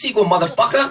[0.00, 0.90] that sequel, motherfucker.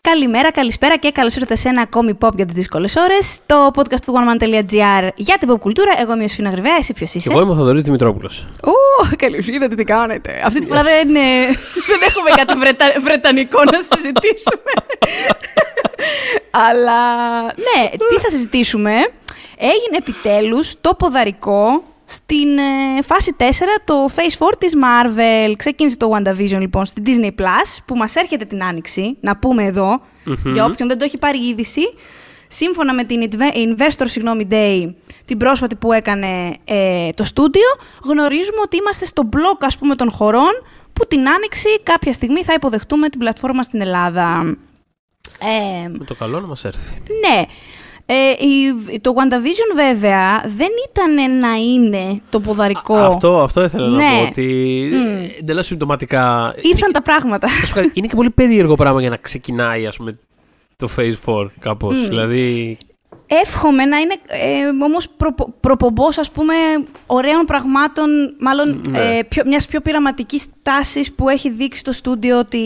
[0.00, 3.38] Καλημέρα, καλησπέρα και καλώς ήρθατε σε ένα ακόμη pop για τις δύσκολες ώρες.
[3.46, 5.92] Το podcast του oneman.gr για την pop κουλτούρα.
[6.00, 8.46] Εγώ είμαι ο Σφίνα Γρυβαία, εσύ ποιος είσαι; Εγώ είμαι ο Θοδωρής Δημητρόπουλος.
[8.62, 8.70] Ω,
[9.16, 10.42] καλώ ήρθατε, τι κάνετε.
[10.44, 11.46] Αυτή τη φορά δεν, ε,
[11.90, 12.86] δεν έχουμε κάτι βρετα...
[13.00, 14.72] βρετανικό να συζητήσουμε.
[16.50, 18.92] Αλλά ναι, τι θα συζητήσουμε;
[19.58, 23.42] Έγινε επιτέλους το ποδαρικό στην ε, φάση 4
[23.84, 25.52] το Phase 4 της Marvel.
[25.56, 30.00] Ξεκίνησε το WandaVision λοιπόν στη Disney Plus που μας έρχεται την Άνοιξη, να πούμε εδώ,
[30.52, 31.82] για όποιον δεν το έχει πάρει είδηση.
[32.48, 37.68] Σύμφωνα με την Investor συγγνώμη, Day, την πρόσφατη που έκανε ε, το στούντιο,
[38.04, 40.52] γνωρίζουμε ότι είμαστε στο μπλοκ ας πούμε των χωρών
[40.92, 44.56] που την Άνοιξη κάποια στιγμή θα υποδεχτούμε την πλατφόρμα στην Ελλάδα.
[45.38, 46.94] Ε, με το καλό να μας έρθει.
[46.94, 47.44] Ναι.
[48.08, 48.14] Ε,
[48.92, 52.96] η, το WandaVision βέβαια δεν ήταν να είναι το ποδαρικό.
[52.96, 54.04] Α, αυτό, αυτό ήθελα Ναι.
[54.04, 54.26] να πω.
[54.28, 55.30] Ότι Mm.
[55.40, 56.54] εντελώς συμπτωματικά.
[56.62, 57.48] Ήρθαν τα πράγματα.
[57.48, 60.18] Θα σου πω κάτι, είναι και πολύ περίεργο πράγμα για να ξεκινάει ας πούμε,
[60.76, 61.94] το Phase 4 κάπως.
[61.94, 62.08] Mm.
[62.08, 62.76] Δηλαδή.
[63.26, 66.54] Εύχομαι να είναι ε, όμως προπο, προπομπός ας πούμε
[67.06, 68.08] ωραίων πραγμάτων,
[68.40, 68.98] μάλλον Ναι.
[68.98, 72.60] ε, πιο, μιας πιο πειραματικής τάσης που έχει δείξει το στούντιο ότι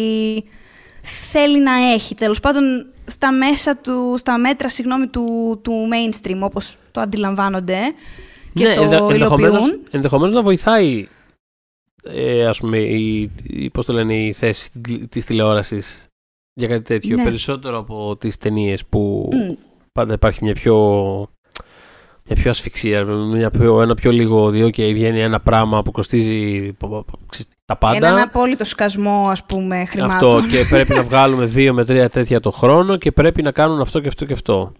[1.03, 2.15] θέλει να έχει.
[2.15, 7.79] Τέλος πάντων στα μέσα του, στα μέτρα συγγνώμη, του, του mainstream όπως το αντιλαμβάνονται
[8.55, 9.87] και ναι, το ενδε- ενδεχομένως, υλοποιούν.
[9.91, 11.09] ενδεχομένως να βοηθάει
[12.03, 14.71] ε, ας πούμε, η, η, πώς το λένε, η θέση
[15.09, 16.07] της τηλεόρασης
[16.55, 17.17] για κάτι τέτοιο.
[17.17, 17.23] Ναι.
[17.23, 19.55] Περισσότερο από τις ταινίες που Μμ.
[19.93, 20.77] πάντα υπάρχει μια πιο,
[22.31, 26.73] μια πιο ασφυξία, μια πιο, ένα πιο λίγο ότι okay, βγαίνει ένα πράγμα που κοστίζει
[26.73, 27.97] π- π- ξέρεις, τα πάντα.
[28.07, 30.37] Έναν απόλυτο σκασμό ας πούμε χρημάτων.
[30.37, 33.81] αυτό και πρέπει να βγάλουμε δύο με τρία τέτοια το χρόνο και πρέπει να κάνουν
[33.81, 34.73] αυτό και αυτό και αυτό.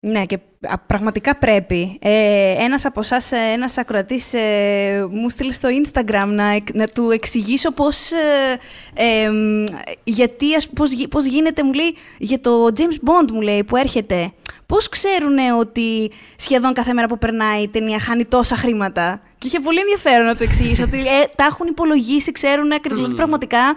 [0.00, 1.98] Ναι, και α, πραγματικά πρέπει.
[2.00, 7.10] Ε, ένας από εσάς, ένας ακροατής, ε, μου στείλει στο Instagram να, εκ- να του
[7.10, 8.58] εξηγήσω πώς, ε,
[8.94, 9.64] ε, μ,
[10.04, 13.76] γιατί, ας, πώς, γι- πώς γίνεται, μου λέει, για το James Bond, μου λέει, που
[13.76, 14.32] έρχεται.
[14.66, 19.60] Πώς ξέρουν ότι σχεδόν κάθε μέρα που περνάει η ταινία χάνει τόσα χρήματα; Και είχε
[19.60, 22.98] πολύ ενδιαφέρον να του εξηγήσω ότι ε, τα έχουν υπολογίσει, ξέρουν ακριβώς.
[22.98, 23.76] Δηλαδή, πραγματικά,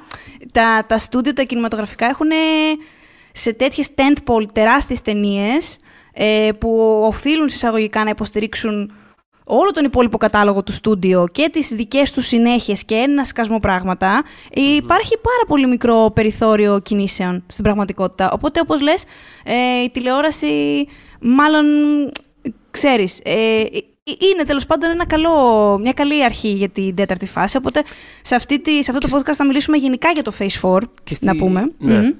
[0.51, 2.29] τα, τα στούντιο, τα κινηματογραφικά έχουν
[3.31, 5.77] σε τέτοιες tentpole τεράστιες ταινίες
[6.21, 8.91] ε, που οφείλουν συσσαγωγικά να υποστηρίξουν
[9.43, 14.23] όλο τον υπόλοιπο κατάλογο του στούντιο και τις δικές τους συνέχειες και ένα σκασμό πράγματα,
[14.53, 18.31] υπάρχει πάρα πολύ μικρό περιθώριο κινήσεων στην πραγματικότητα.
[18.31, 19.03] Οπότε, όπως λες,
[19.43, 20.87] ε, η τηλεόραση
[21.21, 21.65] μάλλον,
[22.71, 23.63] ξέρεις, ε,
[24.33, 27.57] είναι τέλος πάντων ένα καλό, μια καλή αρχή για την τέταρτη φάση.
[27.57, 27.83] Οπότε,
[28.21, 31.13] σε, αυτή τη, σε αυτό το podcast θα μιλήσουμε γενικά για το Phase 4, Και
[31.13, 31.71] στη- να πούμε.
[31.77, 31.97] Ναι.
[31.97, 32.11] Μμμ.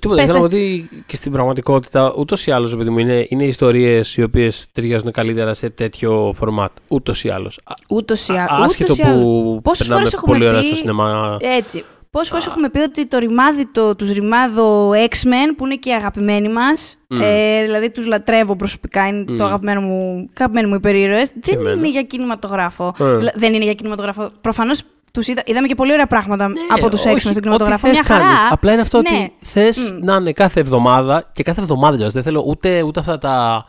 [0.00, 0.58] Τίποτα, Πες, ήθελα να πες.
[0.58, 4.66] πω ότι και στην πραγματικότητα ούτως ή άλλως, επειδή μου είναι, είναι ιστορίες οι οποίες
[4.72, 6.70] ταιριάζουν καλύτερα σε τέτοιο φορμάτ.
[6.88, 7.58] Ούτως ή άλλως.
[7.88, 8.64] Ούτως ή άλλως.
[8.64, 9.22] Άσχετο ούτως ή άλλως.
[9.22, 11.36] που Πόσες περνάμε φορές έχουμε πολύ ωραία πει- στο σινεμά.
[11.40, 11.84] Έτσι.
[12.10, 15.92] Πόσες φορές έχουμε πει ότι το ρημάδι, το, τους ρημάδο X-Men, που είναι και οι
[15.92, 17.20] αγαπημένοι μας, Μμ.
[17.20, 19.36] ε, δηλαδή τους λατρεύω προσωπικά, είναι Μμ.
[19.36, 21.76] το αγαπημένο μου, αγαπημένοι μου υπερήρωες, δεν εμένα.
[21.76, 22.94] είναι για κινηματογράφο.
[23.00, 23.16] Ε.
[23.16, 24.30] Δηλα- Δεν είναι για κινηματογράφο.
[24.40, 24.82] Προφανώς
[25.14, 27.86] τους είδα, είδαμε και πολύ ωραία πράγματα από τους Ναι, όχι, X-Men στον κινηματογράφο.
[27.88, 28.24] ό,τι Μια θες χαρά.
[28.28, 28.52] κάνεις.
[28.52, 29.08] Απλά είναι αυτό Ναι.
[29.18, 30.04] ότι θες Μμ.
[30.04, 32.12] να είναι κάθε εβδομάδα και κάθε εβδομάδα κιόλας.
[32.14, 33.66] Δεν θέλω ούτε, ούτε αυτά τα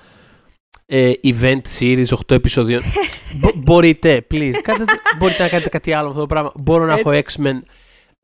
[0.86, 2.82] ε, event series 8 επεισοδίων.
[3.40, 4.54] Μπο- μπορείτε, please.
[4.64, 4.84] Κάντε,
[5.18, 6.52] μπορείτε να κάνετε κάτι άλλο με αυτό το πράγμα.
[6.56, 7.62] Μπορώ να έχω X-Men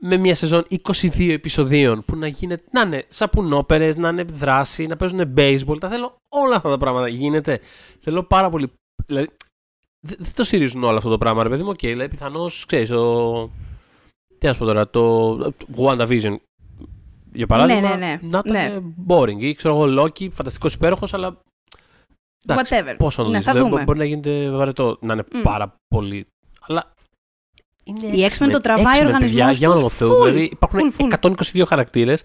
[0.03, 4.95] με μια σεζόν 22 επεισοδίων που να γίνεται, να είναι σαπουνόπερες, να είναι δράση, να
[4.95, 5.79] παίζουν baseball.
[5.79, 7.07] Τα θέλω όλα αυτά τα πράγματα.
[7.07, 7.59] Γίνεται.
[7.99, 8.71] Θέλω πάρα πολύ.
[9.05, 9.27] Δηλαδή,
[10.07, 11.69] δεν δεν το στηρίζουν όλο αυτό το πράγμα, ρε παιδί μου.
[11.69, 12.89] Οκ, δηλαδή πιθανώς ξέρεις.
[12.89, 13.49] Το...
[14.37, 16.35] Τι να σου πω τώρα, το το WandaVision
[17.33, 17.89] για παράδειγμα.
[17.89, 18.19] ναι, ναι.
[18.21, 18.79] Να ήταν Ναι.
[19.07, 19.37] boring.
[19.39, 21.37] Ή ξέρω εγώ, Loki, φανταστικός υπέροχος, αλλά.
[22.47, 22.95] εντάξει, Whatever.
[22.97, 23.83] Πώς να το Ναι, δεις, θα δηλαδή, δούμε.
[23.83, 25.41] Μπορεί να γίνεται βαρετό, να είναι Μμ.
[25.41, 26.25] πάρα πολύ.
[26.67, 26.91] Αλλά.
[27.83, 30.11] Είναι Οι X-Men το τραβάει ο X-Men, οργανισμός παιδιά, για τους όνομα Θεού.
[30.11, 31.31] full, Δηλαδή υπάρχουν full, full.
[31.61, 32.23] 122 χαρακτήρες.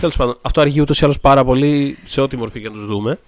[0.00, 2.86] Τέλος πάντων, αυτό αργεί ούτως ή άλλως πάρα πολύ σε ό,τι μορφή και να τους
[2.86, 3.18] δούμε.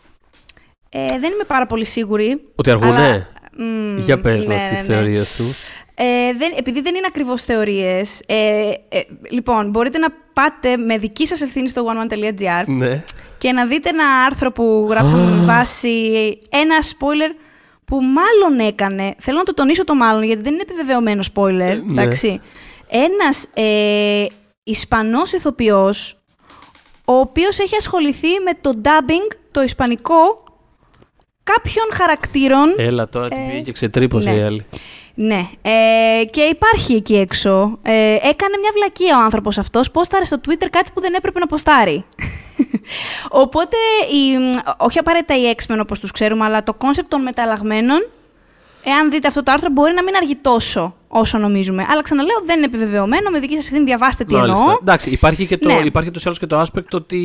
[0.89, 2.43] Ε, δεν είμαι πάρα πολύ σίγουρη.
[2.55, 3.05] Ότι αργούνε.
[3.05, 3.29] Αλλά-
[3.59, 4.87] Μμ, Για πες ναι, μας ναι, τις ναι.
[4.95, 5.55] θεωρίες σου.
[5.95, 9.01] Ε, δεν, επειδή δεν είναι ακριβώς θεωρίες, ε, ε,
[9.31, 13.05] λοιπόν, μπορείτε να πάτε με δική σας ευθύνη στο oneone.gr Ναι.
[13.39, 15.89] και να δείτε ένα άρθρο που γράψαμε με βάση
[16.49, 17.35] ένα spoiler
[17.85, 19.15] που μάλλον έκανε.
[19.19, 21.81] Θέλω να το τονίσω το μάλλον, γιατί δεν είναι επιβεβαιωμένο spoiler.
[21.85, 22.03] ναι.
[22.03, 22.41] εντάξει.
[22.89, 24.27] Ένας ε,
[24.63, 26.19] Ισπανός ηθοποιός,
[27.05, 30.45] ο οποίος έχει ασχοληθεί με το dubbing, το ισπανικό,
[31.53, 34.37] κάποιων χαρακτήρων Έλα τώρα την Ε, πήγε και ξετρύπωσε ναι.
[34.37, 34.67] η άλλη.
[35.15, 37.79] ναι, ε, και υπάρχει εκεί έξω.
[37.83, 41.47] Ε, έκανε μια βλακεία ο άνθρωπος αυτός, πόσταρε στο Twitter κάτι που δεν έπρεπε να
[41.47, 42.05] ποστάρει.
[43.43, 43.77] Οπότε,
[44.13, 48.09] η, όχι απαραίτητα οι X-Men όπως τους ξέρουμε, αλλά το κόνσεπτ των μεταλλαγμένων
[48.87, 51.87] εάν δείτε αυτό το άρθρο, μπορεί να μην αργεί τόσο όσο νομίζουμε.
[51.91, 53.31] Αλλά ξαναλέω, δεν είναι επιβεβαιωμένο.
[53.31, 54.59] Με δική σας ευθύνη διαβάστε τι Μάλιστα.
[54.61, 54.77] εννοώ.
[54.81, 55.81] Εντάξει, υπάρχει και το, Ναι.
[55.85, 57.21] υπάρχει το άλλος και το aspect ότι.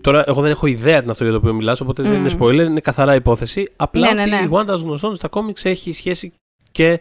[0.00, 2.66] Τώρα, εγώ δεν έχω ιδέα την αυτό για το οποίο μιλάς, οπότε δεν είναι spoiler,
[2.68, 3.72] είναι καθαρά υπόθεση.
[3.76, 4.36] Απλά Ναι, ναι, ναι.
[4.36, 6.32] ότι η Wanda, ως γνωστόν, στα κόμιξ έχει σχέση
[6.72, 7.00] και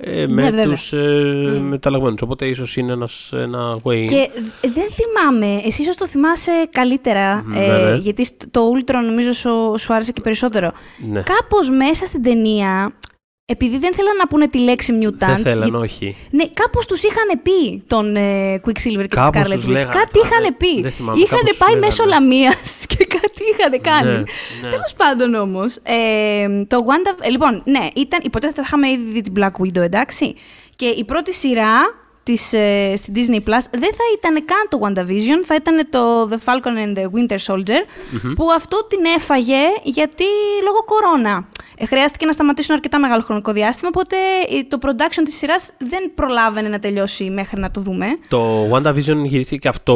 [0.00, 0.64] ε, με Ναι, βέβαια.
[0.64, 2.22] τους ε, μεταλλαγμένους.
[2.22, 4.06] Οπότε ίσως είναι ένας, ένα way in.
[4.06, 4.30] Και
[4.60, 7.96] δεν θυμάμαι, εσύ ίσως το θυμάσαι καλύτερα, Μμ, ε, ναι, ναι.
[7.96, 10.72] γιατί σ- το Ultron νομίζω σου, σου άρεσε και περισσότερο.
[11.10, 11.22] Ναι.
[11.22, 12.92] Κάπως μέσα στην ταινία,
[13.50, 16.16] επειδή δεν θέλαν να πούνε τη λέξη mutant, Δεν θέλαν, γι- όχι.
[16.30, 19.68] ναι, κάπως τους είχαν πει τον ε, Quicksilver και Κάπως τη Scarlet τους Witch.
[19.68, 19.92] λέγανε.
[19.92, 20.80] Κάτι Α, είχαν δεν- πει.
[20.82, 21.86] δεν θυμάμαι, είχαν κάπως τους πάει λέγανε.
[21.86, 24.10] μέσω Λαμίας και κάτι είχαν κάνει.
[24.12, 24.18] Ναι,
[24.62, 24.68] ναι.
[24.70, 27.24] Τέλος πάντων όμως, ε, το Wanda.
[27.24, 30.34] ε, λοιπόν, ναι, ήταν, υποτίθεται ότι είχαμε ήδη δει την Black Widow, εντάξει.
[30.76, 31.76] Και η πρώτη σειρά
[32.28, 36.38] της, ε, στην Disney Plus δεν θα ήταν καν το WandaVision, θα ήταν το The
[36.44, 37.82] Falcon and the Winter Soldier,
[38.34, 40.24] που αυτό την έφαγε γιατί
[40.64, 41.48] λόγω κορώνα.
[41.80, 44.16] Ε, χρειάστηκε να σταματήσουν αρκετά μεγάλο χρονικό διάστημα, οπότε
[44.48, 48.06] ε, το production της σειράς δεν προλάβαινε να τελειώσει μέχρι να το δούμε.
[48.28, 49.94] Το WandaVision γυρίστηκε και αυτό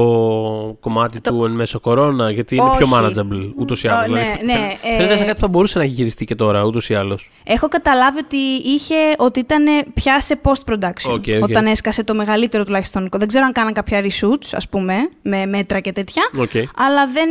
[0.80, 2.94] κομμάτι του εν μέσω κορώνα, γιατί είναι πιο Όχι.
[2.94, 4.18] manageable ούτως ή άλλως.
[4.18, 6.64] Ω, ναι, ναι, ε, Φαίνεται σαν κάτι που θα μπορούσε να έχει γυριστεί και τώρα
[6.64, 7.30] ούτως ή άλλως.
[7.44, 9.64] Έχω καταλάβει ότι είχε ότι ήταν
[9.94, 11.10] πια σε post-production.
[11.12, 11.42] Οκ, οκ.
[11.42, 13.08] Όταν έσκασε το μεγαλύτερο τουλάχιστον.
[13.12, 16.22] Δεν ξέρω αν κάναν κάποια reshoots, ας πούμε, με μέτρα και τέτοια.
[16.36, 16.50] Οκ.
[16.76, 17.28] Αλλά δεν,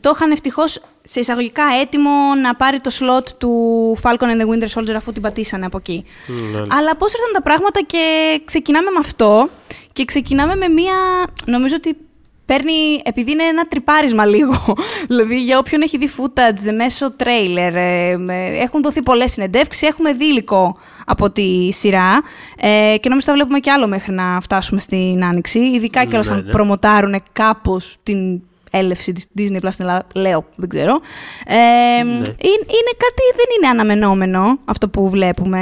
[0.00, 2.10] το είχαν ευτυχώς σε εισαγωγικά έτοιμο
[2.42, 3.52] να πάρει το slot του
[4.02, 6.04] Falcon and the Winter Soldier αφού την πατήσανε από εκεί.
[6.26, 6.58] ναι.
[6.58, 8.04] Αλλά πώς ήρθαν τα πράγματα και
[8.44, 9.48] ξεκινάμε με αυτό
[9.92, 10.94] και ξεκινάμε με μία.
[11.44, 11.96] Νομίζω ότι
[12.46, 13.00] παίρνει.
[13.04, 14.76] επειδή είναι ένα τρυπάρισμα λίγο.
[15.08, 17.74] δηλαδή για όποιον έχει δει footage μέσω τρέιλερ.
[17.76, 20.76] ε, με- έχουν δοθεί πολλές συνεντεύξεις, έχουμε δει υλικό
[21.06, 22.22] από τη σειρά.
[22.56, 25.58] Ε, και νομίζω θα βλέπουμε κι άλλο μέχρι να φτάσουμε στην Άνοιξη.
[25.58, 26.50] Ειδικά Ναι, κιόλας αν ναι.
[26.50, 28.40] προμοτάρουν κάπως την
[28.70, 31.00] έλευση της Disney Plus στην Ελλάδα, λέω, δεν ξέρω.
[31.46, 31.54] Ε,
[32.02, 32.12] Ναι.
[32.12, 35.58] είναι, είναι κάτι, δεν είναι αναμενόμενο αυτό που βλέπουμε.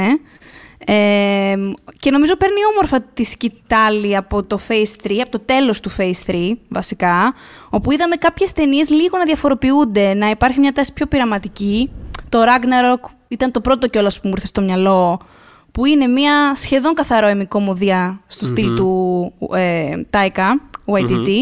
[0.87, 1.55] Ε,
[1.99, 6.31] και νομίζω παίρνει όμορφα τη σκητάλη από το Phase 3, από το τέλος του Phase
[6.31, 6.35] 3
[6.69, 7.33] βασικά,
[7.69, 11.89] όπου είδαμε κάποιες ταινίες λίγο να διαφοροποιούνται, να υπάρχει μια τάση πιο πειραματική.
[12.29, 15.19] Το Ragnarok ήταν το πρώτο κιόλας που μου ήρθε στο μυαλό,
[15.71, 20.49] που είναι μια σχεδόν καθαρό εμικόμωδια στο στυλ του ε, Taika
[20.85, 21.39] Waititi.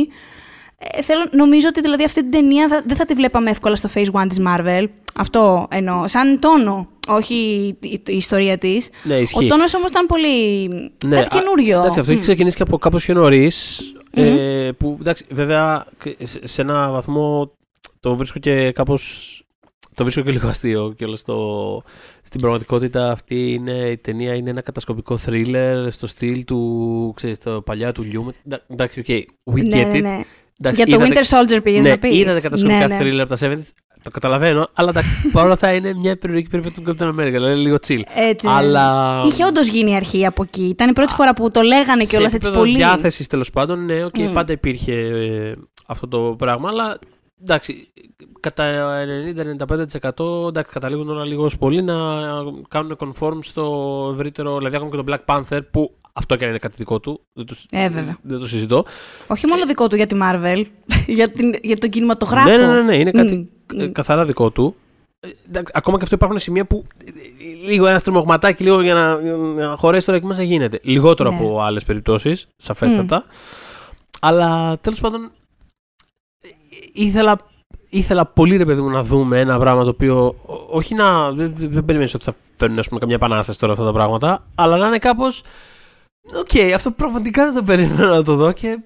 [0.77, 3.89] Ε, θέλω, νομίζω ότι δηλαδή αυτή την ταινία θα- δεν θα τη βλέπαμε εύκολα στο
[3.95, 4.85] Phase 1 της Marvel.
[5.15, 6.07] Αυτό εννοώ.
[6.07, 7.33] Σαν τόνο, όχι
[7.81, 8.89] η, η- η ιστορία της.
[9.03, 9.45] Ναι, ισχύει.
[9.45, 10.67] Ο τόνος όμως ήταν πολύ...
[11.05, 11.79] Ναι, κάτι α, καινούριο.
[11.79, 12.15] Εντάξει, αυτό Μμ.
[12.15, 13.79] έχει ξεκινήσει και από κάπως πιο νωρίς.
[14.11, 15.85] Ε, που εντάξει, βέβαια
[16.23, 17.51] σε, σε ένα βαθμό
[17.99, 19.37] το βρίσκω και κάπως.
[19.95, 21.81] Το βρίσκω και λίγο αστείο και όλο στο,
[22.23, 27.61] στην πραγματικότητα αυτή είναι, η ταινία είναι ένα κατασκοπικό thriller στο στυλ του, ξέρεις, το
[27.61, 28.35] παλιά του Λιούμετ.
[28.67, 29.05] Εντάξει, οκ,
[29.55, 30.01] we Ναι, get ναι, it.
[30.01, 30.21] ναι.
[30.59, 32.11] Εντάξει, Για το είδατε- Winter Soldier πήγες ναι, να πεις.
[32.19, 33.01] είδατε κατασκοπικά ναι, ναι.
[33.03, 33.61] thriller από τα 70s,
[34.03, 37.75] το καταλαβαίνω, αλλά εντάξει, παρόλα αυτά είναι μια περιοδική περίπτωση του Captain America, δηλαδή λίγο
[37.87, 38.01] chill.
[38.15, 38.53] Έτσι, ναι.
[38.53, 39.21] Αλλά...
[39.25, 40.63] Είχε όντως γίνει αρχή από εκεί.
[40.63, 42.75] Ήταν η πρώτη φορά που το λέγανε κιόλας σε έτσι επίπεδο πολύ.
[42.75, 44.33] διάθεσης τέλος πάντων, ναι, οκ, Μμ.
[44.33, 45.53] πάντα υπήρχε ε,
[45.87, 46.97] αυτό το πράγμα, αλλά
[47.41, 47.93] εντάξει,
[48.39, 48.63] κατά
[50.15, 51.95] 90-95% εντάξει, καταλήγουν όλα λίγο ως πολύ να
[52.69, 56.59] κάνουν conform στο ευρύτερο, δηλαδή ακόμα και το Black Panther που αυτό και αν είναι
[56.59, 58.17] κάτι δικό του, δεν το, Ε, βέβαια.
[58.21, 58.85] δεν το συζητώ.
[59.27, 60.63] Όχι μόνο δικό του για τη Marvel,
[61.07, 62.49] για, την, για τον κινηματογράφο.
[62.49, 63.91] Ναι, ναι, ναι, ναι, είναι κάτι Μμ, ε, μμ.
[63.91, 64.75] καθαρά δικό του.
[65.19, 67.11] Ε, εντάξει, ακόμα και αυτό υπάρχουν σημεία που ε,
[67.67, 69.19] λίγο ένα τριμωγματάκι λίγο για να,
[69.55, 70.79] για να χωρέσει τώρα εκεί μέσα γίνεται.
[70.83, 71.35] Λιγότερο Ναι.
[71.35, 73.23] από άλλες περιπτώσεις, σαφέστατα.
[74.19, 75.21] Αλλά τέλος πάντων
[76.43, 76.47] ε,
[76.93, 77.39] ήθελα,
[77.89, 81.31] ήθελα πολύ ρε παιδί μου να δούμε ένα πράγμα το οποίο ό- όχι να.
[81.31, 84.45] Δεν, δεν, δεν περιμένεις ότι θα φέρουν ας πούμε, καμιά επανάσταση τώρα αυτά τα πράγματα,
[84.55, 85.43] αλλά να είναι κάπως.
[86.31, 88.79] Οκ, αυτό πραγματικά δεν το περίμενα να το δω και.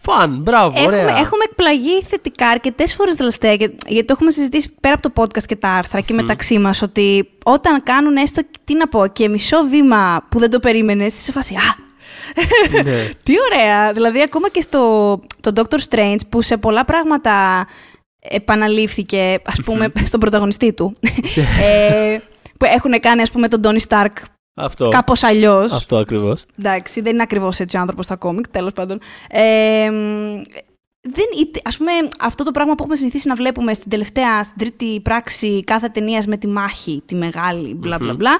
[0.00, 1.18] Φαν, μπράβο, Έχουμε, ωραία.
[1.18, 5.42] έχουμε εκπλαγεί θετικά αρκετές φορές τελευταία, και- γιατί το έχουμε συζητήσει πέρα από το podcast
[5.46, 9.62] και τα άρθρα και μεταξύ μας, ότι όταν κάνουν έστω, τι να πω, και μισό
[9.62, 11.54] βήμα που δεν το περίμενες, είσαι σε φάση.
[11.54, 11.86] Α,
[12.82, 13.08] ναι.
[13.22, 13.92] τι ωραία!
[13.92, 14.78] Δηλαδή, ακόμα και στο
[15.40, 17.66] το Doctor Strange, που σε πολλά πράγματα
[18.20, 20.96] επαναλήφθηκε, ας πούμε, στον πρωταγωνιστή του.
[21.62, 22.18] ε,
[22.58, 24.12] που έχουν κάνει, ας πούμε, τον Tony Stark
[24.58, 24.88] Αυτό.
[24.88, 25.72] κάπως αλλιώς.
[25.72, 26.44] Αυτό ακριβώς.
[26.58, 29.00] Εντάξει, δεν είναι ακριβώς έτσι ο άνθρωπος στα κόμικ, τέλος πάντων.
[29.30, 30.42] Ε, μ,
[31.00, 34.58] δεν, είτε- ας πούμε, αυτό το πράγμα που έχουμε συνηθίσει να βλέπουμε στην τελευταία, στην
[34.58, 38.38] τρίτη πράξη κάθε ταινίας με τη μάχη, τη μεγάλη, μπλα μπλα μπλα,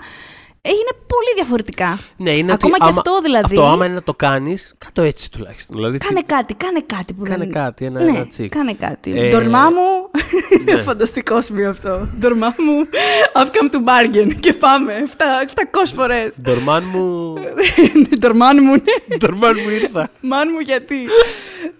[0.62, 1.98] έγινε πολύ διαφορετικά.
[2.16, 3.44] Ναι, είναι Ακόμα ότι και άμα- αυτό δηλαδή.
[3.44, 5.76] Αυτό άμα είναι να το κάνεις, κάτω έτσι τουλάχιστον.
[5.76, 7.50] Δηλαδή, Κάνε τι- κάτι, κάνε κάτι που Κάνε δεν...
[7.52, 8.48] κάτι, ένα- ναι, ένα τσικ.
[8.54, 9.18] κάνε κάτι.
[9.18, 10.10] Ε, Ντορμά μου,
[10.74, 10.82] ναι.
[10.88, 12.08] φανταστικό σημείο αυτό.
[12.18, 12.88] Ντορμά μου,
[13.34, 16.36] I've come to bargain και πάμε, 700 φορές.
[16.42, 17.34] Ντορμάν μου.
[18.18, 19.16] Ντορμάν μου, ναι.
[19.16, 20.08] Ντορμάν μου ήρθα.
[20.20, 20.96] Μάν μου γιατί.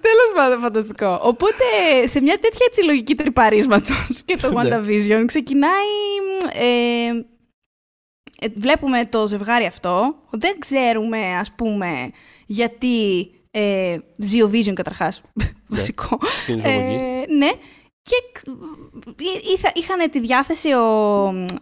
[0.00, 1.20] Τέλος πάντων, φανταστικό.
[1.23, 1.64] Οπότε,
[2.04, 4.54] σε μια τέτοια έτσι λογική τρυπαρίσματος και το Ναι.
[4.78, 5.70] WandaVision ξεκινάει.
[6.52, 7.25] Ε, ε,
[8.54, 12.11] βλέπουμε το ζευγάρι αυτό, δεν ξέρουμε, ας πούμε,
[12.47, 15.23] γιατί ε, ζει ο Vision καταρχάς,
[15.68, 16.18] βασικό.
[16.47, 17.50] Είναι Ε, ναι.
[18.08, 18.16] Και
[19.74, 20.86] είχαν τη διάθεση, ο,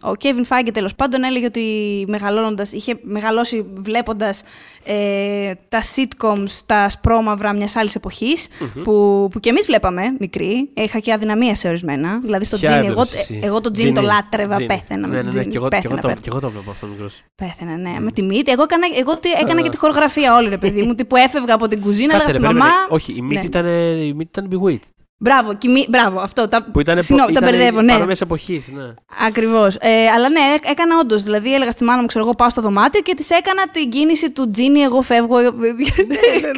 [0.01, 1.63] ο Kevin Feige τέλος πάντων έλεγε ότι
[2.07, 4.43] μεγαλώνοντας, είχε μεγαλώσει βλέποντας
[4.83, 8.47] ε, τα sitcoms, τα σπρώμαυρα μιας άλλης εποχής,
[8.83, 10.69] που, που και εμείς βλέπαμε μικροί.
[10.73, 12.19] Είχα και αδυναμία σε ορισμένα.
[12.23, 13.05] Δηλαδή στο Τζιν, εγώ,
[13.41, 15.07] εγώ το Τζιν το λάτρευα, πέθαινα.
[15.07, 17.23] Ναι, ναι, ναι, και εγώ, πέθαινα, και, εγώ, και εγώ το βλέπω αυτό μικρός.
[17.35, 18.51] Πέθαινα, ναι, με τη μύτη.
[18.51, 21.81] Εγώ έκανα, εγώ έκανα και τη χορογραφία όλη, ρε παιδί μου, που έφευγα από την
[21.81, 22.69] κουζίνα, αλλά στη μαμά...
[22.89, 24.23] Όχι, η μύτη ναι.
[24.23, 24.97] ήταν bewitched.
[25.19, 26.47] Μπράβο, κοιμή, μπράβο, αυτό.
[26.47, 27.93] Τα, που ήταν, συνό, τα μπερδεύω, ναι.
[27.93, 28.93] Παρόμοιες εποχή, ναι.
[29.27, 29.75] Ακριβώς.
[29.75, 31.23] Ε, αλλά ναι, έκανα όντως.
[31.23, 34.31] Δηλαδή, έλεγα στη μάνα μου, ξέρω εγώ, πάω στο δωμάτιο και της έκανα την κίνηση
[34.31, 35.39] του Τζίνι, εγώ φεύγω.
[35.39, 35.57] ναι, ναι,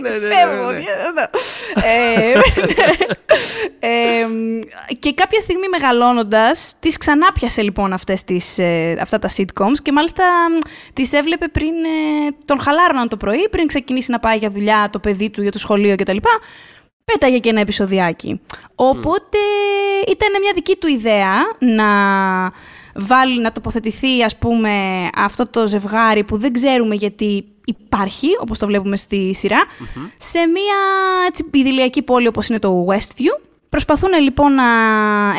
[0.02, 0.70] ναι, ναι, φεύγω.
[1.84, 2.32] ε,
[3.80, 4.28] ε,
[5.00, 9.92] και κάποια στιγμή μεγαλώνοντας, τη ξανά πιάσε λοιπόν αυτές τις, ε, αυτά τα sitcoms και
[9.92, 10.24] μάλιστα
[10.94, 15.00] τις έβλεπε πριν ε, τον χαλάρωναν το πρωί, πριν ξεκινήσει να πάει για δουλειά το
[15.00, 16.18] παιδί του, για το σχολείο κτλ
[17.12, 18.42] πέταγε και ένα επεισοδιάκι.
[18.76, 19.38] Οπότε
[20.08, 21.90] ήταν μια δική του ιδέα να
[22.96, 24.72] βάλει, να τοποθετηθεί ας πούμε
[25.16, 29.66] αυτό το ζευγάρι που δεν ξέρουμε γιατί υπάρχει, όπως το βλέπουμε στη σειρα
[30.18, 30.78] σε μια
[31.28, 33.42] έτσι, ιδηλιακή πόλη όπως είναι το Westview.
[33.70, 34.64] Προσπαθούν λοιπόν να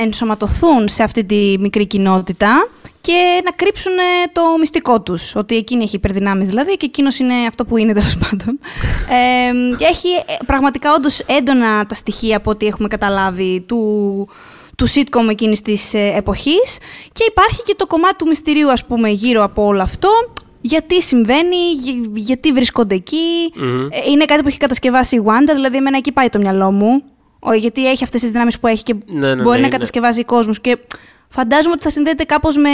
[0.02, 2.68] ενσωματωθούν σε αυτή τη μικρή κοινότητα
[3.00, 3.92] και να κρύψουν
[4.32, 5.34] το μυστικό τους.
[5.34, 8.58] Ότι εκείνη έχει υπερδυνάμεις δηλαδή και εκείνος είναι αυτό που είναι τέλος πάντων.
[9.08, 14.28] ε, και έχει ε, πραγματικά όντως έντονα τα στοιχεία από ό,τι έχουμε καταλάβει του,
[14.76, 16.78] του sitcom εκείνης της ε, εποχής
[17.12, 20.08] και υπάρχει και το κομμάτι του μυστηρίου ας πούμε γύρω από όλο αυτό
[20.60, 21.56] γιατί συμβαίνει,
[22.14, 26.38] γιατί βρίσκονται ε, Είναι κάτι που έχει κατασκευάσει η Wanda, δηλαδή εμένα εκεί πάει το
[26.38, 27.02] μυαλό μου.
[27.58, 30.60] Γιατί έχει αυτές τις δυνάμεις που έχει και ναι, ναι, μπορεί ναι, να κατασκευάζει κόσμους.
[30.60, 30.78] Και
[31.32, 32.70] Φαντάζομαι ότι θα συνδέεται κάπως με,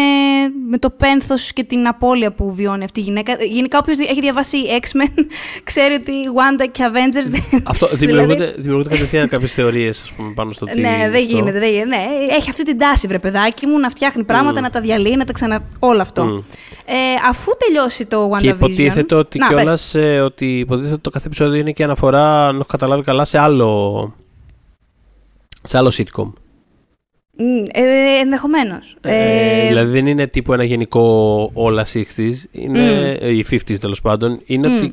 [0.68, 3.36] με το πένθος και την απώλεια που βιώνει αυτή η γυναίκα.
[3.44, 5.24] Γενικά, όποιος έχει διαβάσει X-Men
[5.64, 7.60] ξέρει ότι Wanda και Avengers.
[7.64, 8.60] Αυτό δημιουργούνται, δηλαδή...
[8.60, 10.80] δημιουργούνται κατευθείαν κάποιες θεωρίες πάνω στο τι.
[10.80, 11.58] Ναι, δεν γίνεται.
[11.58, 11.88] Δεν γίνεται.
[11.88, 14.62] Ναι, έχει αυτή την τάση, βρε παιδάκι μου, να φτιάχνει πράγματα, mm.
[14.62, 15.68] να τα διαλύει, να τα ξανα.
[15.78, 16.22] Όλο αυτό.
[16.22, 16.42] Mm.
[16.84, 16.94] Ε,
[17.28, 18.40] αφού τελειώσει το WandaVision.
[18.40, 22.68] Και υποτίθεται ότι κιόλας ε, ότι υποτίθεται το κάθε επεισόδιο είναι και αναφορά, αν έχω
[22.68, 24.14] καταλάβει καλά, σε άλλο.
[25.66, 26.32] Σε άλλο sitcom.
[27.72, 28.96] Ε, Ενδεχομένως.
[29.00, 33.24] Ε, ε, δηλαδή δεν είναι τύπου ένα γενικό όλα 60s, είναι, mm.
[33.24, 34.40] οι 50s τέλος πάντων.
[34.44, 34.92] Είναι ότι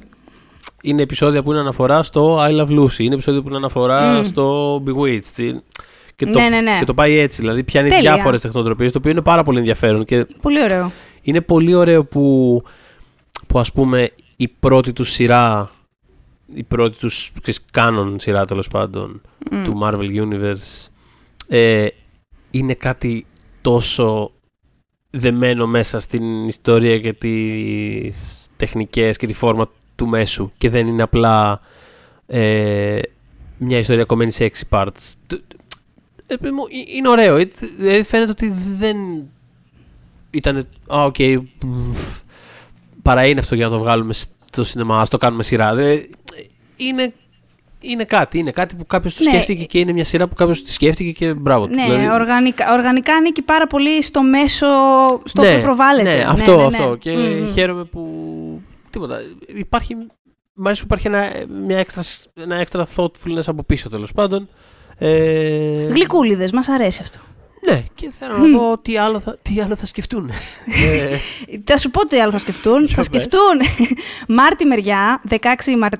[0.83, 4.25] είναι επεισόδια που είναι αναφορά στο I Love Lucy, είναι επεισόδια που είναι αναφορά mm.
[4.25, 5.55] στο Bewitched.
[6.15, 6.77] Και το, ναι, ναι, ναι.
[6.79, 10.05] και το πάει έτσι, δηλαδή πιάνει διάφορες τεχνοτροπίες, το οποίο είναι πάρα πολύ ενδιαφέρον.
[10.05, 10.91] Και πολύ ωραίο.
[11.21, 12.61] Είναι πολύ ωραίο που,
[13.47, 15.69] που ας πούμε η πρώτη του σειρά,
[16.53, 17.31] η πρώτη τους
[17.71, 19.21] κάνον σειρά τέλος πάντων
[19.63, 20.87] του Marvel Universe,
[21.47, 21.87] ε,
[22.51, 23.25] είναι κάτι
[23.61, 24.31] τόσο
[25.09, 31.03] δεμένο μέσα στην ιστορία και τις τεχνικές και τη φόρμα του μέσου και δεν είναι
[31.03, 31.61] απλά
[32.27, 32.99] ε,
[33.57, 35.13] μια ιστορία κομμένη σε έξι parts.
[36.27, 36.35] Ε,
[36.95, 37.35] είναι ωραίο.
[37.77, 38.97] Δηλαδή φαίνεται ότι δεν
[40.31, 40.67] ήταν.
[40.93, 41.15] Α, οκ.
[41.17, 41.41] Okay,
[43.01, 45.73] παρά είναι αυτό για να το βγάλουμε στο σινεμά, ας το κάνουμε σειρά.
[46.87, 47.13] Είναι
[47.83, 48.37] είναι κάτι.
[48.37, 49.29] Είναι κάτι που κάποιος το ναι.
[49.29, 51.73] σκέφτηκε και είναι μια σειρά που κάποιος τη σκέφτηκε και μπράβο του.
[51.73, 52.09] Ναι, δηλαδή...
[52.09, 54.67] οργανικά, οργανικά ανήκει πάρα πολύ στο μέσο
[55.23, 56.15] στο ναι, οποίο προβάλλεται.
[56.15, 56.95] Ναι, αυτό, ναι, ναι, αυτό.
[56.95, 57.51] Και mm.
[57.53, 58.01] χαίρομαι που.
[58.89, 59.21] Τίποτα.
[59.55, 59.95] Υπάρχει.
[60.55, 61.31] Μ' αρέσει που υπάρχει ένα,
[61.65, 64.49] μια έξτρα, ένα έξτρα thoughtfulness από πίσω τέλος πάντων.
[64.97, 65.85] Ε...
[65.87, 67.19] Γλυκούλιδες, μας αρέσει αυτό.
[67.69, 70.29] Ναι, και θέλω να δω τι άλλο θα, τι άλλο θα σκεφτούν.
[70.29, 71.17] Ε,
[71.63, 72.87] θα σου πω τι άλλο θα σκεφτούν.
[72.87, 73.61] θα σκεφτούν
[74.27, 75.37] Μάρτι μεριά, 16,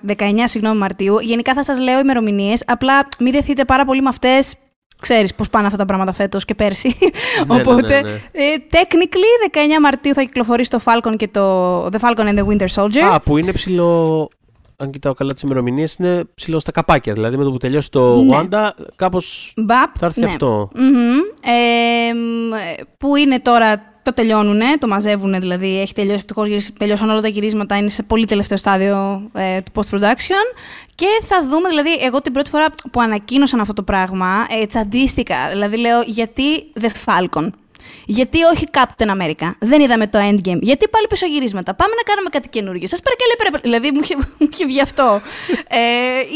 [0.07, 1.19] 19 συγγνώμη, Μαρτίου.
[1.19, 2.63] Γενικά θα σας λέω ημερομηνίες.
[2.67, 4.55] Απλά μην δεθείτε πάρα πολύ με αυτές
[5.03, 6.95] Ξέρεις πώς πάνε αυτά τα πράγματα φέτος και πέρσι.
[6.99, 7.09] Ναι,
[7.55, 11.97] ναι, Οπότε, ναι, ναι, ε, technically, 19 Μαρτίου θα κυκλοφορήσει το Falcon και το The
[12.01, 13.13] Falcon and the Winter Soldier.
[13.13, 14.29] Α, που είναι ψηλό
[14.83, 17.13] αν κοιτάω καλά τις ημερομηνίες, είναι ψηλό στα καπάκια.
[17.13, 18.37] Δηλαδή με το που τελειώσει το ναι.
[18.39, 20.25] Wanda, κάπως θα έρθει ναι.
[20.25, 20.69] αυτό.
[20.75, 21.39] Mm-hmm.
[21.41, 22.13] Ε,
[22.97, 23.91] που είναι τώρα.
[24.03, 25.79] Το τελειώνουν, το μαζεύουν δηλαδή.
[25.79, 27.77] Έχει τελειώσει, ευτυχώς τελειώσαν όλα τα γυρίσματα.
[27.77, 30.57] Είναι σε πολύ τελευταίο στάδιο ε, του post-production.
[30.95, 35.35] Και θα δούμε, δηλαδή, εγώ την πρώτη φορά που ανακοίνωσαν αυτό το πράγμα, ε, τσαντίστηκα.
[35.51, 36.43] Δηλαδή, λέω, γιατί
[36.79, 37.49] The Falcon;
[38.05, 39.51] Γιατί όχι Captain America.
[39.59, 40.59] Δεν είδαμε το Endgame.
[40.61, 41.73] Γιατί πάλι πισωγυρίσματα.
[41.75, 42.87] Πάμε να κάνουμε κάτι καινούργιο.
[42.87, 43.59] Σας παρακαλώ, πρέπει.
[43.61, 45.21] Δηλαδή μου είχε, μου είχε βγει αυτό.
[45.67, 45.79] ε,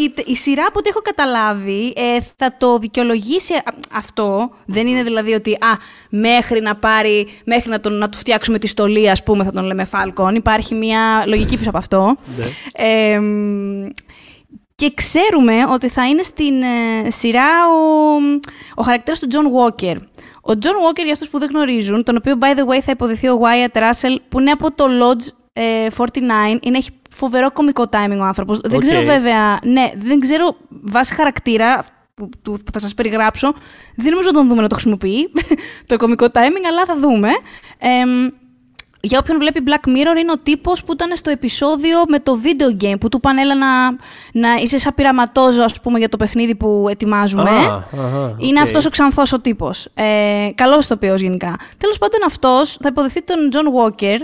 [0.04, 3.54] η, η, σειρά που ό,τι έχω καταλάβει ε, θα το δικαιολογήσει
[3.94, 4.50] αυτό.
[4.66, 5.78] Δεν είναι δηλαδή ότι α,
[6.10, 9.64] μέχρι να πάρει, μέχρι να, τον, να του φτιάξουμε τη στολή, ας πούμε, θα τον
[9.64, 10.34] λέμε Falcon.
[10.36, 12.18] Υπάρχει μια λογική πίσω από αυτό.
[12.74, 13.20] ε,
[14.76, 18.16] και ξέρουμε ότι θα είναι στην ε, σειρά ο,
[18.76, 19.96] ο χαρακτήρας του John Walker,
[20.50, 23.28] Ο John Walker, για αυτούς που δεν γνωρίζουν, τον οποίο, by the way, θα υποδυθεί
[23.27, 26.04] ο Wyatt Russell, που είναι από το Lodge ε, 49,
[26.62, 28.60] είναι, έχει φοβερό κομικό timing ο άνθρωπος.
[28.60, 33.54] Δεν ξέρω βέβαια, ναι, δεν ξέρω βάσει χαρακτήρα που, που θα σας περιγράψω.
[33.96, 35.32] Δεν νομίζω να τον δούμε να το χρησιμοποιεί,
[35.86, 37.30] το κομικό timing, αλλά θα δούμε.
[37.77, 38.04] Ε,
[39.08, 42.84] για όποιον βλέπει Black Mirror, είναι ο τύπος που ήταν στο επεισόδιο με το video
[42.84, 43.92] game που του πάνε έλα να,
[44.34, 47.52] να είσαι σαν πειραματόζω, ας πούμε, για το παιχνίδι που ετοιμάζουμε.
[48.38, 49.88] Είναι αυτός ο ξανθός ο τύπος.
[49.94, 51.56] Ε, Καλός ηθοποιός γενικά.
[51.78, 54.18] Τέλος πάντων, αυτός θα υποδεχθεί τον John Walker,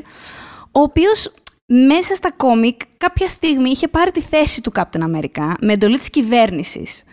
[0.72, 1.34] ο οποίος
[1.66, 6.10] μέσα στα κόμικ κάποια στιγμή είχε πάρει τη θέση του Captain America με εντολή της
[6.10, 7.04] κυβέρνησης.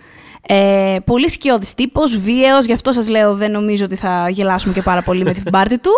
[0.47, 4.83] Ε, πολύ σκιώδης τύπος, βίαιος, γι' αυτό σας λέω δεν νομίζω ότι θα γελάσουμε και
[4.83, 5.91] πάρα πολύ με την πάρτη του.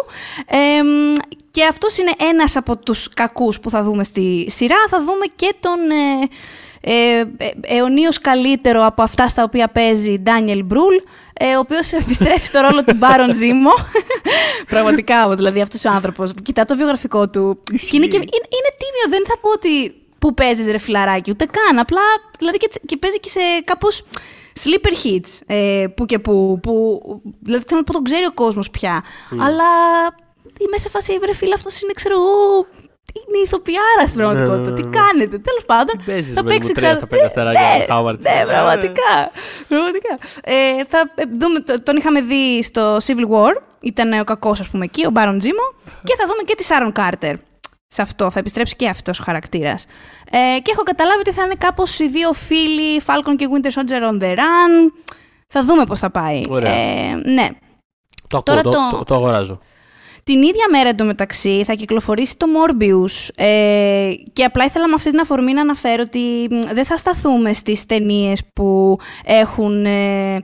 [0.46, 0.56] Ε,
[1.50, 4.76] και αυτός είναι ένας από τους κακούς που θα δούμε στη σειρά.
[4.90, 6.28] Θα δούμε και τον ε,
[6.80, 7.24] ε,
[7.60, 10.94] αιωνίως καλύτερο από αυτά στα οποία παίζει Ντάνιελ Μπρούλ,
[11.32, 13.70] ε, ο οποίος επιστρέφει στο ρόλο του Μπάρον Ζήμο.
[14.68, 16.32] Πραγματικά, δηλαδή αυτός ο άνθρωπος.
[16.42, 17.62] Κοιτά το βιογραφικό του.
[17.64, 21.44] Και είναι, και, είναι, είναι τίμιο, δεν θα πω ότι που παίζεις ρε φιλαράκι, ούτε
[21.44, 21.78] καν.
[21.78, 22.00] Απλά
[22.38, 24.04] δηλαδή και, και παίζει και σε κάπως
[24.62, 26.58] sleeper hits ε, που και που.
[26.62, 26.72] που
[27.42, 29.04] δηλαδή θέλω να πω τον ξέρει ο κόσμος πια.
[29.04, 29.36] Mm.
[29.40, 29.70] Αλλά
[30.58, 32.66] είμαι σε φάση βρε φίλε, αυτός είναι ξέρω εγώ.
[33.14, 34.70] Είναι ηθοποιάρα στην πραγματικότητα.
[34.70, 34.96] Ναι, Τι ναι, ναι.
[34.98, 35.94] κάνετε, τέλος πάντων.
[36.34, 36.98] Θα παίξει ξανά.
[36.98, 38.30] Θα παίξει ναι, ναι, πραγματικά.
[39.68, 40.18] πραγματικά.
[40.42, 43.54] Ε, θα ε, δούμε, τον είχαμε δει στο Civil War.
[43.80, 45.66] Ήταν ο κακός, ας πούμε, εκεί, ο Μπάρον Τζίμο.
[46.04, 47.34] και θα δούμε και τη Σάρον Κάρτερ
[47.92, 48.30] σε αυτό.
[48.30, 49.86] Θα επιστρέψει και αυτός ο χαρακτήρας.
[50.30, 54.10] Ε, και έχω καταλάβει ότι θα είναι κάπως οι δύο φίλοι, Falcon και Winter Soldier
[54.10, 54.92] on the run.
[55.46, 56.44] Θα δούμε πώς θα πάει.
[56.48, 56.72] Ωραία.
[56.72, 57.48] Ε, ναι.
[58.28, 59.58] Το ακούω, το, το, το αγοράζω.
[60.24, 65.20] Την ίδια μέρα εντωμεταξύ θα κυκλοφορήσει το Morbius ε, και απλά ήθελα με αυτή την
[65.20, 70.40] αφορμή να αναφέρω ότι δεν θα σταθούμε στις ταινίες που έχουν, ε, ε,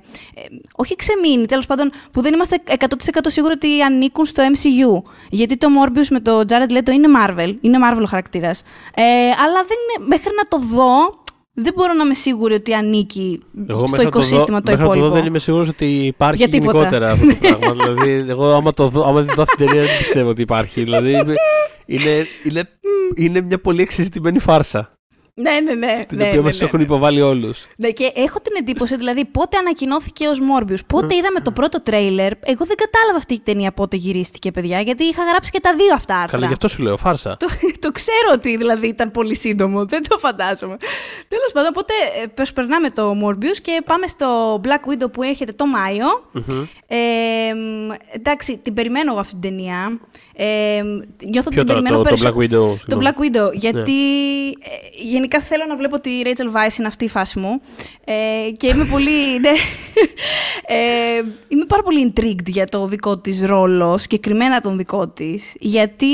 [0.77, 2.85] όχι ξεμείνει, τέλος πάντων, που δεν είμαστε 100%
[3.27, 5.11] σίγουροι ότι ανήκουν στο MCU.
[5.31, 8.63] Γιατί το Morbius με το Jared Leto είναι Marvel, είναι Marvel ο χαρακτήρας.
[8.95, 9.03] Ε,
[9.45, 11.23] αλλά δεν μέχρι να το δω,
[11.61, 15.05] δεν μπορώ να είμαι σίγουρη ότι ανήκει εγώ στο οικοσύστημα το, το υπόλοιπο.
[15.05, 17.73] Εγώ δεν είμαι σίγουρος ότι υπάρχει Για γενικότερα αυτό το πράγμα.
[17.73, 20.83] δηλαδή, εγώ άμα, το δω, άμα δεν δω την ταινία δεν πιστεύω ότι υπάρχει.
[20.83, 21.11] δηλαδή,
[21.87, 22.69] είναι, είναι,
[23.15, 24.98] είναι μια πολύ εξεζητημένη φάρσα.
[25.41, 26.05] Ναι, ναι, ναι.
[26.09, 27.67] Την ναι, οποία ναι, μας ναι, έχουν υποβάλει όλους.
[27.77, 32.33] Ναι, και έχω την εντύπωση, δηλαδή, πότε ανακοινώθηκε ω Μόρμπιου, πότε είδαμε το πρώτο τρέιλερ.
[32.41, 35.95] Εγώ δεν κατάλαβα αυτή η ταινία πότε γυρίστηκε, παιδιά, γιατί είχα γράψει και τα δύο
[35.95, 36.31] αυτά άρθρα.
[36.31, 37.37] Καλά, γι' αυτό σου λέω, φάρσα.
[37.37, 37.47] το,
[37.81, 40.77] το ξέρω ότι δηλαδή ήταν πολύ σύντομο, δεν το φαντάζομαι.
[41.29, 41.93] Τέλος πάντων, οπότε
[42.35, 46.07] ε, περνάμε το Μόρμπιους και πάμε στο Black Widow που έρχεται το μαιο
[46.87, 46.97] Ε,
[48.11, 50.01] εντάξει, την περιμένω εγώ αυτή την ταινία.
[50.41, 50.83] Ε,
[51.31, 52.77] νιώθω Ποιο την περιμένω το, το, Black Widow.
[52.87, 55.28] Το Black Widow, γιατί ναι.
[55.29, 57.61] Ε, γενικά θέλω να βλέπω ότι η Rachel Weisz είναι αυτή η φάση μου.
[58.05, 59.11] Ε, και είμαι πολύ.
[59.41, 59.51] Ναι,
[60.67, 65.53] ε, είμαι πάρα πολύ intrigued για το δικό της ρόλο, συγκεκριμένα τον δικό της.
[65.59, 66.07] Γιατί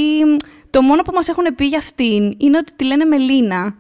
[0.70, 3.74] το μόνο που μας έχουν πει για αυτήν είναι ότι τη λένε Μελίνα.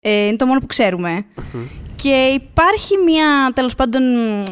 [0.00, 1.24] Ε, είναι το μόνο που ξερουμε
[1.96, 4.44] Και υπάρχει μια τέλος πάντων ε,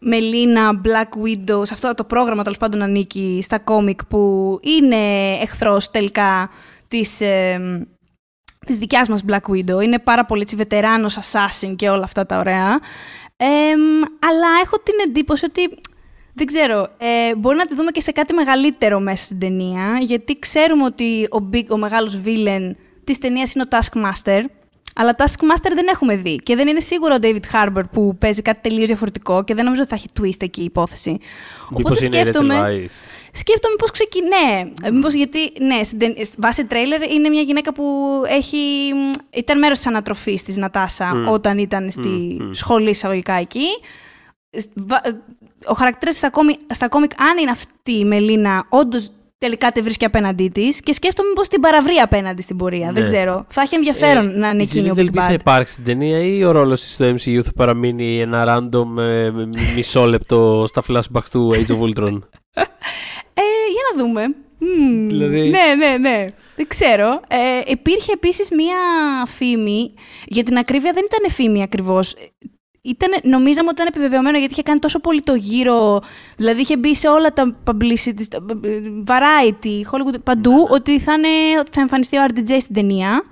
[0.00, 5.90] Μελίνα, Black Widow, σε αυτό το πρόγραμμα τέλος πάντων ανήκει στα κόμικ που είναι εχθρός
[5.90, 6.50] τελικά
[6.88, 7.60] της, ε,
[8.70, 9.82] της δικιάς μας Black Widow.
[9.82, 12.80] Είναι πάρα πολύ έτσι, βετεράνος assassin και όλα αυτά τα ωραία.
[14.28, 15.78] αλλά έχω την εντύπωση ότι
[16.34, 20.38] δεν ξέρω, ε, μπορεί να τη δούμε και σε κάτι μεγαλύτερο μέσα στην ταινία, γιατί
[20.38, 22.70] ξέρουμε ότι ο, big, ο μεγάλος villain
[23.04, 24.42] της ταινίας είναι ο Taskmaster,
[24.94, 26.36] αλλά Taskmaster δεν έχουμε δει.
[26.36, 29.82] Και δεν είναι σίγουρο ο David Harbour που παίζει κάτι τελείως διαφορετικό και δεν νομίζω
[29.82, 31.10] ότι θα έχει twist εκεί η υπόθεση.
[31.10, 31.20] Μήπως
[31.70, 32.88] Οπότε σκέφτομαι.
[33.32, 34.72] Σκέφτομαι πώς ξεκινάει.
[34.82, 35.38] Ναι, μήπως γιατί.
[35.60, 35.80] Ναι,
[36.38, 37.84] βάσει τρέιλερ είναι μια γυναίκα που
[38.26, 38.58] έχει,
[39.30, 43.66] ήταν μέρος της ανατροφής της Νατάσα όταν ήταν στη mm, σχολή εισαγωγικά εκεί.
[45.66, 46.16] Ο χαρακτήρας
[46.68, 51.28] στα κόμικ, αν είναι αυτή η Μελίνα, όντως τελικά τη βρίσκει απέναντί της και σκέφτομαι
[51.34, 52.86] πώς την παραβρεί απέναντι στην πορεία.
[52.86, 52.92] Ναι.
[52.92, 53.46] Δεν ξέρω.
[53.48, 55.14] Θα έχει ενδιαφέρον ε, να είναι εκείνη ο Big Bad.
[55.14, 59.30] θα υπάρξει στην ταινία ή ο ρόλος της στο MCU θα παραμείνει ένα random ε,
[59.74, 62.18] μισό λεπτό στα flashbacks του Age of Ultron;
[63.34, 64.24] Ε, για να δούμε.
[64.60, 65.48] Mm, δηλαδή...
[65.48, 66.26] Ναι, ναι, ναι.
[66.56, 67.20] Δεν ξέρω.
[67.28, 68.76] Ε, υπήρχε επίσης μία
[69.26, 69.94] φήμη,
[70.26, 72.14] για την ακρίβεια δεν ήταν φήμη ακριβώς,
[72.82, 76.02] ήταν, νομίζαμε ότι ήταν επιβεβαιωμένο γιατί είχε κάνει τόσο πολύ το γύρο.
[76.36, 78.38] Δηλαδή είχε μπει σε όλα τα publicity,
[79.06, 80.68] variety, Hollywood, παντού, ναι, ναι.
[80.70, 83.22] ότι θα, είναι, ότι θα εμφανιστεί ο RDJ στην ταινια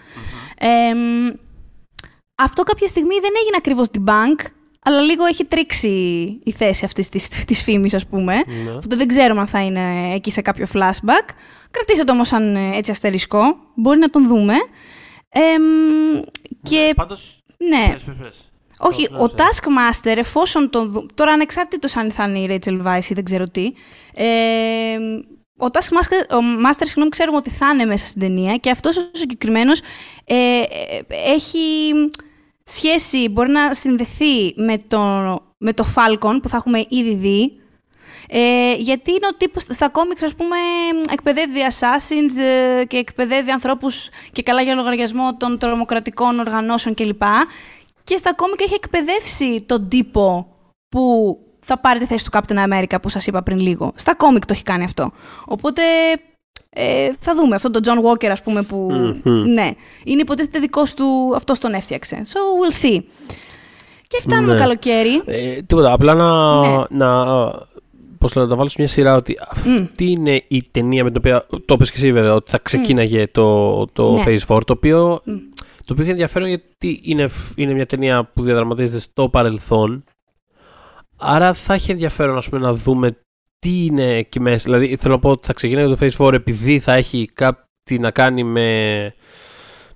[2.43, 4.47] αυτό κάποια στιγμή δεν έγινε ακριβώς την bank,
[4.89, 5.89] αλλά λίγο έχει τρίξει
[6.45, 8.35] η θέση αυτής της της φήμης, ας πούμε.
[8.35, 8.73] Ναι.
[8.73, 11.29] Που δεν ξέρουμε αν θα είναι εκεί σε κάποιο flashback.
[11.71, 13.39] Κρατήστε το όμως σαν ε, έτσι αστερίσκο.
[13.75, 14.55] Μπορεί να τον δούμε.
[15.29, 15.41] Ε,
[16.63, 16.93] και...
[16.97, 17.93] Πάντως, ναι.
[17.93, 18.37] Πες, πες, πες.
[18.79, 21.07] Όχι, ο Taskmaster, εφόσον τον δω...
[21.15, 23.73] Τώρα ανεξάρτητος αν θα είναι η Rachel Weisz ή δεν ξέρω τι,
[24.15, 24.27] ε,
[25.57, 29.01] ο Taskmaster, ο Master, συγγνώμη, ξέρουμε ότι θα είναι μέσα στην ταινία και αυτός ο
[29.13, 29.81] συγκεκριμένος
[30.25, 30.65] ε, ε,
[31.35, 31.93] έχει
[32.69, 34.99] σχέση, μπορεί να συνδεθεί με το,
[35.59, 37.61] με το Falcon που θα έχουμε ήδη δει,
[38.29, 40.57] ε, γιατί είναι ο τύπος, στα κόμικς, ας πούμε,
[41.13, 47.23] εκπαιδεύει assassins ε, και εκπαιδεύει ανθρώπους και καλά για λογαριασμό των τρομοκρατικών οργανώσεων κλπ.
[48.05, 50.47] Και στα κόμικ έχει εκπαιδεύσει τον τύπο
[50.89, 51.03] που
[51.61, 53.93] θα πάρει τη θέση του Captain America που σας είπα πριν λίγο.
[53.97, 55.13] Στα κόμικ το έχει κάνει αυτό.
[55.45, 55.83] Οπότε
[56.71, 58.89] ε, θα δούμε αυτόν τον John Walker ας πούμε που...
[59.25, 59.71] Ναι,
[60.05, 62.23] είναι υποτίθεται δικός του, αυτός τον έφτιαξε.
[62.25, 63.03] So we'll see.
[64.07, 64.59] Και φτάνουμε ναι.
[64.59, 65.23] καλοκαίρι.
[65.25, 66.85] Ε, τίποτα, απλά να, ναι.
[66.89, 67.27] να
[68.19, 71.47] πώς να τα βάλω σε μια σειρά ότι αυτή είναι η ταινία με την οποία
[71.65, 74.23] το είπες και εσύ βέβαια ότι θα ξεκίναγε το, το ναι.
[74.27, 75.21] Phase 4 το οποίο,
[75.85, 80.05] το οποίο έχει ενδιαφέρον γιατί είναι, είναι μια ταινία που διαδραματίζεται στο παρελθόν
[81.19, 83.17] άρα θα έχει ενδιαφέρον ας πούμε, να δούμε
[83.59, 86.79] τι είναι εκεί μέσα δηλαδή θέλω να πω ότι θα ξεκινάει το Phase 4 επειδή
[86.79, 89.15] θα έχει κάτι να κάνει με,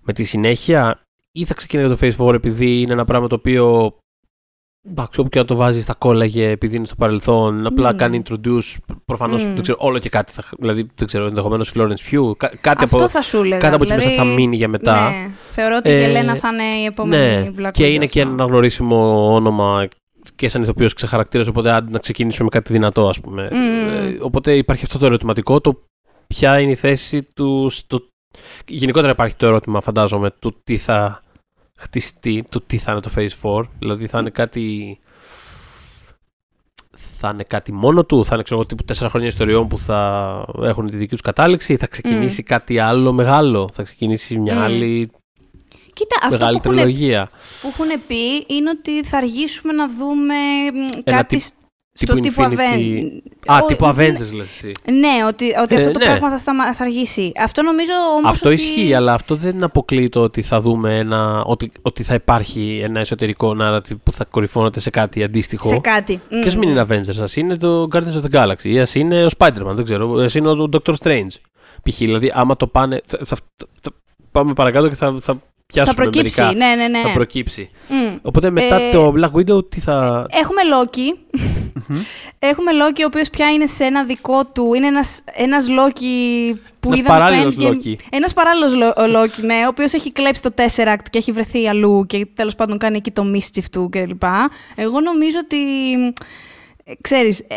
[0.01, 1.01] με τη συνέχεια
[1.33, 3.97] ή θα ξεκινάει το Phase 4 επειδή είναι ένα πράγμα το οποίο
[4.89, 7.97] Εντάξει, όπου και να το βάζεις στα κόλλαγε επειδή είναι στο παρελθόν, απλά mm.
[7.97, 8.77] κάνει introduce.
[9.05, 9.47] Προφανώς mm.
[9.47, 10.33] δεν ξέρω, όλο και κάτι.
[10.33, 12.37] Θα, δηλαδή, δεν ξέρω, ενδεχομένως η Florence Pugh.
[12.37, 13.59] Κά, κάτι Αυτό από, θα σου έλεγα.
[13.59, 15.11] Κάτι από εκεί μέσα θα δηλαδή, μείνει για μετά.
[15.11, 15.31] Ναι.
[15.51, 17.51] Θεωρώ ότι η ε, Ελένα θα είναι η επόμενη ναι.
[17.59, 19.89] Black Και είναι και ένα αναγνωρίσιμο όνομα
[20.37, 21.47] και σαν ηθοποιός ξεχαρακτήρας.
[21.47, 23.49] Οπότε άντε να ξεκινήσουμε με κάτι δυνατό, ας πούμε.
[23.53, 23.55] Mm.
[23.55, 25.61] Ε, οπότε υπάρχει αυτό το ερωτηματικό.
[25.61, 25.83] Το
[26.27, 27.69] ποια είναι η θέση του.
[27.71, 28.07] Στο...
[28.67, 31.23] Γενικότερα υπάρχει το ερώτημα, φαντάζομαι, του τι θα
[31.79, 33.63] χτιστεί το τι θα είναι το Phase 4.
[33.79, 34.99] Δηλαδή θα είναι κάτι.
[36.97, 40.91] Θα είναι κάτι μόνο του, θα είναι ξέρω, τύπου τέσσερα χρόνια ιστοριών που θα έχουν
[40.91, 45.11] τη δική τους κατάληξη, θα ξεκινήσει κάτι άλλο μεγάλο, θα ξεκινήσει μια άλλη
[45.93, 47.21] Κοίτα, μεγάλη αυτό που τριλογία.
[47.21, 50.35] Έχουν, που έχουν πει είναι ότι θα αργήσουμε να δούμε
[51.05, 51.43] κάτι
[51.93, 53.53] στο τύπου Avengers.
[53.53, 54.73] Α, τύπου Avengers λες εσύ.
[54.85, 56.19] Ναι, ότι, ότι αυτό το ε, ναι.
[56.19, 57.33] πράγμα θα, θα αργήσει.
[57.43, 61.73] Αυτό νομίζω όμως Αυτό ισχύει, αλλά αυτό δεν αποκλείει το ότι θα δούμε ένα, ότι,
[61.83, 65.69] ότι θα υπάρχει ένα εσωτερικό narrative που θα κορυφώνεται σε κάτι αντίστοιχο.
[65.69, 66.21] Σε κάτι.
[66.29, 69.25] Και ας μην είναι Avengers, ας είναι το Guardians of the Galaxy ή ας είναι
[69.25, 71.35] ο Spider-Man, δεν ξέρω, ας είναι ο Doctor Strange.
[71.83, 71.97] Π.χ.
[71.97, 73.37] δηλαδή άμα το πάνε, θα, θα,
[73.81, 73.91] θα,
[74.33, 76.67] πάμε παρακάτω και θα, θα πιάσουμε θα προκύψει, μερικά.
[76.67, 77.01] ναι, ναι, ναι.
[77.03, 77.71] Θα προκύψει.
[77.89, 78.19] Mm.
[78.23, 80.27] Οπότε μετά ε, το Black Widow τι θα...
[80.31, 81.39] Έχουμε Loki.
[82.51, 84.75] Έχουμε Loki ο οποίος πια είναι σε ένα δικό του.
[84.75, 87.95] Είναι ένας, ένας Loki που ένας είδαμε παράλληλος στο Loki.
[88.11, 92.27] Ένας παράλληλος Loki, ναι, ο οποίος έχει κλέψει το Tesseract και έχει βρεθεί αλλού και
[92.35, 94.23] τέλος πάντων κάνει εκεί το mischief του κλπ.
[94.75, 95.57] Εγώ νομίζω ότι,
[96.85, 97.55] ε, ξέρεις, ε,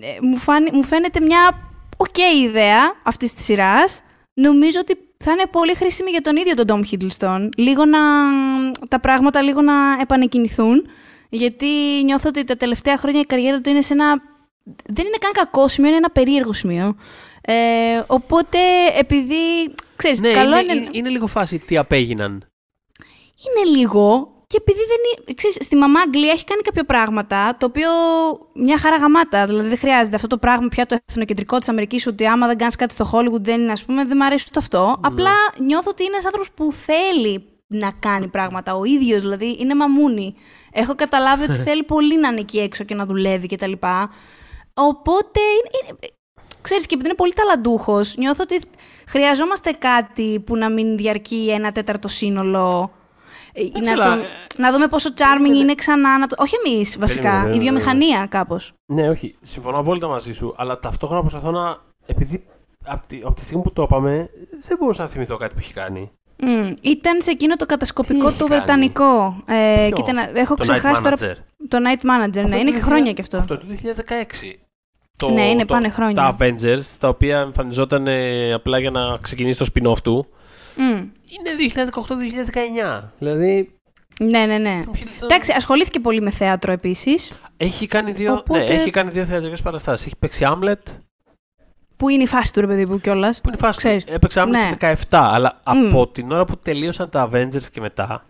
[0.00, 0.38] ε, μου,
[0.72, 4.02] μου φαίνεται μια οκ okay ιδέα αυτής της σειράς.
[4.34, 7.48] Νομίζω ότι θα είναι πολύ χρήσιμη για τον ίδιο τον Tom Hiddleston.
[7.56, 7.98] Λίγο να,
[8.88, 10.86] τα πράγματα λίγο να επανεκκινηθούν.
[11.28, 11.66] Γιατί
[12.04, 14.22] νιώθω ότι τα τελευταία χρόνια η καριέρα του είναι σε ένα.
[14.84, 16.96] Δεν είναι καν κακό σημείο, είναι ένα περίεργο σημείο.
[17.40, 18.58] Ε, οπότε,
[18.98, 19.74] επειδή.
[19.96, 20.88] Ξέρεις, ναι, καλό είναι, είναι...
[20.92, 22.48] είναι λίγο φάση τι απέγιναν.
[23.46, 24.32] Είναι λίγο.
[24.48, 25.34] Και επειδή δεν είναι.
[25.34, 27.88] Ξέρεις, στη μαμά Αγγλία έχει κάνει κάποια πράγματα, το οποίο
[28.54, 29.46] μια χαρά γαμάτα.
[29.46, 32.76] Δηλαδή δεν χρειάζεται αυτό το πράγμα πια το εθνοκεντρικό της Αμερικής, ότι άμα δεν κάνεις
[32.76, 34.86] κάτι στο Hollywood δεν είναι, ας πούμε, δεν μου αρέσει ούτε αυτό.
[34.86, 35.08] Ναι.
[35.08, 38.74] Απλά νιώθω ότι είναι ένας άνθρωπος που θέλει να κάνει πράγματα.
[38.74, 40.34] Ο ίδιος δηλαδή είναι μαμούνι.
[40.72, 43.72] Έχω καταλάβει ότι θέλει πολύ να είναι εκεί έξω και να δουλεύει κτλ.
[44.74, 45.40] Οπότε.
[45.40, 45.98] Είναι, είναι,
[46.60, 48.60] ξέρεις, και επειδή είναι πολύ ταλαντούχος, νιώθω ότι
[49.08, 52.97] χρειαζόμαστε κάτι που να μην διαρκεί ένα τέταρτο σύνολο ε,
[53.82, 54.22] να, το,
[54.56, 56.18] να δούμε πόσο charming είναι ξανά.
[56.18, 56.36] Να το...
[56.38, 58.72] Όχι εμείς βασικά, η βιομηχανία κάπως.
[58.86, 59.36] Ναι, όχι.
[59.42, 61.76] Συμφωνώ απόλυτα μαζί σου, αλλά ταυτόχρονα προσπαθώ να.
[62.06, 62.44] Επειδή
[62.84, 64.30] από τη, από τη στιγμή που το είπαμε,
[64.68, 66.10] δεν μπορούσα να θυμηθώ κάτι που έχει κάνει.
[66.42, 69.42] Mm, ήταν σε εκείνο το κατασκοπικό του Βρετανικό.
[69.46, 71.16] Ε, κοίτα, έχω το ξεχάσει τώρα.
[71.68, 73.36] Το Night Manager, ναι, είναι και χρόνια κι αυτό.
[73.36, 74.54] Αυτό το 2016.
[75.16, 76.14] Το, ναι, είναι, πάνε χρόνια.
[76.14, 80.26] Τα Avengers, τα οποία εμφανιζόταν ε, απλά για να ξεκινήσει το spin-off του.
[80.78, 81.08] Mm.
[81.28, 81.74] Είναι
[83.02, 83.08] 2018-2019.
[83.18, 83.78] Δηλαδή.
[84.20, 84.84] Ναι, ναι, ναι.
[85.22, 87.32] Εντάξει, ασχολήθηκε πολύ με θέατρο επίσης.
[87.56, 88.58] Έχει κάνει δύο, Οπότε...
[88.58, 90.06] ναι, έχει κάνει δύο θεατρικές παραστάσεις.
[90.06, 90.88] Έχει παίξει Άμλετ.
[91.96, 93.40] Πού είναι η φάση του, ρε παιδί μου, κιόλας.
[93.40, 94.12] Πού είναι η φάση του.
[94.12, 94.94] Έπαιξε Άμλετ ναι.
[94.94, 95.60] 17, αλλά mm.
[95.64, 98.24] από την ώρα που τελείωσαν τα Avengers και μετά.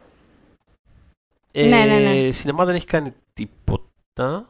[1.53, 2.33] Ε, ναι, ναι, ναι.
[2.33, 4.49] Σινεμά δεν έχει κάνει τίποτα.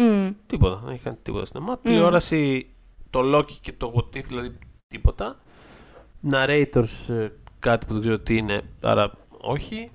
[0.00, 0.34] Mm.
[0.46, 0.80] Τίποτα.
[0.84, 1.74] Δεν έχει κάνει τίποτα σινεμά.
[1.74, 1.80] Mm.
[1.82, 2.66] Τηλεόραση,
[3.10, 5.36] το Loki και το What If, δηλαδή τίποτα
[6.30, 9.90] narrators ε, κάτι που δεν ξέρω τι είναι, άρα όχι.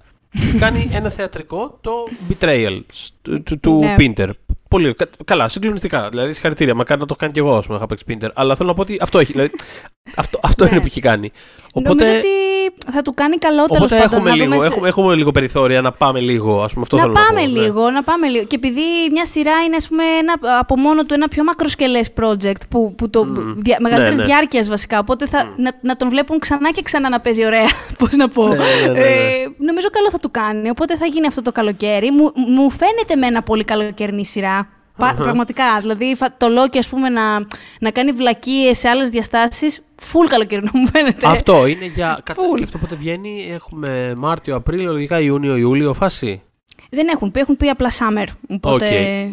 [0.60, 1.92] κάνει ένα θεατρικό, το
[2.30, 2.82] Betrayal
[3.22, 3.96] του, του ναι.
[4.00, 4.30] Pinter.
[4.70, 6.10] Πολύ καλά, συγκλονιστικά.
[6.10, 6.76] Δηλαδή, συγχαρητήρια.
[6.76, 8.30] Μακάρι να το κάνει κι εγώ, ας πούμε, είχα παίξει Pinter.
[8.34, 9.32] Αλλά θέλω να πω ότι αυτό έχει.
[9.32, 9.52] Δηλαδή,
[10.16, 10.80] αυτό αυτό είναι ναι.
[10.80, 11.32] που έχει κάνει.
[11.74, 12.04] Οπότε...
[12.04, 12.28] Νομίζω ότι
[12.94, 14.12] θα του κάνει καλό τέλο Οπότε πάντων.
[14.12, 16.64] έχουμε να λίγο, δούμε σε- έχουμε, έχουμε λίγο περιθώρια να πάμε λίγο.
[16.64, 17.62] Ας πούμε, αυτό να θέλω πάμε να πω, ναι.
[17.62, 18.46] λίγο, να πάμε λίγο.
[18.46, 22.62] Και επειδή μια σειρά είναι ας πούμε, ένα, από μόνο του ένα πιο μακροσκελές project
[22.70, 23.54] που, που το Μμμ.
[23.58, 24.26] δια, μεγαλύτερης ναι.
[24.26, 27.68] διάρκειας βασικά, οπότε θα, να, να τον βλέπουν ξανά και ξανά να παίζει ωραία,
[28.00, 28.48] πώς να πω.
[28.48, 29.00] Ναι, ναι, ναι, ναι.
[29.00, 32.12] Ε, νομίζω καλό θα του κάνει, οπότε θα γίνει αυτό το καλοκαίρι.
[32.12, 34.59] Μου, μου φαίνεται με ένα πολύ καλοκαιρινή σειρά.
[35.00, 35.80] Πα- Πραγματικά.
[35.80, 37.40] Δηλαδή, φα- το Loki, ας πούμε, να,
[37.80, 41.28] να κάνει βλακίες σε άλλες διαστάσεις, full καλοκαιρινό μου φαίνεται.
[41.28, 42.20] Αυτό είναι για.
[42.24, 42.58] Κάτσε, Full.
[42.58, 46.42] και αυτό πότε βγαίνει, έχουμε Μάρτιο, Απρίλιο, λογικά Ιούνιο, Ιούλιο φάση.
[46.90, 48.26] Δεν έχουν πει, έχουν πει απλά summer.
[48.50, 48.86] Οπότε,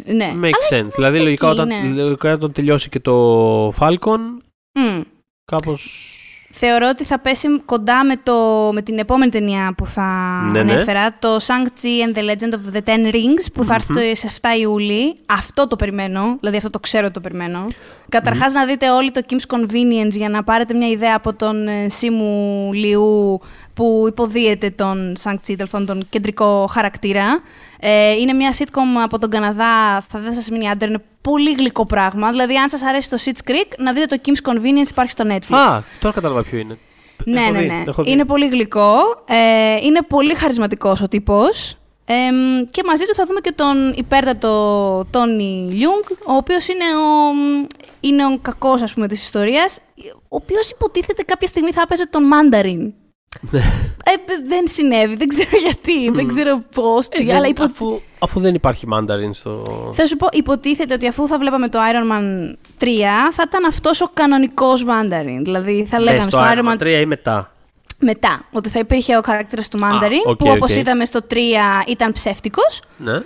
[0.06, 0.14] Οκ.
[0.14, 0.32] ναι.
[0.42, 0.88] Makes sense.
[0.94, 2.02] Δηλαδή, λογικά εκεί, όταν, ναι.
[2.02, 4.18] λογικά όταν τελειώσει και το Falcon,
[4.72, 5.00] Μμ.
[5.44, 6.10] κάπως...
[6.58, 10.02] Θεωρώ ότι θα πέσει κοντά με, το, με την επόμενη ταινία που θα
[10.52, 10.72] Ναι, ναι.
[10.72, 14.46] ανέφερα, το Shang-Chi and the Legend of the Ten Rings, που θα έρθει σε 7
[14.60, 15.16] Ιούλη.
[15.26, 17.66] Αυτό το περιμένω, δηλαδή αυτό το ξέρω ότι το περιμένω.
[18.08, 21.88] Καταρχάς να δείτε όλοι το Kim's Convenience για να πάρετε μια ιδέα από τον ε,
[21.88, 23.40] Σίμου Λιού
[23.74, 27.40] που υποδίεται τον Shang-Chi, τέλος πάντων, τον κεντρικό χαρακτήρα.
[27.80, 31.86] Ε, είναι μια sitcom από τον Καναδά, θα δεν σας μείνει άντρα, είναι πολύ γλυκό
[31.86, 32.30] πράγμα.
[32.30, 35.56] Δηλαδή αν σας αρέσει το Sitch Creek, να δείτε το Kim's Convenience, υπάρχει στο Netflix.
[35.56, 36.78] Α, τώρα κατάλαβα ποιο είναι.
[37.24, 37.82] Ναι, Έχω ναι, δει, ναι.
[37.86, 38.10] έχω δει.
[38.10, 38.94] Είναι πολύ γλυκό.
[39.24, 41.76] Ε, είναι πολύ χαρισματικός ο τύπος.
[42.04, 42.14] Ε,
[42.70, 44.50] και μαζί του θα δούμε και τον υπέρτατο
[45.10, 47.32] Tony Leung, ο οποίος είναι ο,
[48.00, 49.78] είναι ο κακός, ας πούμε, της ιστορίας,
[50.12, 52.94] ο οποίος υποτίθεται κάποια στιγμή θα έπαιζε τον Mandarin.
[53.50, 53.58] Ναι.
[53.58, 57.62] ε, δε- δεν συνέβη, δεν ξέρω γιατί, δεν ξέρω πώς, Ε, τι, δεν- αλλά υπο...
[57.64, 59.62] αφού, αφού δεν υπάρχει Mandarin στο...
[59.92, 62.86] Θα σου πω, υποτίθεται ότι αφού θα βλέπαμε το Iron Man 3,
[63.32, 65.40] θα ήταν αυτός ο κανονικός Mandarin.
[65.42, 67.50] Δηλαδή θα Ναι, λέγανε στο στο Iron Iron Man Man 3 ή μετά.
[67.98, 70.76] μετά, ότι θα υπήρχε ο χαρακτήρας του Mandarin, οκ, που όπως οκ.
[70.78, 71.34] είδαμε στο 3
[71.86, 73.12] ήταν ψεύτικος, Ναι.
[73.12, 73.16] ε,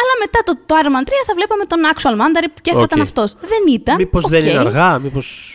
[0.00, 2.84] αλλά μετά το, το Iron Man 3 θα βλέπαμε τον actual Mandarin και θα Οκ.
[2.84, 3.34] ήταν αυτός.
[3.40, 4.30] Δεν ήταν, Μήπως οκ.
[4.30, 5.54] δεν είναι αργά, μήπως...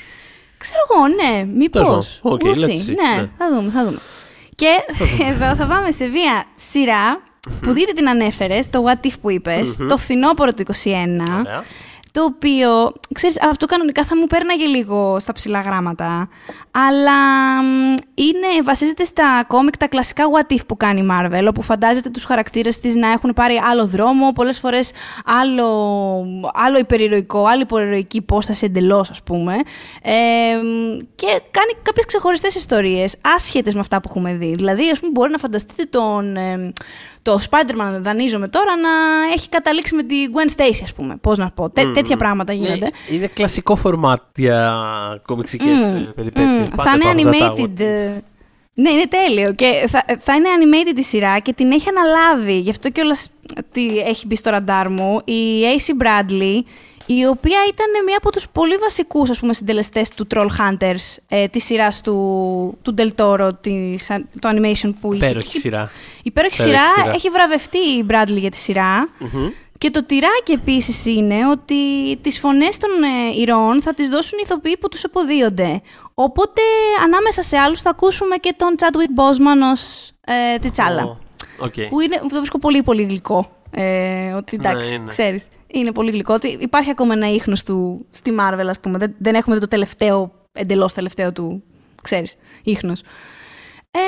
[0.70, 1.88] Ξέρω εγώ, ναι, μήπως.
[1.88, 2.38] Τέλος πάντων.
[2.38, 2.90] Οκ, We'll let's see.
[2.92, 3.30] see, Ναι, ναι.
[3.38, 3.98] θα δούμε, θα δούμε.
[4.56, 4.68] Και
[5.32, 7.22] εδώ θα πάμε σε μία σειρά
[7.62, 10.72] που δείτε την ανέφερες, το What If που είπες, το φθινόπωρο του 21,
[11.40, 11.64] Ωραία.
[12.12, 16.30] το οποίο, ξέρεις, αυτό κανονικά θα μου πέρναγε λίγο στα ψηλά γράμματα,
[16.78, 17.12] αλλά
[17.64, 22.10] μ, είναι, βασίζεται στα κόμικ τα κλασικά what if που κάνει η Marvel, όπου φαντάζεται
[22.10, 24.92] τους χαρακτήρες της να έχουν πάρει άλλο δρόμο, πολλές φορές
[25.26, 25.68] άλλο,
[26.54, 29.54] άλλο υπερηρωικό, άλλη υπερηρωική υπόσταση εντελώς, ας πούμε,
[30.02, 30.12] ε,
[30.64, 34.54] μ, και κάνει κάποιες ξεχωριστές ιστορίες, άσχετες με αυτά που έχουμε δει.
[34.56, 36.74] Δηλαδή, ας πούμε, μπορεί να φανταστείτε τον, ε,
[37.22, 38.90] το Spider-Man, δανείζομαι τώρα, να
[39.34, 41.16] έχει καταλήξει με τη Gwen Stacy, ας πούμε.
[41.22, 41.70] Πώς να πω.
[41.70, 42.78] Τέ- τέτοια πράγματα γίνονται.
[43.10, 44.74] Ναι, είναι κλασικό φορμάτ για
[45.26, 46.65] κομιξικές Μμ, mm, περιπέτειες.
[46.72, 46.76] Μμ.
[46.76, 47.70] Πάντα θα είναι υπάρχουν αυτά animated.
[47.78, 48.24] τα ε,
[48.74, 49.54] Ναι, είναι τέλειο.
[49.54, 52.58] Και θα, θα είναι animated η σειρά και την έχει αναλάβει.
[52.60, 53.30] Γι' αυτό κιόλας
[53.72, 55.22] τι έχει μπει στο ραντάρ μου.
[55.26, 56.60] Η AC Bradley,
[57.06, 61.48] η οποία ήταν μία από τους πολύ βασικούς ας πούμε, συντελεστές του Troll Hunters, ε,
[61.48, 64.08] της σειράς του, του Del Toro, της,
[64.40, 65.26] το animation που είχε.
[65.26, 65.92] Υπέροχη Και- σειρά.
[66.24, 66.94] Υπέροχη Υπέροχη σειρά.
[67.02, 67.12] σειρά.
[67.16, 69.10] Έχει βραβευτεί η Bradley για τη σειρά.
[69.20, 69.50] Μμμ.
[69.78, 71.76] Και το τυράκι επίσης είναι ότι
[72.22, 75.82] τις φωνές των ε, ηρώων θα τις δώσουν οι ηθοποιοί που τους υποδύονται.
[76.14, 76.62] Οπότε
[77.04, 81.04] ανάμεσα σε άλλους θα ακούσουμε και τον Chadwick Boseman ως ε, T'Challa.
[81.04, 81.18] Ω,
[81.60, 81.74] οκ.
[81.90, 83.50] Που είναι, που το βρίσκω πολύ πολύ γλυκό.
[83.72, 85.10] Ε, ότι Ναι, εντάξει, είναι.
[85.10, 85.48] ξέρεις.
[85.68, 86.34] Είναι πολύ γλυκό.
[86.34, 88.98] Ότι υπάρχει ακόμα ένα ίχνος του στη Marvel, ας πούμε.
[88.98, 91.64] Δεν, δεν έχουμε δει το τελευταίο, εντελώς τελευταίο του,
[92.02, 93.02] ξέρεις, ίχνος.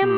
[0.02, 0.10] Εμ,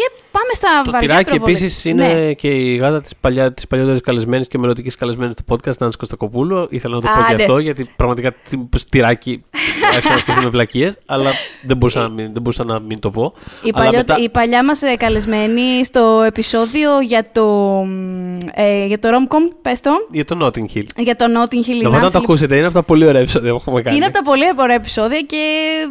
[0.00, 2.32] Και πάμε στα Το βαριά τυράκι προβολε- επίσης είναι Ναι.
[2.32, 6.66] και η γάτα της παλιά, της παλιότερης καλεσμένης και μελλοντικής καλεσμένης του podcast, Νάνσης Κωστακοπούλου.
[6.70, 7.42] Ήθελα να το πω Α, και ναι.
[7.42, 9.44] αυτό, γιατί πραγματικά τι- τυράκι
[9.94, 11.30] άρχισα να σκεφτούμε βλακίες, αλλά
[11.62, 13.34] δεν μπορούσα, να μην, δεν μπορούσα να μην το πω.
[13.62, 17.46] Η, Αλλά παλιό, μετά- η παλιά μας ε, καλεσμένη στο επεισόδιο για το,
[17.86, 20.84] μ, ε, για το Romcom, πες το, Για το Notting Hill.
[20.96, 21.82] για το Notting Hill.
[21.82, 23.96] η Να Nancy, το ακούσετε, είναι από τα πολύ ωραία επεισόδια που έχουμε κάνει.
[23.96, 25.36] Είναι από τα πολύ ωραία επεισόδια και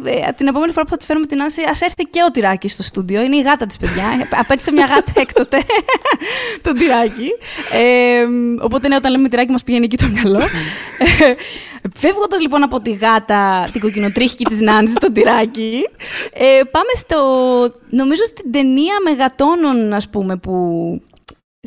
[0.04, 2.68] ε, την επόμενη φορά που θα τη φέρουμε την Άση, ας έρθει και ο Τυράκη
[2.68, 3.22] στο στούντιο.
[3.22, 3.99] Είναι η γάτα της, παιδιά.
[4.40, 5.62] Απέκτησε μια γάτα έκτοτε,
[6.62, 7.28] τον Τυράκη.
[7.72, 8.24] Ε,
[8.60, 10.40] οπότε, ναι, όταν λέμε Τυράκη μας πηγαίνει εκεί το μυαλό.
[11.94, 15.80] Φεύγοντας λοιπόν από τη γάτα, την κοκκινοτρίχικη της Νάνσης, τον Τυράκη,
[16.32, 17.18] ε, πάμε στο,
[17.90, 20.54] νομίζω στην ταινία μεγατόνων, ας πούμε, που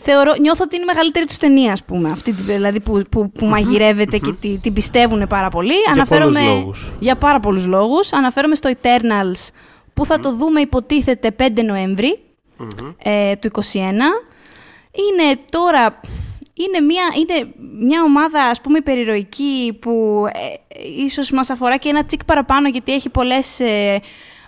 [0.01, 2.09] Θεωρώ, νιώθω ότι είναι η μεγαλύτερη τους ταινία, ας πούμε.
[2.11, 5.73] Αυτή, τη- δηλαδή που, που, που μαγειρεύεται και τη- την πιστεύουν πάρα πολύ.
[5.93, 6.91] Για πολλούς λόγους.
[6.99, 8.13] Για πάρα πολλούς λόγους.
[8.13, 9.49] Αναφέρομαι στο Eternals
[9.93, 12.19] που θα το δούμε υποτίθεται 5 νοεμβρη
[13.03, 13.59] ε, του 2021.
[14.93, 15.99] Είναι τώρα.
[16.55, 22.05] Είναι μια, είναι μια ομάδα, ας πούμε, υπερηρωική που ε, ίσως μας αφορά και ένα
[22.05, 23.99] τσικ παραπάνω γιατί έχει πολλές ε,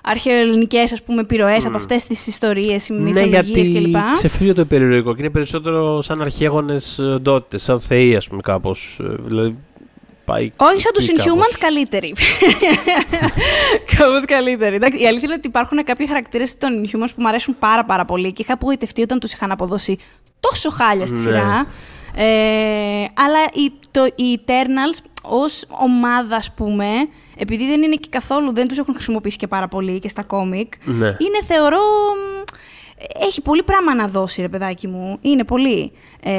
[0.03, 3.95] αρχαιοελληνικές, ας πούμε, επιρροές από αυτές τις ιστορίες, Ναι, μυθολογίες γιατί κλπ.
[4.13, 8.99] ξεφύγει το υπερηρωικό και είναι περισσότερο σαν αρχαίγονες ντότητες, σαν θεοί, ας πούμε, κάπως.
[9.25, 9.57] Δηλαδή,
[10.25, 10.51] πάει.
[10.57, 11.57] Όχι σαν τους εκεί Inhumans, κάπως.
[11.57, 12.13] καλύτεροι.
[13.97, 14.75] Κάπως καλύτεροι.
[14.75, 18.05] Εντάξει, η αλήθεια είναι ότι υπάρχουν κάποιοι χαρακτήρες των Inhumans που μου αρέσουν πάρα, πάρα
[18.05, 19.97] πολύ και είχα απογοητευτεί όταν τους είχαν αποδώσει
[20.39, 21.21] τόσο χάλια στη Ναι.
[21.21, 21.67] σειρά.
[22.17, 26.87] Ε, αλλά οι, το, οι Eternals ως ομάδα, ας πούμε,
[27.37, 30.73] επειδή δεν είναι και καθόλου, δεν τους έχουν χρησιμοποιήσει και πάρα πολύ και στα κόμικ,
[30.83, 31.05] Ναι.
[31.07, 31.77] είναι θεωρώ.
[31.77, 32.43] μ,
[33.21, 35.17] Έχει πολύ πράγμα να δώσει, ρε παιδάκι μου.
[35.21, 35.91] Είναι πολύ.
[36.23, 36.31] Ε,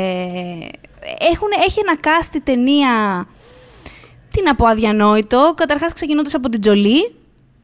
[1.33, 3.27] έχουν, έχει ένα cast η ταινία.
[4.37, 5.53] Τι να πω, αδιανόητο.
[5.57, 7.14] Καταρχάς ξεκινώντας από την Τζολί.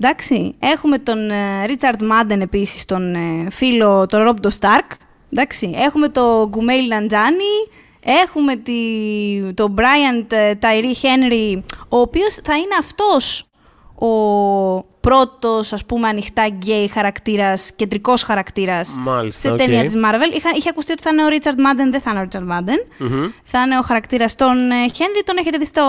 [0.00, 0.54] Εντάξει.
[0.58, 1.18] Έχουμε τον
[1.66, 4.90] Ρίτσαρντ Μάντεν επίσης, τον ε, φίλο, τον Ρόμπ Στάρκ.
[5.32, 5.74] Εντάξει.
[5.76, 7.54] Έχουμε τον Κουμέιλ Νανζιάνι.
[8.04, 8.72] Έχουμε τη,
[9.54, 13.46] τον Μπράιαν Τάιρι Χένρι, ο οποίος θα είναι αυτός
[14.06, 19.56] ο πρώτος, ας πούμε, ανοιχτά γκέι χαρακτήρας, κεντρικός χαρακτήρας Μάλιστα, σε οκ.
[19.56, 20.34] ταινία της Marvel.
[20.36, 22.84] Είχα, είχε ακουστεί ότι θα είναι ο Ρίτσαρντ Μάντεν, δεν θα είναι ο Ρίτσαρντ Μάντεν.
[22.98, 23.26] Μμμ.
[23.42, 24.54] Θα είναι ο χαρακτήρας των
[24.94, 25.82] Χένρι, τον έχετε δει στο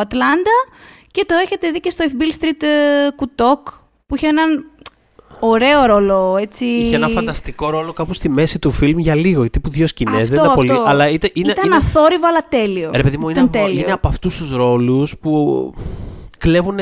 [0.00, 0.56] Ατλάντα
[1.10, 3.68] και το έχετε δει και στο If Beale Street ε, Could Talk,
[4.06, 4.64] που είχε έναν
[5.40, 6.64] ωραίο ρόλο, έτσι...
[6.64, 10.22] Είχε ένα φανταστικό ρόλο κάπου στη μέση του φιλμ για λίγο, τύπου δύο σκηνές.
[10.22, 10.70] Αυτό, Δεν ήταν πολύ.
[10.72, 10.84] αυτό.
[10.86, 12.90] Αλλά ήταν, είναι, Ήταν είναι, αθόρυβο, αλλά τέλειο.
[12.94, 13.80] Ρε παιδί μου, είναι, Ήταν από- τέλειο.
[13.82, 15.74] είναι από αυτούς τους ρόλους που
[16.38, 16.78] κλέβουν.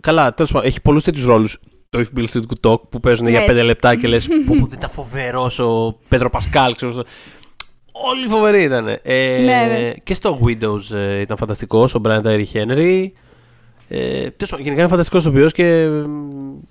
[0.00, 1.58] Καλά, τέλος πάντων, έχει πολλούς τέτοιους ρόλους.
[1.90, 3.50] Το If Beale Street Could Talk που παίζουν για Έτσι.
[3.52, 6.92] πέντε λεπτά και λες: Πω, πω, δεν ήταν φοβερός ο Πέδρο Πασκάλ, ξέρω.
[6.92, 7.04] στο-
[7.92, 8.86] Όλοι φοβεροί ήταν.
[8.88, 8.98] Ε,
[9.44, 9.92] Ναι, ναι.
[10.02, 13.06] Και στο Widows ε, ήταν φανταστικός, ο Brian Tyree Henry.
[13.92, 13.98] Ε,
[14.30, 16.04] τέλος πάντων, γενικά είναι φανταστικός ηθοποιός και ε,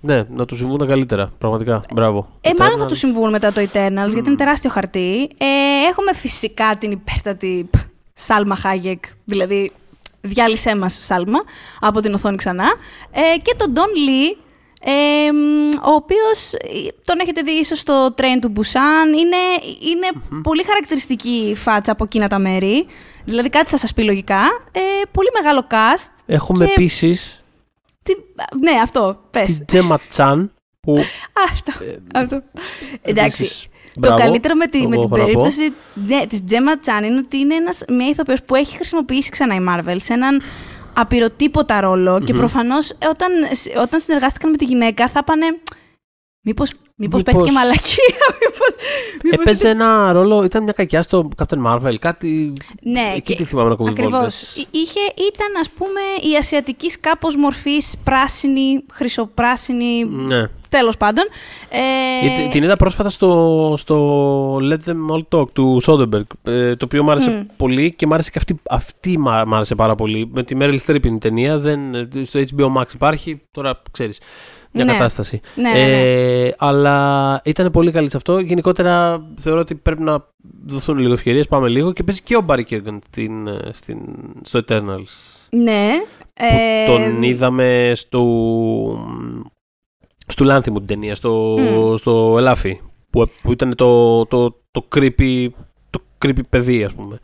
[0.02, 1.32] ναι, να του συμβούν τα καλύτερα.
[1.38, 1.82] Πραγματικά.
[1.94, 2.30] Μπράβο.
[2.42, 2.88] Ε, μάλλον θα Eternals.
[2.88, 5.22] τους συμβούν μετά το Eternals, γιατί είναι τεράστιο χαρτί.
[5.38, 5.46] Ε,
[5.90, 7.76] έχουμε φυσικά την υπέρτατη π,
[8.14, 9.72] Σάλμα Χάγεκ, δηλαδή
[10.22, 11.40] διάλυσέ μας Σάλμα,
[11.80, 12.68] από την οθόνη ξανά.
[13.12, 14.38] Ε, και τον Ντόν Λί,
[14.82, 16.68] ε, μ, ο οποίος ε,
[17.06, 19.08] τον έχετε δει ίσως στο Train του Busan.
[19.20, 19.38] Είναι,
[19.92, 22.88] είναι πολύ χαρακτηριστική η φάτσα από εκείνα τα μέρη.
[23.26, 24.42] Δηλαδή κάτι θα σας πει λογικά.
[24.72, 24.80] Ε,
[25.12, 26.12] πολύ μεγάλο cast.
[26.26, 27.44] Έχουμε και- επίσης
[28.04, 28.14] Τι,
[28.60, 29.46] ναι, αυτό, πες.
[29.56, 30.98] την Τζέμα Τσάν που.
[31.52, 31.72] Αυτό.
[32.14, 32.42] αυτό.
[33.02, 33.70] Εντάξει.
[34.00, 35.24] Επίσης, Το μπράβο, καλύτερο με, τη, με εγώ την έχω να πω.
[35.26, 35.74] περίπτωση
[36.08, 39.60] ναι, της Gemma Chan είναι ότι είναι ένας, μια ηθοποιός που έχει χρησιμοποιήσει ξανά η
[39.70, 40.42] Marvel σε έναν
[40.94, 43.32] απειροτύποτα ρόλο και προφανώς ε, όταν,
[43.82, 45.46] όταν συνεργάστηκαν με τη γυναίκα θα πάνε
[46.42, 48.76] μήπως, μήπως, Μήπως- παίχτηκε μαλακία, μήπως,
[49.24, 52.54] μήπως Έπαιζε ένα ρόλο, ήταν μια κακιά στο Captain Marvel, κάτι.
[52.84, 54.16] Ναι, Εκεί τη θυμάμαι να κουβεντιάζω.
[54.16, 54.56] Ακριβώς.
[54.56, 56.00] Εί- Είχε, ήταν ας πούμε
[56.32, 60.48] η ασιατικής κάπως μορφής πράσινη, χρυσοπράσινη, Ναι.
[60.70, 61.24] τέλος πάντων.
[61.70, 61.80] Ε,
[62.28, 67.04] Γιατί Την είδα πρόσφατα στο, στο Let Them All Talk του Soderbergh, ε, το οποίο
[67.04, 67.56] μου άρεσε Μμ.
[67.58, 70.30] πολύ και μου άρεσε και αυτή, αυτή μ' μ' άρεσε πάρα πολύ.
[70.34, 71.80] Με τη Meryl Streep είναι η ταινία, δεν,
[72.26, 74.20] στο HBO Max υπάρχει, τώρα ξέρεις,
[74.72, 74.92] μια Ναι.
[74.92, 75.40] κατάσταση.
[75.56, 76.46] Ναι, ναι, ναι.
[76.46, 78.40] Ε, αλλά ήταν πολύ καλή σε αυτό.
[78.40, 80.26] Γενικότερα θεωρώ ότι πρέπει να
[80.66, 81.48] δοθούν λίγο ευκαιρίες.
[81.48, 84.00] Πάμε λίγο και παίζει και ο Barry Keoghan στην, ε, στην,
[84.42, 85.48] στο Eternals.
[85.50, 85.90] Ναι.
[86.34, 88.24] Που ε, τον είδαμε στο.
[90.28, 91.96] στο Λάνθιμου την ταινία, στο, Μμ.
[91.96, 92.80] στο Ελάφι.
[93.10, 95.48] Που, που ήταν το, το, το, creepy,
[95.90, 97.20] το creepy παιδί, ας πούμε.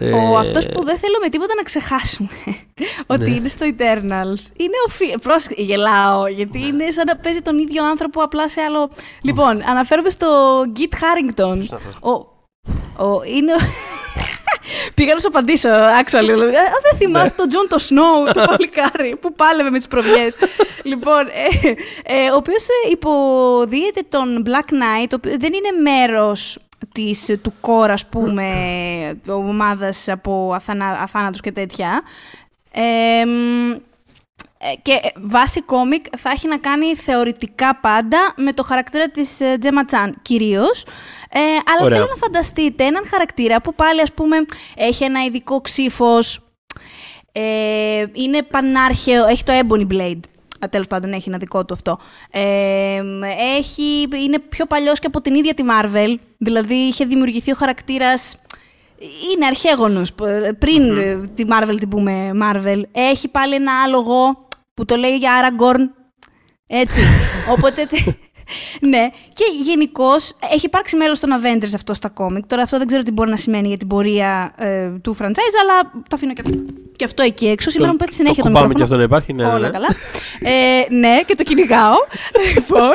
[0.00, 2.28] Ε, Ο αυτός που δεν θέλω με τίποτα να ξεχάσουμε
[3.06, 3.36] ότι Ναι.
[3.36, 4.42] είναι στο Eternals.
[4.56, 5.18] Είναι ο Φι...
[5.22, 6.66] Πρόσεχε, γελάω, γιατί Ναι.
[6.66, 8.90] είναι σαν να παίζει τον ίδιο άνθρωπο απλά σε άλλο...
[9.22, 10.26] Λοιπόν, αναφέρομαι στο
[10.76, 11.54] Kit Harington.
[11.54, 12.10] Ποιος είναι αυτός; Ο...
[13.06, 13.22] ο...
[13.24, 13.56] Είναι ο...
[14.94, 16.20] Πήγα να σου απαντήσω, actually.
[16.24, 16.54] δηλαδή.
[16.56, 20.36] Α, δεν θυμάσαι τον Τζον το Snow, το παλικάρι, που πάλευε με τις προβιές.
[20.82, 21.68] λοιπόν, ε,
[22.16, 26.58] ε, ο οποίος ε, υποδύεται τον Black Knight, ο οποίος δεν είναι μέρος
[26.92, 28.46] της, του κόρα, ας πούμε,
[29.28, 32.02] ομάδας από αθανα, αθάνατους και τέτοια.
[32.72, 33.70] Ε, μ,
[34.58, 39.58] ε, και βάση κόμικ θα έχει να κάνει θεωρητικά πάντα με το χαρακτήρα της ε,
[39.58, 40.84] Τζέμα Τσάν κυρίως.
[41.30, 41.96] Ε, αλλά Ωραία.
[41.96, 44.36] θέλω να φανταστείτε έναν χαρακτήρα που πάλι ας πούμε
[44.74, 46.40] έχει ένα ειδικό ξύφος,
[47.32, 50.20] ε, είναι πανάρχαιο, έχει το Ebony Blade.
[50.64, 51.98] Α, Τέλος πάντων έχει ένα δικό του αυτό.
[52.30, 53.00] Ε,
[53.58, 56.14] έχει, είναι πιο παλιός και από την ίδια τη Marvel.
[56.38, 58.36] Δηλαδή είχε δημιουργηθεί ο χαρακτήρας
[59.34, 62.80] είναι αρχαίγονος, π- πριν ε, τη Marvel την πούμε Marvel.
[62.92, 65.80] Έχει πάλι ένα άλογο που το λέει για Aragorn.
[66.66, 67.00] Έτσι.
[67.56, 67.88] Οπότε.
[68.80, 69.08] Τε- ναι.
[69.32, 72.46] Και γενικώς έχει υπάρξει μέλος των Avengers αυτό στα κόμικ.
[72.46, 75.90] Τώρα αυτό δεν ξέρω τι μπορεί να σημαίνει για την πορεία ε, του franchise, αλλά
[75.92, 76.42] το αφήνω και,
[76.96, 77.70] και αυτό εκεί έξω.
[77.70, 78.88] Σήμερα μου πέφτει συνέχεια το, το κουμπάμε μικρόφωνο.
[78.88, 79.44] και αυτό να υπάρχει, ναι.
[79.44, 79.70] Όλα ναι.
[79.70, 79.88] καλά.
[80.40, 81.94] Ε, ναι, και το κυνηγάω.
[82.54, 82.94] λοιπόν,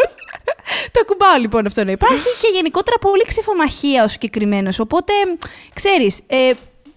[0.92, 4.80] το κουμπάω λοιπόν αυτό να υπάρχει και γενικότερα πολύ ξιφομαχία ο συγκεκριμένος.
[4.80, 5.14] Οπότε,
[5.74, 6.52] ξέρεις, ε,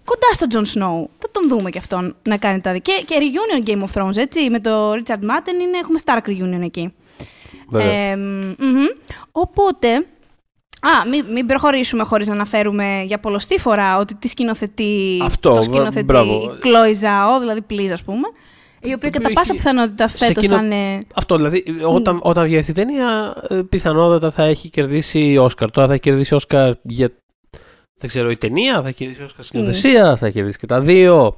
[0.05, 1.09] κοντά στον Τζον Σνόου.
[1.19, 2.91] Θα τον δούμε και αυτόν να κάνει τα δικά.
[2.93, 4.49] Και, και reunion Game of Thrones, έτσι.
[4.49, 6.93] Με το Richard Madden είναι, έχουμε Stark reunion εκεί.
[7.69, 7.91] Βέβαια.
[7.91, 8.85] Ε, μ, μμμ.
[9.31, 10.05] Οπότε,
[10.81, 15.61] Α, μην, μην προχωρήσουμε χωρίς να αναφέρουμε για πολλωστή φορά ότι τη σκηνοθετεί Αυτό, το
[15.61, 16.33] σκηνοθετεί μπράβο.
[16.33, 18.27] η Chloe Zhao, δηλαδή Please ας πούμε,
[18.81, 20.99] η οποία κατά οποίο πάσα έχει- πιθανότητα σε φέτος κοινο- θα είναι...
[21.15, 25.71] Αυτό δηλαδή, όταν, όταν βγει αυτή η ταινία, ε, πιθανότατα θα έχει κερδίσει Όσκαρ.
[25.71, 27.09] Τώρα θα έχει κερδίσει Όσκαρ για.
[27.97, 31.37] Δεν ξέρω, η ταινία, θα έχει κερδίσει Όσκαρ σκηνοθεσία, θα έχει κερδίσει και τα δύο.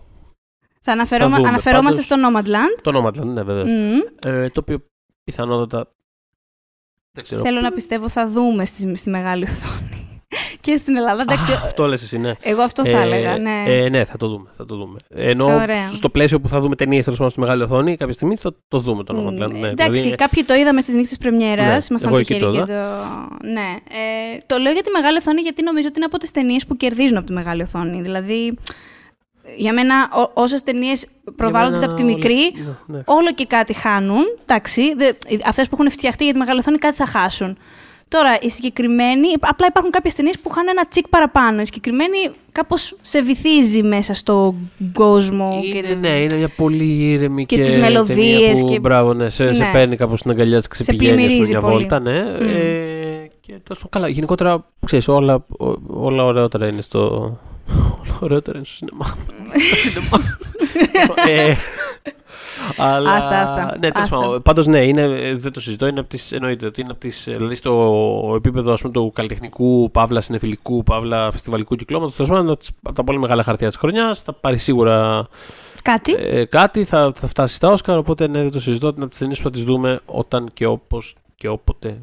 [0.81, 1.35] Θα αναφερόμα...
[1.35, 1.47] δούμε.
[1.47, 2.81] αναφερόμαστε Πάντως- στο Nomadland.
[2.81, 3.63] Το όνομα ναι, βέβαια.
[3.65, 3.99] Μμμ.
[4.25, 4.83] Ε, το οποίο
[5.23, 5.91] πιθανότατα.
[7.17, 7.41] Δεν ξέρω.
[7.41, 10.07] Θέλω να πιστεύω θα δούμε στη, στη μεγάλη οθόνη.
[10.61, 12.31] και στην Ελλάδα, εντάξει, Α, αυτό λες εσύ, ναι.
[12.41, 13.63] εγώ αυτό θα Ε, έλεγα, ναι.
[13.65, 14.49] Ε, ναι, θα το δούμε.
[14.57, 14.97] Θα το δούμε.
[15.09, 15.91] Ενώ Ωραία.
[15.93, 18.79] στο πλαίσιο που θα δούμε ταινίες τέλος πάντων στη μεγάλη οθόνη, κάποια στιγμή θα το
[18.79, 19.31] δούμε το όνομα.
[19.31, 22.51] Μμ, Ναι, Εντάξει, δηλαδή, κάποιοι το είδαμε στις νύχτες πρεμιέρας, Ναι, ήμασταν εγώ εκεί τυχεροί
[22.51, 22.73] το και το...
[23.47, 23.75] Ναι.
[23.89, 26.77] Ε, το λέω για τη μεγάλη οθόνη γιατί νομίζω ότι είναι από τις ταινίες που
[26.77, 28.01] κερδίζουν από τη μεγάλη οθόνη.
[28.01, 28.57] Δηλαδή,
[29.57, 32.53] για μένα, ό, όσες ταινίες προβάλλονται για από τη μένα μικρή, όλες-
[32.87, 33.03] ναι, ναι.
[33.05, 34.23] όλο και κάτι χάνουν.
[34.41, 35.11] Εντάξει, δε,
[35.45, 37.57] αυτές που έχουν φτιαχτεί για τη μεγάλη οθόνη κάτι θα χάσουν.
[38.09, 41.61] Τώρα, οι συγκεκριμένοι, απλά υπάρχουν κάποιες ταινίες που είχαν ένα τσικ παραπάνω.
[41.61, 42.17] Η συγκεκριμένη
[42.51, 45.59] κάπως σε βυθίζει μέσα στον κόσμο.
[45.63, 45.95] Είναι, και...
[45.95, 49.53] ναι, είναι μια πολύ ήρεμη και και, τις ταινία μελωδίες που, και- Μπράβο, ναι, σε,
[49.53, 49.69] σε Ναι.
[49.71, 51.73] παίρνει κάπως στην αγκαλιά της, ξεπηγαίνει ας πούμε, πλημμυρίζει μια πολύ.
[51.73, 52.21] βόλτα, ναι.
[52.23, 52.49] Μμ.
[52.49, 57.31] Ε, και τέλος πάντων, καλά, γενικότερα, ξέρεις, όλα, ό- όλα ωραιότερα είναι στο...
[57.69, 59.05] όλα ωραιότερα είναι στο σινεμά.
[59.65, 60.23] Στο σινεμά.
[61.27, 61.55] ε,
[62.77, 64.17] αλλά, Άστα, άστα, Ναι, τέλος άστα.
[64.19, 66.99] πάντων, πάντως ναι, είναι, ε, δεν το συζητώ, είναι από τις, εννοείται ότι είναι από
[66.99, 72.31] τις, ε, δηλαδή στο επίπεδο ας πούμε, του καλλιτεχνικού, παύλα συνεφιλικού, παύλα φεστιβαλικού κυκλώματος, τέλος
[72.31, 75.27] πάντων, από τις- από τα πολύ μεγάλα χαρτιά της χρονιάς, θα πάρει σίγουρα
[75.81, 76.15] Κάτι.
[76.19, 79.17] ε, κάτι, θα, θα φτάσει στα Όσκαρ, οπότε ναι, δεν το συζητώ, είναι από τις
[79.19, 81.97] ταινίες που θα τις δούμε όταν και όπως και όποτε.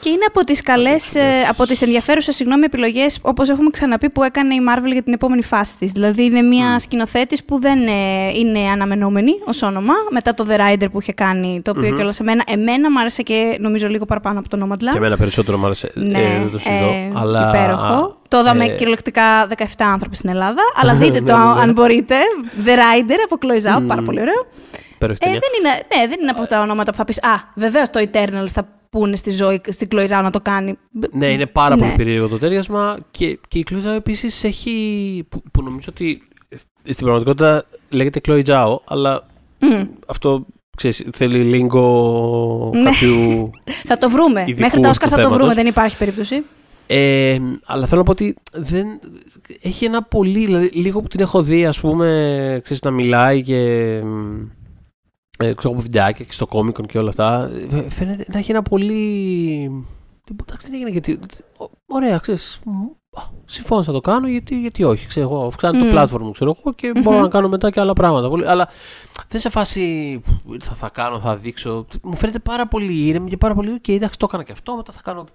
[0.00, 4.22] Και είναι από τις καλές, ε, από τις ενδιαφέρουσες συγγνώμη, επιλογές, όπως έχουμε ξαναπεί, που
[4.22, 5.92] έκανε η Marvel για την επόμενη φάση της.
[5.92, 6.76] Δηλαδή είναι μια Μμ.
[6.78, 11.60] σκηνοθέτης που δεν ε, είναι αναμενόμενη ως όνομα, μετά το The Rider που είχε κάνει,
[11.64, 11.94] το οποίο Μμμ.
[11.96, 14.90] κιόλας εμένα, εμένα μου άρεσε και νομίζω λίγο παραπάνω από το Nomadland.
[14.90, 16.84] Και εμένα περισσότερο μου άρεσε, ε, Ναι, δεν το συζητώ.
[16.86, 18.16] ε, αλλά, υπέροχο.
[18.28, 21.60] Το είδαμε ε, κυριολεκτικά 17 άνθρωποι στην Ελλάδα, αλλά δείτε το Ναι, ναι, ναι.
[21.60, 22.14] αν μπορείτε.
[22.64, 23.86] The Rider από Chloe Zhao, Μμ.
[23.86, 24.46] πάρα πολύ ωραίο.
[24.94, 25.40] υπέροχη Ε, ταινία.
[25.40, 28.48] δεν είναι, ναι, δεν είναι από τα ονόματα που θα πεις «Α, βεβαίως το Eternals
[28.52, 30.78] θα πούνε στη ζωή, στην Chloe Zhao να το κάνει».
[31.12, 31.82] Ναι, είναι πάρα Ναι.
[31.82, 36.22] πολύ περίεργο το τέριασμα και, και η Chloe Zhao επίσης έχει, που, που νομίζω ότι
[36.82, 39.26] στην πραγματικότητα λέγεται Chloe Zhao, αλλά
[39.58, 39.82] Μμ.
[40.08, 42.82] αυτό ξέρεις, θέλει λίγο Ναι.
[42.82, 43.50] κάποιου...
[43.88, 44.40] Θα το βρούμε.
[44.40, 45.38] ειδικούς Μέχρι τα Όσκαρ του θα το θέματος.
[45.46, 46.44] βρούμε, δεν υπάρχει περίπτωση.
[46.86, 48.86] Ε, αλλά θέλω να πω ότι δεν,
[49.62, 54.00] έχει ένα πολύ, δηλαδή λίγο που την έχω δει ας πούμε, ξέρεις να μιλάει και
[55.40, 58.62] ε, ξέρω από βιντεάκια και στο κόμικον και όλα αυτά, ε, φαίνεται να έχει ένα
[58.62, 59.84] πολύ...
[60.42, 61.18] Εντάξει, δεν έγινε γιατί...
[61.58, 62.70] ω- Ωραία, ξέρεις, μ,
[63.18, 65.90] α, συμφώνησα να το κάνω γιατί, γιατί όχι, ξέρω εγώ, αυξάνει Μμ.
[65.90, 67.22] το platform μου, ξέρω εγώ και μπορώ Μμμ.
[67.22, 68.28] να κάνω μετά και άλλα πράγματα.
[68.28, 68.68] Πολύ, αλλά
[69.28, 70.20] δεν σε φάση
[70.60, 71.86] θα, θα κάνω, θα δείξω.
[72.02, 73.80] Μου φαίνεται πάρα πολύ ήρεμη και πάρα πολύ.
[73.80, 74.76] Και εντάξει, το έκανα και αυτό.
[74.76, 75.26] Μετά θα κάνω,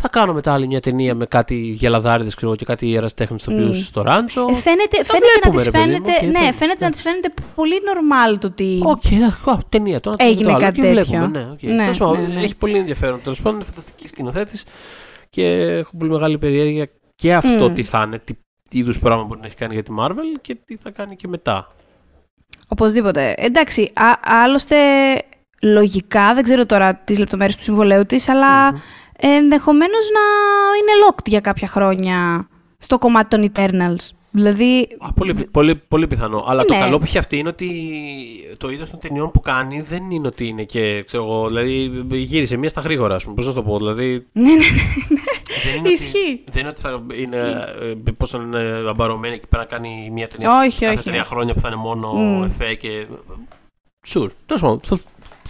[0.00, 3.72] θα κάνω μετά άλλη μια ταινία με κάτι γελαδάριδες και κάτι ερασιτέχνες ηθοποιούς Μμ.
[3.72, 4.46] στο Ράντσο.
[4.50, 6.78] Ε, φαίνεται τα φαίνεται να βλέπουμε, της ρε παιδί μου, φαίνεται, οκ, ναι, εντάξει, φαίνεται
[6.80, 6.92] να ναι.
[6.92, 8.80] της φαίνεται πολύ normal το ότι...
[8.84, 10.16] Οκ, εντάξει, α, ταινία τώρα.
[10.16, 11.04] το Έγινε άλλο κάτι και τέτοιο.
[11.04, 11.62] Βλέπουμε, ναι, οκ.
[11.62, 12.42] Ναι, Τέλος πάντων, ναι, ναι.
[12.42, 13.22] Έχει πολύ ενδιαφέρον.
[13.22, 14.64] Τέλος πάντων, είναι φανταστική σκηνοθέτης
[15.30, 17.74] και έχω πολύ μεγάλη περιέργεια και αυτό Μμ.
[17.74, 18.32] τι θα είναι, τι,
[18.68, 21.28] τι είδους πράγμα μπορεί να έχει κάνει για τη Marvel και τι θα κάνει και
[21.28, 21.72] μετά.
[22.68, 23.34] Οπωσδήποτε.
[23.36, 24.76] Εντάξει, α, άλλωστε
[25.62, 28.78] λογικά, δεν ξέρω τώρα τις λεπτομέρειες του συμβολέου της, αλλά Μμμ.
[29.26, 30.20] Ενδεχομένως να
[30.76, 32.48] είναι locked για κάποια χρόνια
[32.78, 34.08] στο κομμάτι των Eternals.
[34.34, 36.44] Δηλαδή, Α, πολύ, πολύ, πολύ πιθανό.
[36.48, 36.80] Αλλά το Ναι.
[36.80, 37.68] καλό που έχει αυτή είναι ότι
[38.56, 41.46] το είδος των ταινιών που κάνει δεν είναι ότι είναι και ξέρω εγώ.
[41.48, 43.34] Δηλαδή γύρισε μία στα γρήγορα, ας πούμε.
[43.34, 43.76] Πώς να το πω.
[43.78, 44.26] Δηλαδή.
[44.32, 44.56] ναι, ναι,
[45.64, 46.44] δεν είναι ότι, Ισχύει.
[46.50, 47.36] δεν είναι ότι θα είναι.
[48.06, 50.58] Ε, Πώς θα είναι αμπαρωμένη και πρέπει να κάνει μία ταινία.
[50.58, 51.04] όχι, κάθε όχι.
[51.04, 51.28] τρία όχι.
[51.28, 52.44] χρόνια που θα είναι μόνο Μμ.
[52.44, 53.06] εφέ και.
[54.08, 54.28] Sure.
[54.46, 54.80] Τέλος πάντων.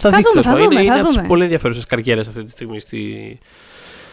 [0.03, 0.63] Θα, θα, Θα δείξει δούμε, τέλος θα πάντων.
[0.69, 1.27] δούμε, Είναι, θα είναι από τις δούμε.
[1.27, 3.37] πολύ ενδιαφέρουσες καριέρες αυτή τη στιγμή στη,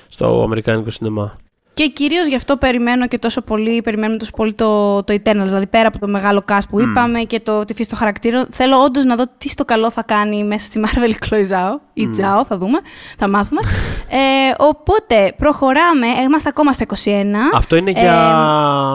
[0.09, 1.37] στο Αμερικάνικο σινεμά.
[1.81, 5.45] Και κυρίως γι' αυτό περιμένω και τόσο πολύ, περιμένουμε τόσο πολύ το, το Eternals.
[5.45, 8.77] Δηλαδή πέρα από το μεγάλο cast που είπαμε και το, τη φύση των χαρακτήρων, θέλω
[8.77, 11.79] όντως να δω τι στο καλό θα κάνει μέσα στη Marvel η Chloe Zhao.
[11.93, 12.13] Ή Μμ.
[12.13, 12.79] Zhao, θα δούμε,
[13.19, 13.61] θα μάθουμε.
[14.09, 14.19] ε,
[14.59, 16.97] οπότε προχωράμε, είμαστε ακόμα στα 21.
[17.55, 18.13] Αυτό είναι για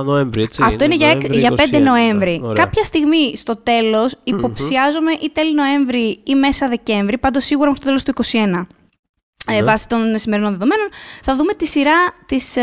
[0.06, 0.62] Νοέμβρη, έτσι.
[0.66, 1.82] Αυτό είναι για, Νοέμβρη, για 5 21.
[1.82, 2.40] Νοέμβρη.
[2.44, 2.64] Ωραία.
[2.64, 7.88] Κάποια στιγμή στο τέλος, υποψιάζομαι ή τέλη Νοέμβρη ή μέσα Δεκέμβρη, πάντως σίγουρα μέχρι το
[7.88, 8.85] τέλος του 2021.
[9.48, 9.64] Ε, Ναι.
[9.64, 10.88] βάσει των σημερινών δεδομένων,
[11.24, 12.62] θα δούμε τη σειρά της ε,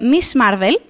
[0.00, 0.80] Miss Marvel,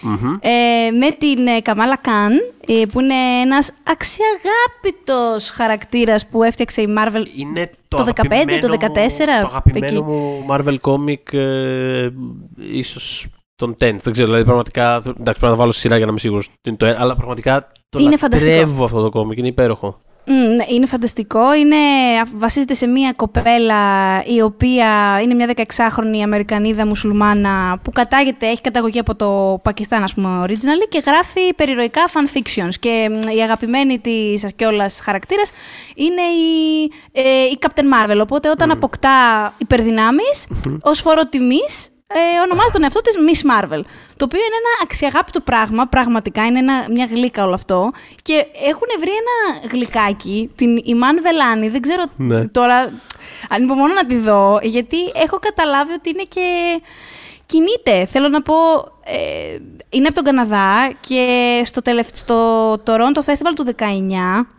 [0.00, 0.36] Μμμ.
[0.40, 2.32] ε, με την ε, Καμάλα Καν,
[2.66, 7.24] ε, που είναι ένας αξιαγάπητος χαρακτήρας που έφτιαξε η Marvel.
[7.36, 10.00] Είναι το, Το 15, αγαπημένο το μου- 14, Το αγαπημένο εκεί.
[10.00, 12.08] μου Marvel Comic, ε,
[12.56, 13.26] ίσως
[13.56, 14.02] τον 10.
[14.02, 14.94] Δεν ξέρω, δηλαδή πραγματικά.
[14.96, 16.48] Εντάξει, πρέπει να βάλω σειρά για να είμαι σίγουρος.
[16.98, 18.84] Αλλά πραγματικά το Είναι λατρεύω φανταστικό.
[18.84, 19.38] αυτό το κόμικ.
[19.38, 20.00] Είναι υπέροχο.
[20.32, 21.54] Ναι, είναι φανταστικό.
[21.54, 21.76] Είναι,
[22.34, 23.76] βασίζεται σε μια κοπέλα
[24.24, 30.14] η οποία είναι μια 16χρονη Αμερικανίδα μουσουλμάνα που κατάγεται, έχει καταγωγή από το Πακιστάν, ας
[30.14, 32.74] πούμε, originally και γράφει περιρροϊκά fanfictions.
[32.80, 35.50] Και η αγαπημένη της κιόλας χαρακτήρας
[35.94, 38.18] είναι η, ε, η Captain Marvel.
[38.22, 39.08] Οπότε όταν αποκτά
[39.58, 40.48] υπερδυνάμεις,
[40.80, 43.80] ως φόρο τιμής, ε, ονομάζει τον εαυτό της Miss Marvel.
[44.16, 47.90] Το οποίο είναι ένα αξιαγάπητο πράγμα, πραγματικά, είναι ένα, μια γλύκα όλο αυτό.
[48.22, 48.32] Και
[48.68, 52.46] έχουν βρει ένα γλυκάκι, την Ιμάν Βελάνη, δεν ξέρω Ναι.
[52.48, 52.92] τώρα,
[53.48, 56.80] ανυπομονώ να τη δω, γιατί έχω καταλάβει ότι είναι και...
[57.46, 58.54] Κινείται, θέλω να πω,
[59.04, 62.06] ε, είναι από τον Καναδά και στο, τελευ...
[62.12, 63.82] στο Toronto Festival του 19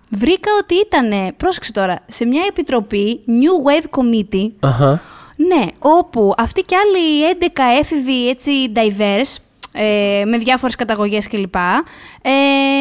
[0.10, 5.02] βρήκα ότι ήταν, πρόσεξε τώρα, σε μια επιτροπή New Wave Committee, Αχα.
[5.48, 9.36] Ναι, όπου αυτοί και άλλοι 11 έφηβοι έτσι diverse,
[9.74, 11.56] ε, με διάφορες καταγωγές κλπ.
[11.56, 12.32] Ε,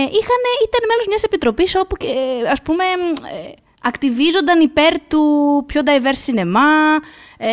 [0.00, 3.52] είχαν, ήταν μέλος μιας επιτροπής όπου, ε, ας πούμε, ε,
[3.82, 5.24] ακτιβίζονταν υπέρ του
[5.66, 6.96] πιο diverse σινεμά,
[7.38, 7.48] ε,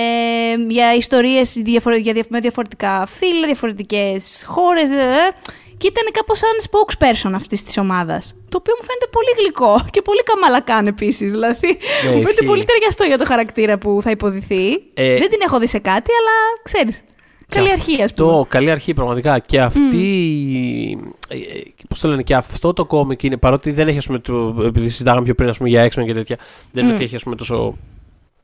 [0.68, 5.30] για ιστορίες διαφορο- για, δια- με διαφορετικά φύλλα, διαφορετικές χώρες, δε, δε, δε.
[5.78, 8.34] Και ήταν κάπως σαν spokesperson αυτής της ομάδας.
[8.49, 11.32] Το οποίο μου φαίνεται πολύ γλυκό και πολύ καμαλακάν επίσης.
[11.32, 11.67] Δηλαδή,
[12.03, 12.45] μου φαίνεται ισχύει.
[12.45, 14.71] πολύ ταιριαστό για το χαρακτήρα που θα υποδηθεί.
[14.93, 16.32] Ε, Δεν την έχω δει σε κάτι, αλλά
[16.63, 17.01] ξέρεις.
[17.49, 18.32] Καλή αρχή, ας πούμε.
[18.32, 19.39] Το καλή αρχή, πραγματικά.
[19.39, 20.97] Και αυτή.
[21.28, 21.36] Ε,
[21.89, 24.89] Πώς το λένε, και αυτό το κόμικ είναι παρότι δεν έχει, ας πούμε, το, επειδή
[24.89, 26.38] συζητάγαμε πιο πριν ας πούμε, για X-Men και τέτοια,
[26.71, 26.95] δεν είναι Μμ.
[26.95, 27.78] ότι έχει ας πούμε, τόσο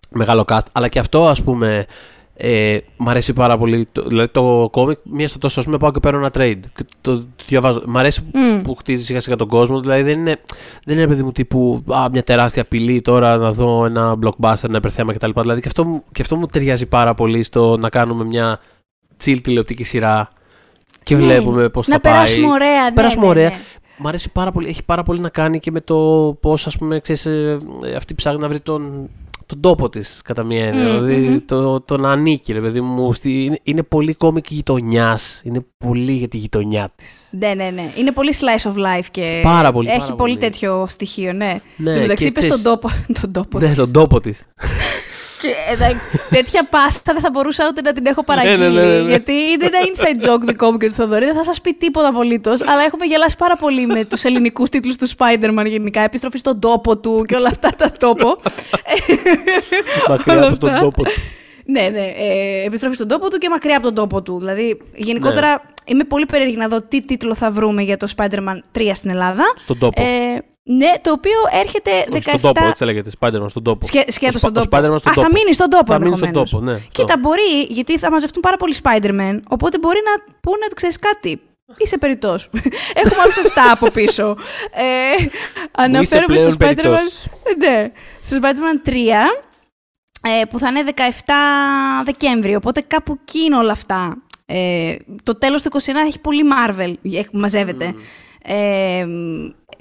[0.09, 0.59] μεγάλο cast.
[0.71, 1.85] Αλλά και αυτό, ας πούμε,
[2.43, 3.87] ε, μ' αρέσει πάρα πολύ.
[3.91, 6.59] Το, δηλαδή το κόμικ, μία στο τόσο, ας πούμε, πάω και παίρνω ένα trade.
[6.75, 7.81] Και το, το διαβάζω.
[7.85, 8.61] Μ' αρέσει Μμ.
[8.61, 9.79] που χτίζει σιγά σιγά τον κόσμο.
[9.79, 10.37] Δηλαδή δεν είναι,
[10.85, 14.77] δεν είναι παιδί μου τύπου α, μια τεράστια απειλή τώρα να δω ένα blockbuster, ένα
[14.77, 15.29] υπερθέμα κτλ.
[15.41, 18.59] Δηλαδή και αυτό, μου- και αυτό μου ταιριάζει πάρα πολύ στο να κάνουμε μια
[19.23, 20.29] chill τηλεοπτική σειρά
[21.03, 21.21] και Ναι.
[21.21, 22.13] βλέπουμε πώς θα Να πάει.
[22.13, 23.49] περάσουμε ωραία, ναι, Περάσουμε ναι, ωραία.
[23.49, 23.55] ναι.
[23.97, 25.95] Μ' αρέσει πάρα πολύ, έχει πάρα πολύ να κάνει και με το
[26.41, 29.09] πώς, ας πούμε, ξέρεις, ε, ε, αυτή ψάχνει να βρει τον,
[29.51, 30.93] τον τόπο της κατά μία έννοια.
[30.93, 31.37] Μμμ, δηλαδή μμμ.
[31.45, 33.13] το, το να ανήκει, ρε παιδί μου.
[33.13, 35.17] Στη, είναι, είναι πολύ κόμικ γειτονιά.
[35.43, 37.27] Είναι πολύ για τη γειτονιά της.
[37.31, 37.91] Ναι, ναι, ναι.
[37.97, 40.37] Είναι πολύ slice of life και Πάρα πολύ, έχει πάρα πολύ, πολύ.
[40.51, 41.59] τέτοιο στοιχείο, ναι.
[41.75, 42.89] Ναι, Εν τω μεταξύ και είπες τον ξέρεις- τόπο,
[43.21, 43.75] τον τόπο Ναι, της.
[43.75, 44.41] τον τόπο της.
[45.41, 48.57] Και εντάξει, τέτοια πάστα δεν θα μπορούσα ούτε να την έχω παραγγείλει.
[48.57, 49.09] Ναι, ναι, ναι, ναι.
[49.09, 51.25] Γιατί είναι ένα inside joke δικό μου και του Θοδωρή.
[51.25, 52.61] Δεν θα σας πει τίποτα απολύτως.
[52.61, 56.01] Αλλά έχουμε γελάσει πάρα πολύ με τους ελληνικούς τίτλους του Spider-Man γενικά.
[56.01, 58.37] Επιστροφή στον τόπο του και όλα αυτά τα τόπο.
[60.09, 60.81] Μακριά Όλα από τον αυτά.
[60.83, 61.11] τόπο του.
[61.65, 62.05] ναι, ναι.
[62.17, 64.39] Ε, επιστροφή στον τόπο του και μακριά από τον τόπο του.
[64.39, 65.55] Δηλαδή, γενικότερα Ναι.
[65.85, 69.43] είμαι πολύ περίεργη να δω τι τίτλο θα βρούμε για το Spider-Man 3 στην Ελλάδα.
[69.57, 70.01] Στον τόπο.
[70.01, 72.13] Ε, ναι, το οποίο έρχεται 17.
[72.13, 73.11] Όχι, στον τόπο, έτσι λέγεται.
[73.19, 73.85] Spider-Man στον τόπο.
[73.87, 74.77] Σκέ, σκέτο Ο στον Sp- ο τόπο.
[74.77, 75.21] Spider-Man στον Α, τόπο.
[75.21, 76.49] θα μείνει στον τόπο Θα μείνει στον ενδεχομένως.
[76.51, 76.79] τόπο, ναι.
[76.91, 81.41] Κοίτα, μπορεί, γιατί θα μαζευτούν πάρα πολλοί Spider-Man, οπότε μπορεί να πούνε ότι ξέρεις κάτι.
[81.77, 82.49] Είσαι περιττός.
[83.03, 83.39] Έχουμε άλλους 7
[83.71, 84.37] από πίσω.
[84.73, 85.25] Ε,
[85.71, 86.57] αναφέρομαι στο πλέον Spider-Man.
[86.57, 87.27] περιττός.
[87.57, 87.91] Ναι,
[88.21, 88.93] στο Spider-Man 3,
[90.21, 94.17] ε, που θα είναι 17 Δεκέμβρη, οπότε κάπου εκεί είναι όλα αυτά.
[94.45, 97.93] Ε, το τέλος του 21 θα έχει πολύ Marvel, ε, μαζεύεται.
[98.43, 99.05] Ε,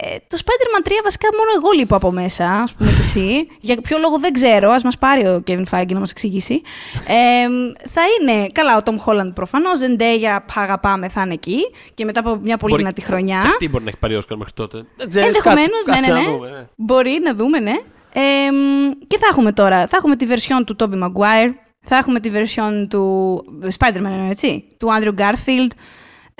[0.02, 3.46] ε, το Spider-Man 3 βασικά μόνο εγώ λείπω από μέσα, ας πούμε και εσύ.
[3.60, 6.62] Για ποιο λόγο δεν ξέρω, ας μας πάρει ο Kevin Feige να μας εξηγήσει.
[7.06, 7.46] Ε,
[7.88, 11.58] θα είναι, καλά, ο Tom Holland προφανώς, Zendaya αγαπάμε, θα είναι εκεί.
[11.94, 13.38] Και μετά από μια πολύ Μπορεί- δυνατή χρονιά.
[13.42, 14.84] Και αυτή μπορεί να έχει πάρει Όσκαρ μέχρι τότε.
[14.96, 16.34] Δεν ξέρεις, Ενδεχομένως, κάτσε- ναι, κάτσε ναι, να ναι.
[16.36, 16.66] δούμε, ναι.
[16.76, 17.74] Μπορεί να δούμε, ναι.
[18.12, 21.50] Ε, μ, και θα έχουμε τώρα, θα έχουμε τη version του Tobey Maguire,
[21.84, 23.44] θα έχουμε τη version του
[23.78, 25.70] Spider-Man, εννοώ, έτσι, του Andrew Garfield,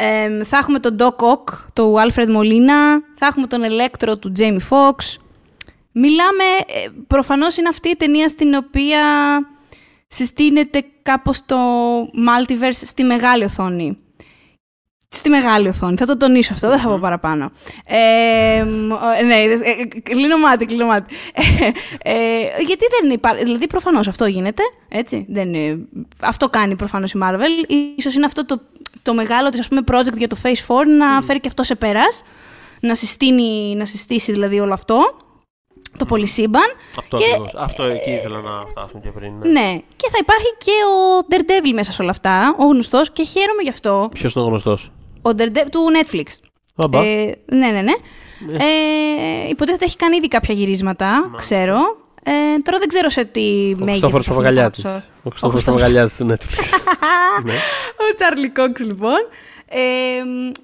[0.02, 4.58] ε, θα έχουμε τον Doc Ock, του Alfred Molina, θα έχουμε τον Electro του Jamie
[4.70, 5.16] Foxx.
[5.92, 9.00] Μιλάμε, ε, προφανώς είναι αυτή η ταινία στην οποία
[10.06, 11.56] συστήνεται κάπως το
[12.02, 13.98] multiverse στη μεγάλη οθόνη.
[15.14, 15.96] Στη μεγάλη οθόνη.
[15.96, 17.50] Θα το τονίσω αυτό, δεν θα πω παραπάνω.
[17.84, 21.14] Ε, μ, ο- ναι, ε, ε, κλείνω μάτι, κλείνω μάτι.
[21.34, 21.66] Ε,
[22.02, 25.26] ε, γιατί δεν υπάρχει, δηλαδή προφανώς αυτό γίνεται, έτσι.
[25.28, 25.78] Δεν, είναι-
[26.20, 27.70] αυτό κάνει προφανώς η Marvel.
[27.96, 28.60] Ίσως είναι αυτό το,
[29.02, 31.74] το μεγάλο της, ας πούμε, project για το Phase 4 να φέρει και αυτό σε
[31.74, 32.22] πέρας.
[32.80, 35.16] Να, συστήνει, να συστήσει δηλαδή όλο αυτό.
[35.98, 36.62] Το πολυσύμπαν.
[36.98, 37.54] Αυτό, Και- ακριβώς.
[37.54, 39.32] Αυτό εκεί ήθελα να φτάσουμε και πριν.
[39.38, 39.48] Ναι.
[39.60, 39.78] Ναι.
[39.96, 43.68] Και θα υπάρχει και ο Daredevil μέσα σε όλα αυτά, ο γνωστός, και χαίρομαι γι'
[43.68, 44.08] αυτό.
[44.14, 44.90] Ποιος είναι ο γνωστός;
[45.22, 46.24] Ο Daredevil του Netflix.
[46.76, 47.04] Μπαμπά.
[47.04, 47.92] Ε, ναι, ναι, ναι.
[48.58, 51.78] Ε, υποτίθεται έχει κάνει ήδη κάποια γυρίσματα, ξέρω.
[52.22, 53.86] Ε, τώρα δεν ξέρω σε τι Ο μέγεθος.
[53.90, 54.82] Χριστόφορος ας πούμε, Παπαγαλιάτης.
[54.82, 55.64] θα τους- Ο Χριστόφορος Χριστόφορος.
[55.64, 56.64] Παπαγαλιάτης του Netflix.
[57.44, 57.52] Ναι.
[58.10, 59.18] Ο Τσάρλι Κόξ, λοιπόν.
[59.72, 59.78] Ε,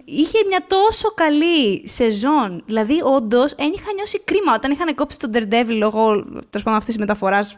[0.05, 2.63] είχε μια τόσο καλή σεζόν.
[2.67, 6.99] Δηλαδή, όντως, είχα νιώσει κρίμα όταν είχαν κόψει τον Daredevil λόγω τέλος πάντων αυτής της
[6.99, 7.55] μεταφοράς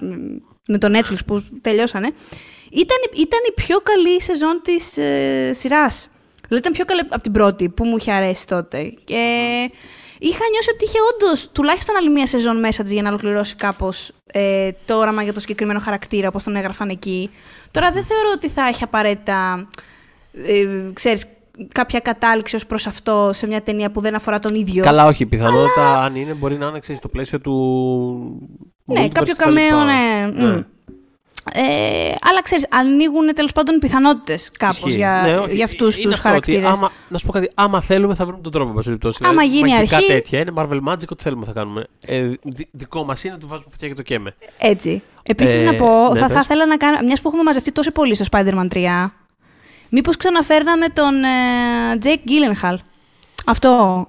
[0.66, 2.10] με το Netflix που τελειώσανε.
[2.70, 6.08] Ήταν, ήταν η πιο καλή σεζόν της ε, σειράς.
[6.48, 8.94] Δηλαδή, ήταν πιο καλή από την πρώτη που μου είχε αρέσει τότε.
[9.04, 9.22] Και
[10.18, 14.12] είχα νιώσει ότι είχε όντως τουλάχιστον άλλη μία σεζόν μέσα της για να ολοκληρώσει κάπως
[14.26, 17.30] ε, το όραμα για το συγκεκριμένο χαρακτήρα, όπως τον έγραφαν εκεί.
[17.70, 19.68] Τώρα δεν θεωρώ ότι θα έχει απαραίτητα.
[20.32, 21.26] Ε, ξέρεις,
[21.72, 24.82] κάποια κατάληξη ως προς αυτό σε μια ταινία που δεν αφορά τον ίδιο.
[24.82, 25.26] Καλά, όχι.
[25.26, 27.54] Πιθανότητα, αν είναι, μπορεί να είναι ξέρεις, στο πλαίσιο του.
[28.84, 29.68] Ναι, multiverse κάποιο και τα λοιπά.
[29.68, 30.30] καμέο, ναι.
[30.46, 30.62] Μμ.
[31.52, 34.96] Ε, αλλά ξέρεις, ανοίγουν τέλος πάντων πιθανότητες κάπως Ισχύει.
[34.96, 36.78] για, Ναι, όχι, για αυτούς είναι τους αυτό, ότι χαρακτήρες.
[36.78, 38.68] Άμα, να σου πω κάτι, άμα θέλουμε θα βρούμε τον τρόπο.
[38.68, 39.18] εν πάση περιπτώσει.
[39.22, 41.86] Άμα Δηλαδή, γίνει μαγικά αρχή- τέτοια είναι Marvel Magic, ό,τι θέλουμε θα κάνουμε.
[42.06, 44.34] Ε, δι- δικό μας είναι, του βάζουμε φωτιά και το καίμε.
[44.58, 45.02] Έτσι.
[45.22, 46.34] Επίσης, Ε, να πω, ναι, θα, πες.
[46.34, 46.98] θα ήθελα να κάνω.
[47.04, 49.12] Μιας που έχουμε μαζευτεί τόσο πολύ στο Spider-Man 3,
[49.88, 51.28] μήπως ξαναφέρναμε τον ε,
[52.02, 52.74] Jake Gyllenhaal.
[53.46, 54.06] Αυτό.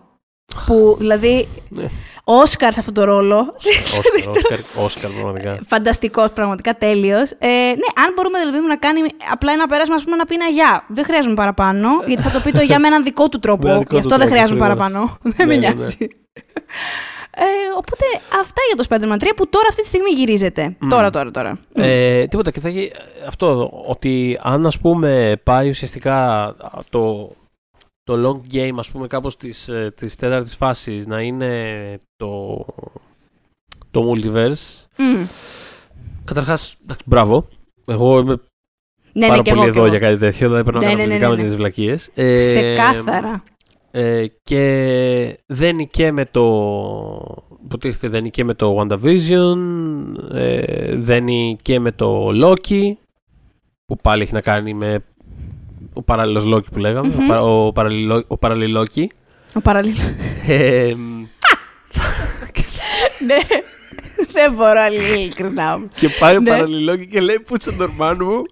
[0.66, 1.48] Που δηλαδή.
[1.70, 1.84] Ναι.
[2.32, 3.38] Όσκαρ σε αυτό το ρόλο.
[3.38, 5.60] Όσκαρ, Όσκαρ, Όσκαρ, πραγματικά.
[5.68, 7.32] Φανταστικός, πραγματικά τέλειος.
[7.32, 7.48] Ε,
[7.82, 9.00] ναι, αν μπορούμε δηλαδή να κάνει
[9.32, 10.84] απλά ένα πέρασμα, ας πούμε, να πει ένα γεια.
[10.88, 13.60] Δεν χρειάζομαι παραπάνω, γιατί θα το πει το γεια με έναν δικό του Με έναν
[13.62, 13.80] τρόπο.
[13.80, 14.90] δικό Γι' του αυτό δεν τρόπο, χρειάζομαι ακριβώς.
[14.90, 15.18] παραπάνω.
[15.38, 15.74] δεν με Ναι, ναι, ναι.
[15.74, 15.98] νοιάζει.
[17.36, 17.44] Ε,
[17.78, 18.06] οπότε
[18.42, 20.76] αυτά για το Spider-Man 3 που τώρα αυτή τη στιγμή γυρίζεται.
[20.90, 21.60] Τώρα, τώρα, τώρα.
[21.74, 22.92] Ε, τίποτα και θα έχει
[23.28, 26.56] αυτό ότι αν ας πούμε πάει ουσιαστικά
[26.90, 27.30] το,
[28.10, 32.66] το long game ας πούμε κάπως της, ε, της τέταρτης φάσης να είναι το,
[33.92, 35.26] το multiverse Μμ.
[36.26, 37.48] καταρχάς εντάξει, μπράβο
[37.86, 38.38] εγώ είμαι
[39.14, 39.72] Ναι, πάρα ναι, και πολύ εγώ.
[39.72, 39.90] και εδώ εγώ.
[39.98, 41.48] για κάτι τέτοιο δηλαδή περνάω Ναι, ναι, ναι, καταπληκτικά ναι, με ναι.
[41.48, 43.44] τις βλακίες ε, Ξεκάθαρα.
[43.92, 46.46] ε, και δένει και με το
[47.64, 49.58] υποτίθεται δένει και με το WandaVision
[50.34, 52.92] ε, δένει και με το Loki
[53.86, 55.04] που πάλι έχει να κάνει με
[56.00, 57.24] ο παράλληλος Loki που λέγαμε Μμμ.
[57.24, 59.12] ο, παρα, ο, παραλληλο, ο παραλληλόκη
[59.54, 60.02] Ο παραλλήλο.
[60.48, 60.94] ε,
[63.28, 63.38] ναι.
[64.32, 65.82] Δεν μπορώ άλλη ειλικρινά.
[65.96, 66.50] και πάει ο Ναι.
[66.50, 68.44] παραλληλόκη και λέει πούτσα Νορμάν μου;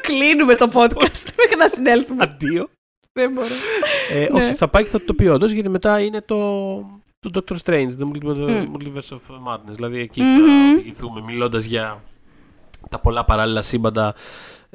[0.00, 2.22] Κλείνουμε το podcast μέχρι να συνέλθουμε.
[2.24, 2.68] αντίο
[3.12, 3.46] Δεν μπορώ.
[4.12, 4.42] ε, Ναι.
[4.44, 6.36] όχι θα πάει και θα το πει όντως γιατί μετά είναι το
[7.20, 8.72] το Doctor Strange, το Multiverse Μμ.
[8.76, 9.70] Multiverse of Madness.
[9.74, 10.36] Δηλαδή εκεί Μμμ.
[10.46, 12.02] θα οδηγηθούμε μιλώντας για
[12.90, 14.14] τα πολλά παράλληλα σύμπαντα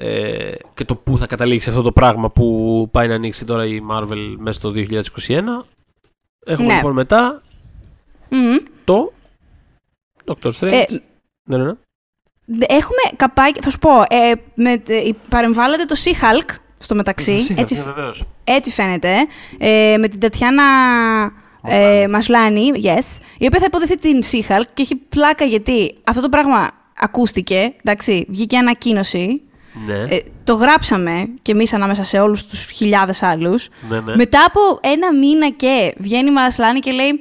[0.01, 3.79] ε, και το πού θα καταλήξει αυτό το πράγμα που πάει να ανοίξει τώρα η
[3.91, 5.65] Marvel μέσα στο 2021.
[6.45, 6.75] Έχουμε Ναι.
[6.75, 7.41] λοιπόν μετά
[8.29, 8.55] Μμμ.
[8.83, 9.13] το
[10.25, 10.71] Doctor Strange.
[10.71, 10.85] Ε,
[11.49, 11.73] ναι, ναι, ναι.
[12.45, 17.75] Δε- Έχουμε καπάκι, θα σου πω, ε, με, ε, παρεμβάλλεται το Sea-Hulk στο μεταξύ, έτσι,
[17.75, 18.23] Ναι, βεβαίως.
[18.43, 19.15] έτσι φαίνεται,
[19.57, 20.63] ε, με την Τατιάνα
[21.63, 26.29] ε, Μασλάνη, yes, η οποία θα υποδεθεί την Sea-Hulk και έχει πλάκα γιατί αυτό το
[26.29, 29.41] πράγμα ακούστηκε, εντάξει, βγήκε ανακοίνωση,
[29.85, 34.15] Ναι, ε, το γράψαμε κι εμείς ανάμεσα σε όλους τους χιλιάδες άλλους, ναι, ναι.
[34.15, 37.19] μετά από ένα μήνα και βγαίνει η Μασλάνη και λέει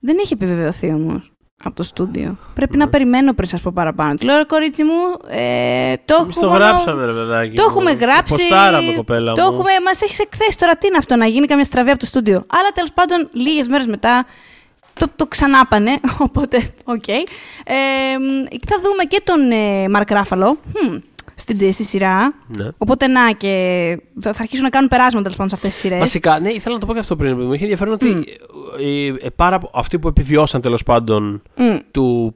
[0.00, 1.32] δεν έχει επιβεβαιωθεί όμως
[1.64, 2.36] από το στούντιο.
[2.54, 2.84] Πρέπει Ναι.
[2.84, 4.14] να περιμένω πριν σας πω παραπάνω.
[4.14, 4.92] Τη λέω, ρε κορίτσι μου,
[5.28, 6.64] ε, το Εμείς το έχουμε...
[6.64, 7.54] γράψαμε, ρε παιδάκι.
[7.56, 7.68] Το μου.
[7.68, 8.34] έχουμε γράψει.
[8.36, 9.48] Ποστάραμε, κοπέλα Το μου.
[9.52, 12.34] έχουμε, μας έχεις εκθέσει τώρα τι είναι αυτό, να γίνει καμιά στραβή από το στούντιο.
[12.36, 14.26] Αλλά τέλος πάντων, λίγες μέρες μετά
[14.92, 17.08] το, το ξανάπανε, οπότε, οκ.
[17.08, 17.22] Ε,
[18.18, 20.98] μ, θα δούμε και τον ε, Μαρκ Ράφαλο hm,
[21.34, 22.34] στην, στη σειρά.
[22.56, 22.68] Ναι.
[22.78, 23.48] Οπότε να και
[24.20, 25.98] θα, θα αρχίσουν να κάνουν περάσματα τέλος πάντων σε αυτές τις σειρές.
[25.98, 27.40] Βασικά, ναι, ήθελα να το πω και αυτό πριν.
[27.40, 28.24] Μου είχε ενδιαφέρον ότι
[28.80, 31.76] ε, ε, πάρα, πο- αυτοί που επιβιώσαν τέλος πάντων Μμ.
[31.90, 32.34] του.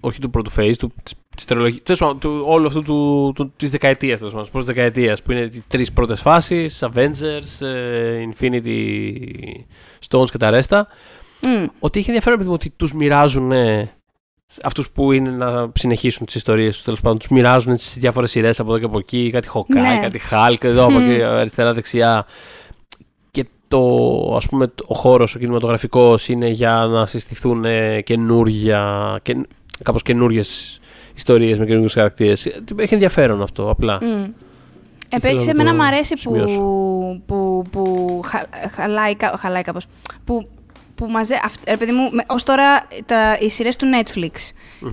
[0.00, 3.52] Όχι του πρώτου phase, του, της, της τριλογίας- τέλος πάντων, του, όλου αυτού του, του,
[3.56, 8.24] της δεκαετίας, τέλος πάντων, της πρώτης δεκαετίας, που είναι οι τρεις πρώτες φάσεις, Avengers, ε,
[8.30, 8.82] Infinity
[10.08, 10.86] Stones και τα ρέστα,
[11.42, 11.66] Μμ.
[11.78, 13.52] ότι είχε ενδιαφέρον επειδή ότι τους μοιράζουν
[14.48, 18.30] ε, αυτούς που είναι να συνεχίσουν τις ιστορίες τους, τέλος πάντων, τους μοιράζουν στις διάφορες
[18.30, 19.98] σειρές από εδώ και από εκεί, κάτι Hawkeye, Ναι.
[20.02, 21.10] κάτι Hulk, εδώ από Μμ.
[21.10, 22.26] εκεί, αριστερά, δεξιά.
[23.30, 23.82] Και το,
[24.36, 29.46] ας πούμε, ο χώρος, ο κινηματογραφικός είναι για να συστηθούν ε, καινούργια, και,
[29.82, 30.80] κάπως καινούργιες
[31.14, 32.46] ιστορίες με καινούργιους χαρακτήρες.
[32.46, 33.98] Ε, Έχει ενδιαφέρον αυτό, απλά.
[34.02, 34.30] Mm.
[35.08, 36.60] Επίσης, να εμένα το μου αρέσει που, σημειώσω.
[37.26, 39.86] που, που χα- χαλάει, κα- χαλάει κάπως.
[40.24, 40.48] Που,
[40.96, 41.40] που μαζε...
[41.44, 44.30] αυ- ρε παιδί μου, με- ως τώρα τα, οι σειρές του Netflix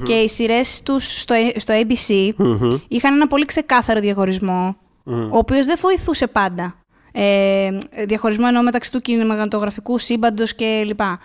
[0.04, 2.78] και οι σειρές τους στο, στο ABC Μμμ.
[2.88, 5.24] είχαν ένα πολύ ξεκάθαρο διαχωρισμό, Μμμ.
[5.34, 6.76] ο οποίος δεν βοηθούσε πάντα.
[7.16, 11.20] Ε, διαχωρισμό εννοώ μεταξύ του κινηματογραφικού σύμπαντος και λοιπά.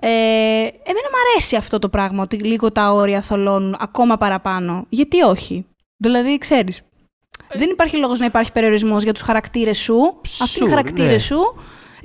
[0.00, 4.86] Ε, εμένα μου αρέσει αυτό το πράγμα, ότι λίγο τα όρια θολώνουν ακόμα παραπάνω.
[4.88, 5.66] Γιατί όχι;
[5.96, 6.80] Δηλαδή, ξέρεις,
[7.54, 10.20] δεν υπάρχει λόγος να υπάρχει περιορισμός για τους χαρακτήρες σου.
[10.42, 11.18] Αυτοί είναι οι Sure, χαρακτήρες ναι.
[11.18, 11.38] σου.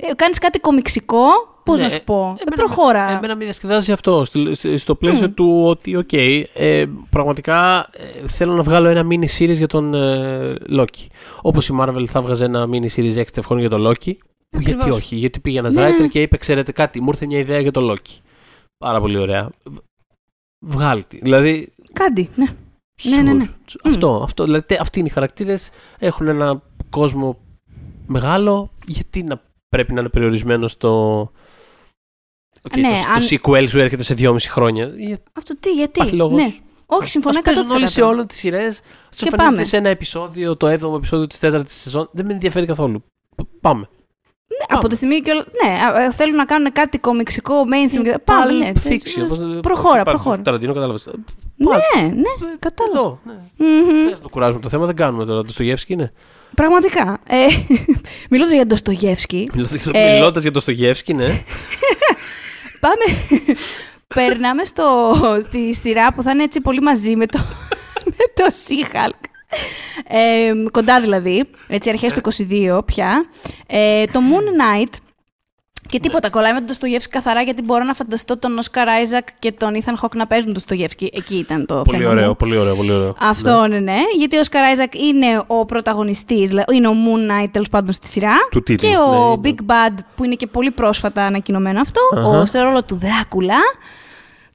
[0.00, 1.26] Ε, κάνεις κάτι κομιξικό,
[1.70, 3.06] πώς Ναι, να σου πω; Ε, εμένα προχώρα.
[3.06, 4.24] με- Εμένα με διασκεδάζει αυτό.
[4.24, 9.38] στη- στη- Στο πλαίσιο του ότι, οκ, ε, πραγματικά ε, θέλω να βγάλω ένα mini
[9.38, 11.06] series για τον ε, Loki.
[11.42, 14.12] Όπως η Marvel θα βγάζει ένα mini series 6 ευχών για τον Loki.
[14.50, 14.96] Που γιατί Ακριβώς.
[14.98, 15.88] όχι, γιατί πήγε ένας Ναι.
[15.88, 18.18] writer και είπε: Ξέρετε κάτι, μου ήρθε μια ιδέα για τον Loki.
[18.84, 19.50] Πάρα πολύ ωραία.
[20.66, 21.18] Βγάλει τη.
[21.22, 21.72] Δηλαδή.
[21.92, 22.46] Κάντι, ναι.
[23.02, 23.46] Ναι, ναι, ναι.
[23.72, 23.76] sure.
[23.84, 24.44] Αυτό, αυτό.
[24.44, 25.70] Δηλαδή, τε- αυτοί είναι οι χαρακτήρες.
[25.98, 27.38] Έχουν ένα κόσμο
[28.06, 28.70] μεγάλο.
[28.86, 31.30] Γιατί να πρέπει να είναι περιορισμένο στο.
[32.68, 34.84] Okay, Ναι, το, αν- το sequel σου έρχεται σε 2,5 χρόνια.
[34.84, 36.40] Ε, Αυτό τι, γιατί; Υπάρχει λόγος.
[36.42, 36.52] Ναι.
[36.86, 37.74] Όχι, συμφωνώ Ας παίζουν 100%.
[37.74, 38.74] όλοι σε όλες τις σειρές.
[38.76, 38.80] Σου
[39.16, 39.64] Και εμφανίζεται πάμε.
[39.64, 42.08] σε ένα επεισόδιο, το 7ο επεισόδιο της 4η σεζόν.
[42.12, 43.02] Δεν με ενδιαφέρει καθόλου.
[43.36, 43.88] Π- Πάμε.
[44.46, 45.44] Ναι, από τη στιγμή και όλα.
[45.64, 48.02] Ναι, α, ε, θέλουν να κάνουν κάτι κομιξικό, mainstream.
[48.02, 48.72] και- Πάμε, ναι.
[48.74, 49.20] Pulp fiction.
[49.22, 50.42] Ε, πώς- Προχώρα, υπάρχει προχώρα.
[50.42, 51.06] Ταραντίνο, κατάλαβες.
[51.56, 52.22] Ναι, ναι,
[52.58, 52.98] κατάλαβα.
[52.98, 53.20] Εδώ.
[53.24, 53.32] ναι.
[53.56, 54.04] Μμμ.
[54.06, 55.42] Δεν θα το κουράζουμε το θέμα, δεν κάνουμε τώρα.
[55.44, 56.12] Το Στογεύσκι είναι.
[56.54, 57.18] Πραγματικά.
[57.28, 57.46] Ε,
[58.30, 59.50] μιλώντας για Ντοστογεύσκη,
[59.92, 61.26] Ε, Μιλώντας για το Στογεύσκι, ναι.
[62.80, 63.04] πάμε.
[64.14, 67.38] Περνάμε στο, στη σειρά που θα είναι έτσι πολύ μαζί με το,
[68.16, 69.28] με το She-Hulk.
[70.08, 73.24] Ε, κοντά δηλαδή, έτσι αρχές του 22 πια.
[73.66, 74.92] Ε, το Moon Knight
[75.90, 79.52] και τίποτα, κολλάει με τον Ντοστογιέφσκι καθαρά γιατί μπορώ να φανταστώ τον Όσκαρ Άιζακ και
[79.52, 81.10] τον Ήθαν Χοκ να παίζουν τον Ντοστογιέφσκι.
[81.14, 82.36] Εκεί ήταν το Πολύ θέμα ωραίο, μου.
[82.36, 83.14] πολύ ωραίο, πολύ ωραίο.
[83.20, 83.78] Αυτό ναι.
[83.78, 87.92] ναι, γιατί ο Όσκαρ Άιζακ είναι ο πρωταγωνιστής, δηλαδή είναι ο Moon Knight τέλος πάντων
[87.92, 88.34] στη σειρά.
[88.50, 89.54] Του τίτλου, Και ναι, ο είναι.
[89.58, 92.26] Big Bad που είναι και πολύ πρόσφατα ανακοινωμένο αυτό, Αχα.
[92.28, 93.58] ο, στο ρόλο του Δράκουλα,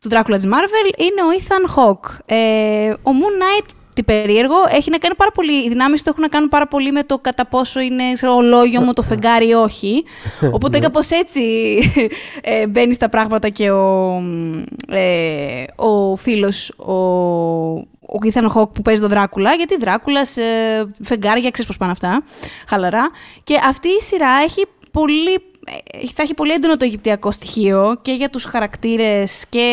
[0.02, 2.18] του Δράκουλα της Marvel, είναι ο Ethan Hawke.
[2.26, 3.66] Ε, ο Moon Knight,
[3.96, 6.92] τι περίεργο, έχει να κάνει πάρα πολύ, οι δυνάμεις του έχουν να κάνουν πάρα πολύ
[6.92, 10.04] με το κατά πόσο είναι ξέρω, ολόγιομο το φεγγάρι ή όχι.
[10.56, 11.42] Οπότε κάπως έτσι
[12.42, 14.22] ε, μπαίνει στα πράγματα και ο,
[14.90, 16.94] ε, ο φίλος, ο,
[18.06, 22.24] ο Ethan Hawke που παίζει τον Δράκουλα, γιατί Δράκουλας, ε, φεγγάρια, ξέρεις πώς πάνε αυτά,
[22.68, 23.10] χαλαρά.
[23.44, 28.12] Και αυτή η σειρά έχει πολύ, ε, θα έχει πολύ έντονο το αιγυπτιακό στοιχείο και
[28.12, 29.68] για τους χαρακτήρες και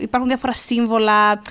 [0.00, 1.42] υπάρχουν διάφορα σύμβολα,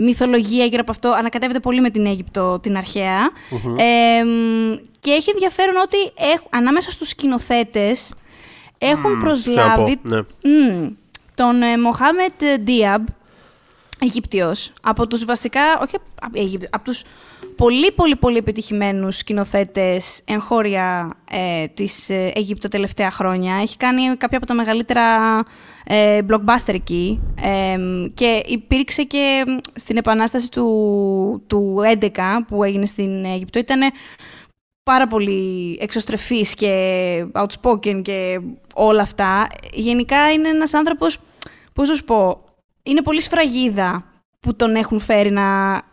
[0.00, 1.08] μυθολογία γύρω από αυτό.
[1.10, 3.30] Ανακατεύεται πολύ με την Αίγυπτο την αρχαία.
[3.76, 5.96] Ε, μ, και έχει ενδιαφέρον ότι
[6.32, 8.14] έχ- ανάμεσα στους σκηνοθέτες
[8.78, 10.20] έχουν προσλάβει Ναι.
[10.42, 10.88] Μμμ.
[11.34, 13.06] τον ε, Μοχάμετ Ντίαμπ,
[14.00, 17.02] Αιγυπτιός, από τους βασικά, όχι από, Αιγυπτιο- από τους
[17.56, 23.54] πολύ πολύ πολύ επιτυχημένους σκηνοθέτες εγχώρια ε, της ε, Αιγύπτου τα τελευταία χρόνια.
[23.54, 25.04] Έχει κάνει κάποια από τα μεγαλύτερα
[25.84, 27.76] ε, blockbuster εκεί ε,
[28.14, 32.08] και υπήρξε και μ, στην επανάσταση του, του 11
[32.46, 33.58] που έγινε στην Αίγυπτο.
[33.58, 33.80] Ήταν
[34.82, 38.40] πάρα πολύ εξωστρεφής και outspoken και
[38.74, 39.46] όλα αυτά.
[39.72, 41.18] Γενικά είναι ένας άνθρωπος,
[41.72, 42.44] πώς να σου πω,
[42.82, 44.04] είναι πολύ σφραγίδα
[44.40, 45.42] που τον έχουν φέρει να,
[45.72, 45.84] κα-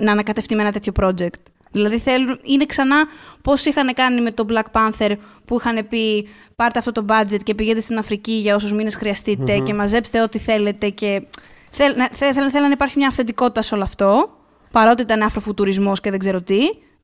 [0.00, 1.40] να ανακατευτεί με ένα τέτοιο project.
[1.72, 3.06] Δηλαδή θέλουν, είναι ξανά
[3.42, 5.12] πώς είχαν κάνει με το Black Panther
[5.44, 9.58] που είχαν πει πάρτε αυτό το budget και πηγαίνετε στην Αφρική για όσους μήνες χρειαστείτε
[9.58, 11.22] και μαζέψτε ό,τι θέλετε και
[11.70, 14.30] θέλ, να, θέλ, θέλ- θέλουν να υπάρχει μια αυθεντικότητα σε όλο αυτό
[14.70, 16.60] παρότι ήταν αφροφουτουρισμός και δεν ξέρω τι.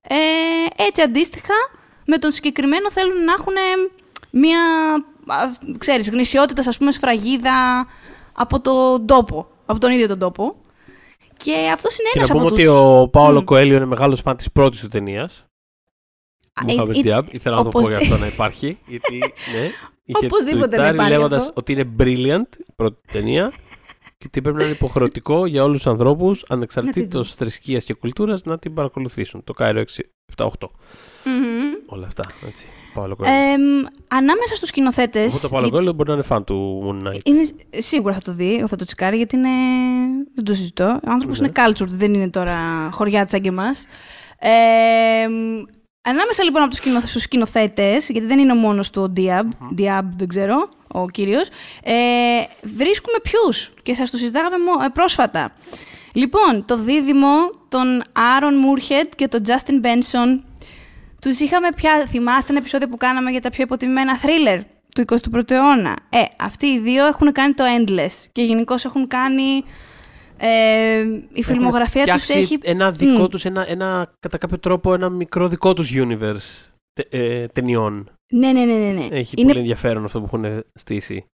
[0.08, 0.16] Ε,
[0.88, 1.54] έτσι αντίστοιχα
[2.06, 3.54] με τον συγκεκριμένο θέλουν να έχουν
[4.30, 4.60] μια,
[5.26, 5.48] α,
[5.78, 7.86] ξέρεις, γνησιότητας, ας πούμε, σφραγίδα
[8.32, 10.56] από τον τόπο, από τον ίδιο τον τόπο.
[11.36, 12.72] Και αυτός είναι Και ένας να πούμε από ότι τους...
[12.74, 13.44] ο Πάολο Μμ.
[13.44, 15.46] Κοέλιο είναι μεγάλος φαν της πρώτης του ταινίας.
[16.52, 18.78] Α, Μου ε, είχα ε, Ήθελα να το πω όπως- για αυτό να υπάρχει.
[18.86, 19.18] Γιατί,
[19.54, 19.70] ναι,
[20.04, 21.52] είχε Οπωσδήποτε να τουιτάρει υπάρχει λέγοντας αυτό.
[21.56, 23.52] ότι είναι brilliant η πρώτη ταινία
[24.18, 27.36] και ότι πρέπει να είναι υποχρεωτικό για όλους τους ανθρώπους, ανεξαρτήτως δουν.
[27.36, 29.44] θρησκείας και κουλτούρας, να την παρακολουθήσουν.
[29.44, 30.02] Το Κάιρο 6,
[30.36, 30.48] 7-8.
[31.24, 31.72] Μμμ.
[31.86, 32.22] Όλα αυτά.
[32.46, 32.66] Έτσι.
[32.96, 33.34] Πάολο Κοέλιο.
[33.52, 35.34] Εμ, ανάμεσα στους σκηνοθέτες...
[35.34, 37.20] Οπότε ο Πάολο Κοέλιο μπορεί να είναι φαν του Moon Knight.
[37.24, 37.40] Είναι,
[37.70, 39.48] σίγουρα θα το δει, θα το τσικάρει, γιατί είναι.
[40.34, 40.84] Δεν το συζητώ.
[41.06, 41.46] Ο άνθρωπος Ναι.
[41.46, 42.56] είναι cultured, δεν είναι τώρα
[42.92, 43.70] χωριά της σαν και εμά.
[44.38, 45.62] Ε, μ,
[46.02, 50.02] ανάμεσα λοιπόν από τους στους σκηνοθέτες, γιατί δεν είναι ο μόνος του ο Diab, Diab
[50.16, 51.48] δεν ξέρω, ο κύριος,
[51.82, 51.92] ε,
[52.62, 55.52] βρίσκουμε ποιους; Και σας του συζητάγαμε μο- ε, πρόσφατα.
[56.12, 58.02] Λοιπόν, το δίδυμο των
[58.36, 60.40] Άρον Μούρχετ και τον Justin Benson
[61.20, 62.06] τους είχαμε πια.
[62.06, 64.60] Θυμάστε ένα επεισόδιο που κάναμε για τα πιο υποτιμημένα thriller
[64.94, 65.96] του 21ου αιώνα.
[66.10, 69.64] Ε, αυτοί οι δύο έχουν κάνει το Endless και γενικώ έχουν κάνει.
[70.38, 72.58] Ε, η φιλμογραφία τους φτιάξει έχει.
[72.62, 73.26] Ένα δικό Μμ.
[73.26, 78.10] τους, ένα, ένα, κατά κάποιο τρόπο, ένα μικρό δικό τους universe τε- ε, ταινιών.
[78.32, 78.90] Ναι, ναι, ναι, ναι.
[78.92, 79.06] ναι.
[79.16, 81.24] Έχει Είναι πολύ ενδιαφέρον αυτό που έχουν στήσει.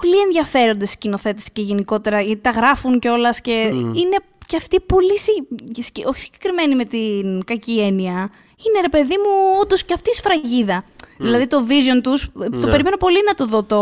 [0.00, 3.78] πολύ ενδιαφέροντες σκηνοθέτες και γενικότερα γιατί τα γράφουν κιόλας και Μμ.
[3.94, 4.16] είναι
[4.46, 5.18] και αυτοί πολύ.
[5.18, 8.30] συ- σκη- Όχι συγκεκριμένοι με την κακή έννοια.
[8.64, 10.84] Είναι ρε παιδί μου, όντως και αυτή η σφραγίδα.
[11.18, 12.70] Δηλαδή το vision τους, το Ναι.
[12.70, 13.76] περιμένω πολύ να το δω το...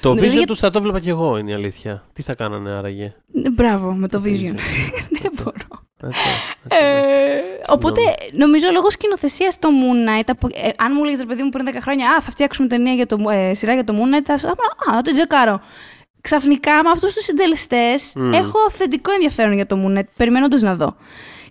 [0.00, 2.04] Το Δηλαδή, vision για- τους θα το βλέπα κι εγώ, είναι η αλήθεια.
[2.12, 4.30] Τι θα κάνανε άραγε; Ναι, Μπράβο με το Το vision.
[4.30, 4.54] vision.
[5.10, 5.42] Δεν Έτσι.
[5.42, 5.84] μπορώ.
[6.02, 6.20] Έτσι,
[6.64, 6.78] έτσι, ναι.
[6.78, 8.00] Ε, οπότε
[8.32, 11.66] νομίζω λόγω σκηνοθεσίας το Moon Knight, από, ε, αν μου έλεγες ρε παιδί μου πριν
[11.66, 14.38] 10 χρόνια, Α, θα φτιάξουμε ταινία για το, ε, σειρά για το Moon Knight, θα
[14.38, 15.60] σου Α, να το τζεκάρω.
[16.20, 18.32] Ξαφνικά με αυτούς τους συντελεστές Μμ.
[18.32, 20.96] έχω αυθεντικό ενδιαφέρον για το Moon Knight, περιμένοντας να δω.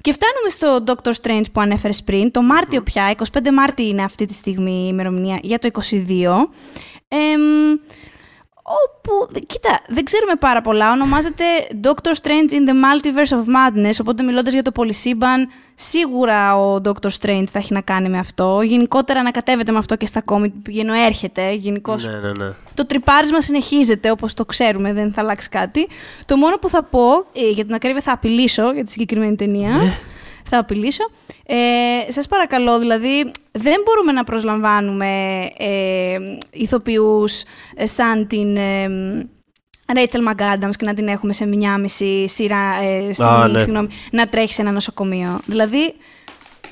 [0.06, 4.26] Και φτάνουμε στο Doctor Strange που ανέφερες πριν, το Μάρτιο πια, 25 Μάρτιο είναι αυτή
[4.26, 6.00] τη στιγμή η ημερομηνία για το 22.
[7.08, 7.78] Εμ,
[8.68, 10.92] όπου, κοίτα, δεν ξέρουμε πάρα πολλά.
[10.92, 11.44] Ονομάζεται
[11.84, 17.10] Doctor Strange in the Multiverse of Madness, οπότε μιλώντας για το πολυσύμπαν, σίγουρα ο Doctor
[17.22, 18.62] Strange θα έχει να κάνει με αυτό.
[18.62, 21.52] Γενικότερα ανακατεύεται με αυτό και στα κόμικ που πηγαίνω έρχεται.
[21.54, 22.54] Γενικώς Ναι, ναι, ναι.
[22.74, 25.88] το τρυπάρισμα συνεχίζεται, όπως το ξέρουμε, δεν θα αλλάξει κάτι.
[26.26, 29.70] Το μόνο που θα πω, ε, για την ακρίβεια θα απειλήσω για τη συγκεκριμένη ταινία,
[30.50, 31.10] θα απειλήσω.
[31.46, 36.18] Ε, σας παρακαλώ, δηλαδή, δεν μπορούμε να προσλαμβάνουμε ε,
[36.52, 37.44] ηθοποιούς
[37.76, 38.58] ε, σαν την...
[38.58, 38.90] Ε,
[39.94, 43.60] Rachel McAdams και να την έχουμε σε μια μισή σειρά, ε, στιγμή, ναι.
[43.60, 45.40] συγγνώμη, να τρέχει σε ένα νοσοκομείο.
[45.46, 45.94] Δηλαδή,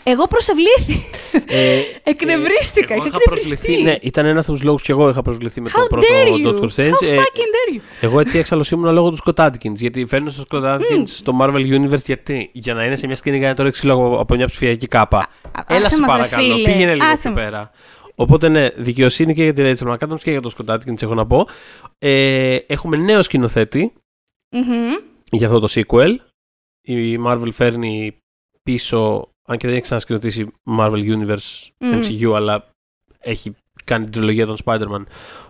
[0.04, 1.04] εγώ προσευλήθη.
[1.48, 1.80] Ε,
[2.12, 3.52] Εκνευρίστηκα, εγώ είχα προσβληθεί.
[3.54, 3.84] εκνευριστεί.
[3.84, 6.28] Ναι, ήταν ένας από τους λόγους και εγώ είχα προσβληθεί με How τον πρώτο dare
[6.28, 6.48] you!
[6.48, 6.90] Doctor Strange.
[7.04, 7.82] How Ε, fucking dare you!
[8.02, 9.76] εγώ έτσι έξαλλο ήμουν λόγω του Scott Adkins.
[9.76, 13.38] Γιατί φέρνω στο Scott Adkins στο Marvel Universe γιατί για να είναι σε μια σκηνή
[13.38, 15.18] για να το ρίξει λόγω από μια ψηφιακή κάπα.
[15.20, 16.64] Α, Έλα άσε σε μας, ρε παρακαλώ, φίλε.
[16.70, 17.44] πήγαινε λίγο Άσε εκεί με.
[17.44, 17.72] πέρα.
[18.16, 21.26] Οπότε ναι, δικαιοσύνη και για τη Rachel McAdams και για τον Scott Adkins έχω να
[21.26, 21.48] πω.
[22.00, 23.94] Ε, έχουμε νέο σκηνοθέτη
[24.56, 24.92] Μμμ.
[25.32, 26.16] για αυτό το sequel.
[26.82, 28.18] Η Marvel φέρνει
[28.64, 32.00] πίσω, αν και δεν έχει ξανασκηνοθετήσει Marvel Universe Μμμ.
[32.02, 32.68] MCU, αλλά
[33.20, 35.04] έχει κάνει την τριλογία των Spider-Man,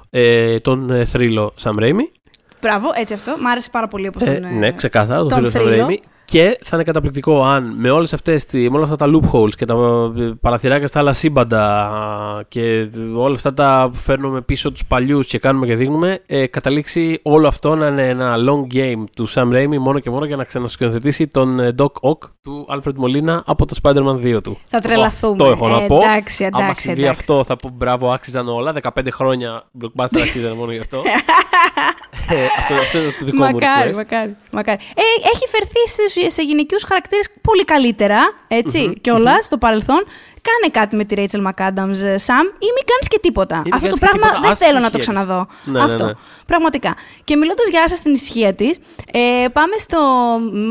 [0.09, 2.07] ε, τον ε, θρύλο Sam Raimi.
[2.61, 3.35] Μπράβο, έτσι αυτό.
[3.39, 4.43] Μ' άρεσε πάρα πολύ όπως Ε, τον...
[4.43, 5.87] ε, ναι, ξεκάθαρα, τον, τον θρύλο Sam θρύλο.
[5.87, 5.97] Raimi.
[6.25, 9.65] Και θα είναι καταπληκτικό αν με, όλες αυτές, τη- με όλα αυτά τα loopholes και
[9.65, 9.73] τα
[10.17, 15.39] ε, παραθυράκια στα άλλα σύμπαντα και όλα αυτά τα που φέρνουμε πίσω τους παλιούς και
[15.39, 19.77] κάνουμε και δείχνουμε, ε, καταλήξει όλο αυτό να είναι ένα long game του Sam Raimi
[19.79, 23.75] μόνο και μόνο για να ξανασκηνοθετήσει τον ε, Doc Ock του Alfred Molina από το
[23.83, 24.57] Spider-Man 2 του.
[24.69, 25.31] Θα τρελαθούμε.
[25.33, 25.95] Αυτό έχω να Ε, πω.
[25.95, 27.19] εντάξει, εντάξει, Άμα συμβεί εντάξει.
[27.21, 28.73] αυτό θα πω μπράβο, άξιζαν όλα.
[28.81, 31.01] 15 χρόνια blockbuster άξιζαν μόνο γι' αυτό.
[32.29, 33.95] ε, αυτό, αυτό είναι το δικό μου Μακάρι, request.
[33.95, 34.79] μακάρι, μακάρι.
[34.95, 35.01] Ε,
[35.33, 40.03] έχει φερθεί σε, σε γυναικείους χαρακτήρες πολύ καλύτερα, έτσι, κιόλας στο παρελθόν.
[40.49, 43.61] Κάνε κάτι με τη Rachel McAdams, ε, Sam, ή μην κάνεις και τίποτα.
[43.63, 45.07] μην Αυτό το κάνεις και πράγμα τίποτα, δεν άσε θέλω την να το ησυχία της.
[45.07, 45.47] ξαναδώ.
[45.63, 46.05] Ναι, ναι, Αυτό.
[46.05, 46.11] ναι.
[46.45, 46.95] Πραγματικά.
[47.23, 48.77] Και μιλώντας για άσα στην ησυχία της,
[49.11, 49.99] ε, πάμε στο.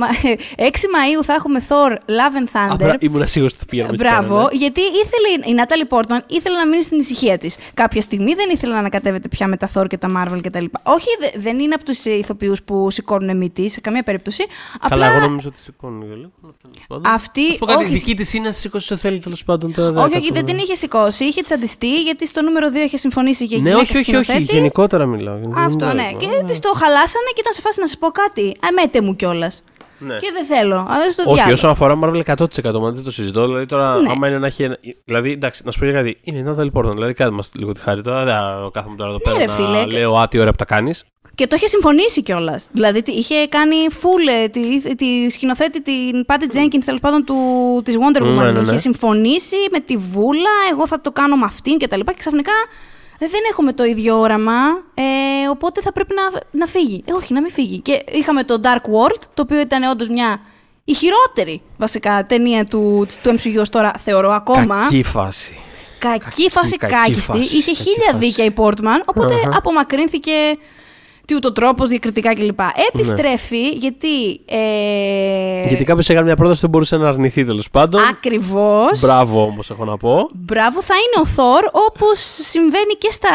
[0.00, 0.08] μα-
[0.56, 2.72] 6 Μαου θα έχουμε Thor Love and Thunder.
[2.72, 3.88] Απλά ήμουν σίγουρος ότι το πήγαμε.
[3.92, 4.48] εκεί πέρα, Μπράβο, ναι.
[4.52, 7.56] γιατί ήθελε η Νάταλι Πόρτμαν ήθελε να μείνει στην ησυχία της.
[7.74, 10.64] Κάποια στιγμή δεν ήθελε να ανακατεύεται πια με τα Thor και τα Marvel κτλ.
[10.82, 14.44] Όχι, δε- δεν είναι από τους ηθοποιούς που σηκώνουν μύτη σε καμία περίπτωση.
[14.88, 16.30] Καλά, Απλά εγώ νομίζω ότι σηκώνει λίγο.
[16.62, 17.12] τέλος πάντων.
[17.12, 17.46] αυτή.
[17.46, 19.61] Θα σου πω κάτι, η όχι, δική της είναι να σηκώσει όσο θέλει τέλος πάντων.
[19.70, 21.24] Τώρα δεν όχι, θα όχι, το- δεν την είχε σηκώσει.
[21.24, 24.24] Είχε τσαντιστεί γιατί στο νούμερο 2 είχε συμφωνήσει για Ναι, γυναίκα όχι, όχι, όχι.
[24.24, 24.54] σκηνοθέτη.
[24.54, 25.34] Γενικότερα μιλάω.
[25.36, 25.92] γενικότερα Αυτό, ναι.
[25.92, 26.16] μιλάω.
[26.16, 28.56] Και της το χαλάσανε και ήταν σε φάση να σας πω κάτι.
[28.68, 29.62] Αμέτε μου κιόλας.
[29.98, 30.16] Ναι.
[30.16, 30.74] Και δεν θέλω.
[30.90, 31.52] Αλλά στο Όχι, διάλογο.
[31.52, 33.46] όσον αφορά Marvel 100% μα δεν το συζητώ.
[33.46, 34.10] Δηλαδή τώρα, Ναι.
[34.10, 34.62] άμα είναι να έχει.
[34.62, 34.76] Ένα...
[35.04, 36.18] Δηλαδή, εντάξει, να σου πω για κάτι.
[36.22, 36.92] Είναι η Natalie Portman.
[36.94, 38.02] Δηλαδή, κάτι μας λίγο τη χάρη.
[38.02, 39.78] Τώρα δεν θα κάθομαι τώρα εδώ Ναι, πέρα ρε, φίλε.
[39.78, 41.04] να λέω άτι ωραία που τα κάνεις.
[41.34, 42.66] Και το είχε συμφωνήσει κιόλας.
[42.72, 47.36] Δηλαδή τι- είχε κάνει full ε, τη, τη σκηνοθέτη την Patty Jenkins τέλος πάντων του,
[47.84, 48.26] της Wonder Woman.
[48.34, 48.68] Ναι, ναι, ναι.
[48.68, 51.98] Είχε συμφωνήσει με τη Βούλα, εγώ θα το κάνω με αυτήν κτλ.
[51.98, 52.52] Και, και ξαφνικά
[53.18, 54.58] ε, δεν έχουμε το ίδιο όραμα,
[54.94, 57.02] ε, οπότε θα πρέπει να, να φύγει.
[57.06, 57.80] Ε, όχι, να μην φύγει.
[57.80, 60.40] Και είχαμε το Dark World, το οποίο ήταν όντως μια.
[60.84, 64.78] Η χειρότερη βασικά ταινία του, του MCU ως τώρα, θεωρώ ακόμα.
[64.80, 65.56] Κακή φάση.
[65.98, 67.20] Κακή, Κακή, φάση, κακή κάκιστη.
[67.20, 68.16] φάση, Είχε κακή χίλια φάση.
[68.18, 69.56] δίκαια η Πόρτμαν, οπότε Αχα.
[69.58, 70.32] απομακρύνθηκε
[71.26, 72.60] τι ούτω τρόπος, διακριτικά κλπ.
[72.92, 74.40] Επιστρέφει γιατί.
[74.44, 78.00] Ε, Γιατί κάποιος έκανε μια πρόταση που δεν μπορούσε να αρνηθεί τέλος πάντων.
[78.10, 79.00] Ακριβώς.
[79.00, 80.28] Μπράβο όμως, έχω να πω.
[80.34, 83.28] Μπράβο, θα είναι ο Θόρ, όπως συμβαίνει και στα,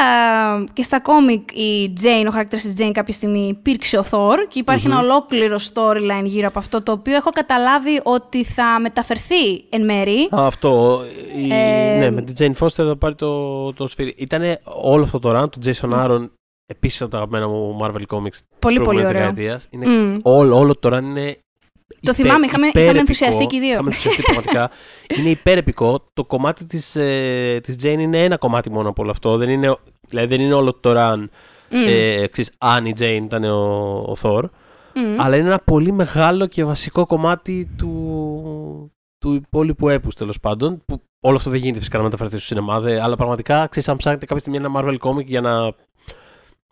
[0.74, 4.60] και στα κόμικ η Jane, ο χαρακτήρας της Jane κάποια στιγμή υπήρξε ο Θόρ και
[4.60, 9.86] υπαρχει ένα ολόκληρο storyline γύρω από αυτό το οποίο έχω καταλάβει ότι θα μεταφερθεί εν
[9.86, 10.30] μέρη.
[10.36, 11.02] Α, αυτό.
[11.38, 11.54] Η...
[11.54, 14.14] Ε, ναι, με την Jane Foster θα πάρει το, το σφύρι.
[14.18, 16.30] Ήταν όλο αυτό το run του Jason Aaron.
[16.70, 18.30] Επίσης από τα αγαπημένα μου Marvel Comics.
[18.32, 19.20] της Πολύ, πολύ προηγούμενης ωραίο.
[19.22, 19.68] δεκαετίας.
[19.70, 20.20] Είναι Μμ.
[20.24, 21.38] όλο, όλο το run είναι.
[22.02, 23.72] Το θυμάμαι, είχαμε- είχαμε ενθουσιαστεί και οι δύο.
[23.72, 24.70] Είχαμε ενθουσιαστεί πραγματικά.
[25.18, 26.10] είναι υπέρεπικό.
[26.14, 29.38] Το κομμάτι της, ε, της Jane είναι ένα κομμάτι μόνο από όλο αυτό.
[29.38, 29.76] Δεν είναι,
[30.08, 31.26] δηλαδή δεν είναι όλο το run.
[31.70, 31.84] Μμ.
[31.88, 33.58] Ε, εξής, αν η Jane ήταν ο,
[34.08, 34.44] ο Thor.
[34.96, 35.22] Μμ.
[35.22, 40.82] Αλλά είναι ένα πολύ μεγάλο και βασικό κομμάτι του, του υπόλοιπου έπους τέλος πάντων.
[40.86, 42.80] Που όλο αυτό δεν γίνεται φυσικά να μεταφερθεί στο σινεμά.
[42.80, 45.72] Δε, αλλά πραγματικά ξέρεις, αν ψάχνετε κάποια στιγμή ένα Marvel comic για να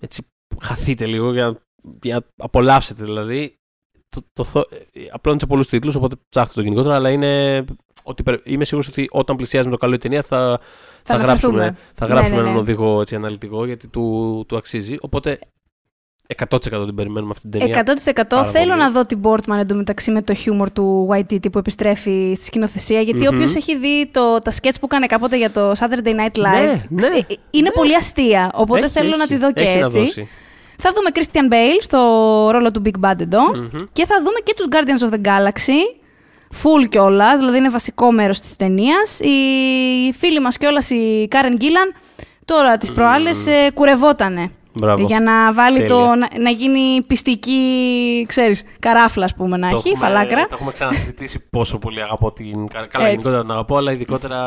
[0.02, 0.28] έτσι,
[0.62, 1.62] χαθείτε λίγο, για,
[2.02, 3.56] για να απολαύσετε δηλαδή.
[4.10, 4.64] Το, το, το,
[5.12, 6.96] απλώνει σε πολλούς τίτλους, οπότε ψάχτε το γενικότερα.
[6.96, 7.64] Αλλά είναι.
[8.04, 10.60] Ότι, πρέ- είμαι σίγουρος ότι όταν πλησιάζει με το καλό η ταινία θα,
[11.04, 11.58] θα, αναφερθούμε.
[11.62, 12.50] γράψουμε, θα Ναι, γράψουμε ναι, ναι.
[12.50, 14.96] έναν οδηγό έτσι, αναλυτικό γιατί του, του αξίζει.
[15.00, 15.40] Οπότε
[16.50, 17.84] 100% την περιμένουμε αυτή την ταινία.
[18.14, 18.80] 100% Πάρα θέλω πολύ.
[18.80, 23.02] να δω την Portman εντωμεταξύ με το χιούμορ του YTT που επιστρέφει στη σκηνοθεσία.
[23.02, 23.28] Γιατί Μμμ.
[23.36, 26.86] όποιος έχει δει το, τα σκέτς που έκανε κάποτε για το Saturday Night Live, Ναι,
[26.90, 27.72] ναι, ξε- είναι ναι.
[27.74, 28.52] πολύ αστεία.
[28.54, 29.28] Οπότε Έχει, θέλω να έχει.
[29.28, 30.00] τη δω και Έχει να έτσι.
[30.00, 30.28] δώσει.
[30.78, 31.98] Θα δούμε Christian Bale στο
[32.52, 33.42] ρόλο του Big Bad εδώ.
[33.56, 33.68] Μμμ.
[33.92, 36.02] Και θα δούμε και τους Guardians of the Galaxy.
[36.64, 39.20] Full κιόλας, δηλαδή είναι βασικό μέρος της ταινίας.
[39.20, 41.96] Η φίλη μας κιόλας η Karen Gillan,
[42.46, 45.06] τώρα τις προάλλες ε, κουρευότανε Μπράβο.
[45.06, 45.94] Για να βάλει Τέλεια.
[45.96, 46.06] το.
[46.06, 47.60] Να, να γίνει πιστική,
[48.28, 50.42] ξέρεις, καράφλα, ας πούμε, να Το έχει, έχουμε- φαλάκρα.
[50.42, 52.68] Το έχουμε ξανασυζητήσει πόσο πολύ αγαπώ την.
[52.68, 53.10] κα- Καλά, Έτσι.
[53.10, 54.40] γενικότερα την αγαπώ, αλλά ειδικότερα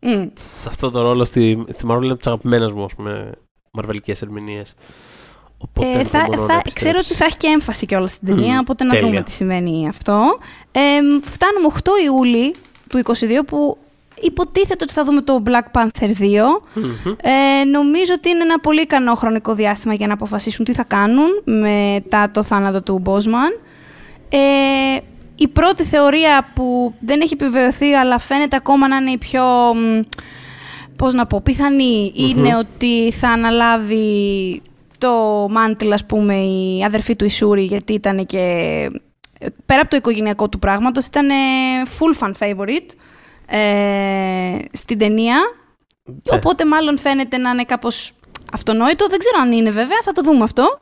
[0.00, 0.24] Μμ.
[0.34, 3.30] σε αυτό το ρόλο στη, στη Marvel είναι από τις αγαπημένες μου, ας πούμε,
[3.70, 4.74] μαρβελικές ερμηνείες.
[5.58, 6.72] Οπότε Ε, δεν θα, μπορώ να θα, επιστρέψει.
[6.74, 9.06] ξέρω ότι θα έχει και έμφαση κιόλας στην ταινία, Μμμ, οπότε να τέλεια.
[9.08, 10.38] δούμε τι σημαίνει αυτό.
[10.72, 10.80] Ε,
[11.24, 12.54] φτάνουμε 8 Ιούλη
[12.88, 13.78] του 22 που
[14.20, 16.12] υποτίθεται ότι θα δούμε το Black Panther 2.
[16.74, 17.14] Μμμ.
[17.22, 21.28] Ε, νομίζω ότι είναι ένα πολύ ικανό χρονικό διάστημα για να αποφασίσουν τι θα κάνουν
[21.44, 23.60] μετά το θάνατο του Μπόσμαν.
[24.28, 24.38] Ε,
[25.34, 29.44] η πρώτη θεωρία που δεν έχει επιβεβαιωθεί αλλά φαίνεται ακόμα να είναι η πιο,
[29.74, 30.00] μ,
[30.96, 34.60] πώς να πω, πιθανή είναι ότι θα αναλάβει
[34.98, 35.12] το
[35.50, 38.38] μάντιλ, ας πούμε, η αδερφή του Ισούρη γιατί ήταν και
[39.38, 41.34] ε, πέρα από το οικογενειακό του πράγματος ήταν ε,
[41.98, 42.90] full fan favorite
[43.50, 45.36] ε, στην ταινία
[46.30, 48.12] Ε, Οπότε μάλλον φαίνεται να είναι κάπως
[48.52, 49.06] αυτονόητο.
[49.08, 50.78] Δεν ξέρω αν είναι βέβαια, θα το δούμε αυτό.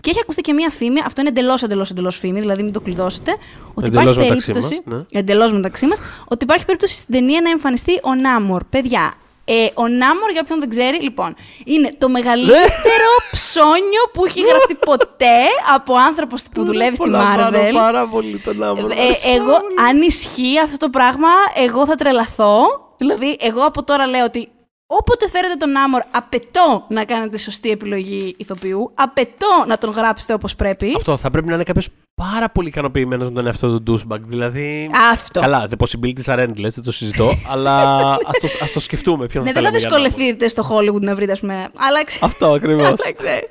[0.00, 2.80] Και έχει ακουστεί και μία φήμη, αυτό είναι εντελώς εντελώς εντελώς φήμη, δηλαδή μην το
[2.80, 3.36] κλειδώσετε.
[3.74, 4.80] Ότι Εντελώς υπάρχει μεταξύ περίπτωση.
[4.84, 5.18] μας, ναι.
[5.20, 5.98] Εντελώς μεταξύ μας,
[6.28, 8.64] ότι υπάρχει περίπτωση στην ταινία να εμφανιστεί ο Νάμορ.
[8.64, 9.12] Παιδιά,
[9.50, 11.34] ε, ο Νάμορ, για όποιον δεν ξέρει, λοιπόν,
[11.64, 15.40] είναι το μεγαλύτερο ψώνιο που έχει γραφτεί ποτέ
[15.74, 17.70] από άνθρωπος που δουλεύει στη Marvel.
[17.74, 18.88] Πάρα πολύ τον άμμο.
[18.90, 22.60] Ε, εγώ, αν ισχύει αυτό το πράγμα, εγώ θα τρελαθώ.
[22.96, 24.48] Δηλαδή, εγώ από τώρα λέω ότι
[24.90, 28.90] όποτε φέρετε τον Άμορ, απαιτώ να κάνετε σωστή επιλογή ηθοποιού.
[28.94, 30.92] Απαιτώ να τον γράψετε όπως πρέπει.
[30.96, 34.18] Αυτό θα πρέπει να είναι κάποιος πάρα πολύ ικανοποιημένος με τον εαυτό του douchebag.
[34.20, 34.90] Δηλαδή.
[35.12, 35.40] Αυτό.
[35.40, 37.74] Καλά, the possibilities are endless, δεν το συζητώ, αλλά
[38.12, 39.26] ας το, ας το σκεφτούμε.
[39.26, 41.68] Ποιον Ναι, δεν θα θέλαμε για να- δυσκολευτείτε στο Hollywood να βρείτε, ας πούμε.
[41.76, 42.18] Άλλαξε.
[42.22, 42.86] Αυτό ακριβώς.
[43.04, 43.48] Άλλαξε.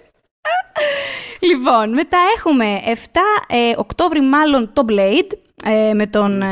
[1.40, 2.90] λοιπόν, μετά έχουμε 7
[3.48, 5.32] ε, Οκτώβρη μάλλον το Blade
[5.66, 6.48] ε, με τον ε,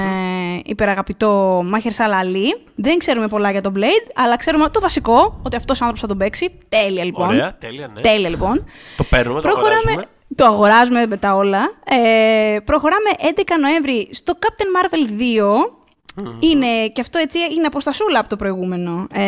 [0.66, 2.58] υπεραγαπητό Μάχερ Σαλαλή.
[2.76, 6.08] Δεν ξέρουμε πολλά για τον Blade, αλλά ξέρουμε το βασικό, ότι αυτός ο άνθρωπος θα
[6.08, 6.58] τον παίξει.
[6.70, 7.28] Τέλεια λοιπόν.
[7.28, 8.02] Ωραία, τέλεια, ναι.
[8.02, 8.66] Τέλεια λοιπόν.
[8.98, 10.06] Το παίρνουμε, το αγοράζουμε.
[10.36, 11.60] Το αγοράζουμε με τα όλα.
[11.86, 16.24] Ε, προχωράμε 11 Νοέμβρη στο Captain Marvel 2.
[16.40, 19.08] Είναι, και αυτό έτσι είναι αποστασούλα από το προηγούμενο.
[19.14, 19.22] Ε,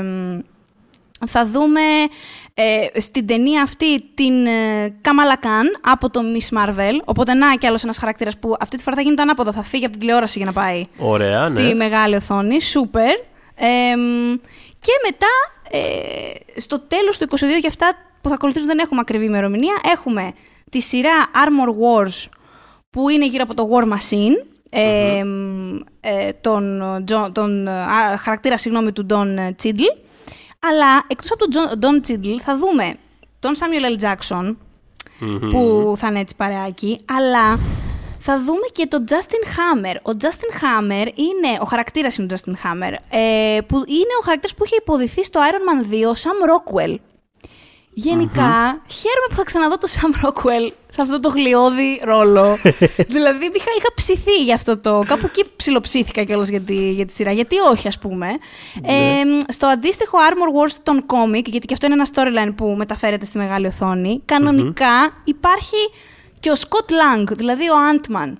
[0.00, 0.40] Ναι.
[1.26, 1.80] Θα δούμε
[2.54, 7.00] ε, στην ταινία αυτή την ε, Kamala Khan από το Miss Marvel.
[7.04, 9.52] Οπότε να και άλλος ένας χαρακτήρας που αυτή τη φορά θα γίνει το ανάποδο.
[9.52, 11.74] Θα φύγει από την τηλεόραση για να πάει Ωραία, στη ναι.
[11.74, 12.60] μεγάλη οθόνη.
[12.62, 13.14] Σούπερ.
[13.54, 14.36] Εμ,
[14.80, 15.26] και μετά,
[15.70, 20.32] ε, στο τέλος του 22 και αυτά που θα ακολουθήσουν δεν έχουμε ακριβή ημερομηνία, έχουμε
[20.70, 22.26] τη σειρά Armor Wars
[22.90, 25.22] που είναι γύρω από το War Machine, ε,
[26.00, 30.08] ε, τον, Τζο- τον ε, α, χαρακτήρα συγγνώμη, του Don Cheadle.
[30.60, 32.94] Αλλά εκτός από τον Don Cheadle θα δούμε
[33.38, 34.04] τον Samuel L.
[34.04, 34.56] Jackson,
[35.50, 37.58] που θα είναι έτσι παρεάκι, αλλά
[38.20, 39.96] θα δούμε και τον Justin Hammer.
[40.02, 44.56] Ο Justin Hammer είναι, ο χαρακτήρας είναι ο Justin Hammer, ε, που είναι ο χαρακτήρας
[44.56, 46.94] που είχε υποδηθεί στο Iron Man 2, Sam Rockwell.
[47.92, 52.56] Γενικα χαίρομαι που θα ξαναδώ τον Sam Rockwell σε αυτό το γλιώδη ρόλο.
[53.14, 55.02] δηλαδή, είχα, είχα ψηθεί για αυτό το.
[55.06, 57.32] Κάπου εκεί ψιλοψήθηκα κιόλας για, τη, για τη σειρά.
[57.32, 58.28] Γιατί όχι, ας πούμε.
[58.82, 63.24] Ε, στο αντίστοιχο Armor Wars των κόμικ, γιατί και αυτό είναι ένα storyline που μεταφέρεται
[63.24, 65.76] στη μεγάλη οθόνη, κανονικά υπάρχει
[66.40, 68.32] και ο Scott Lang, δηλαδή ο Ant-Man.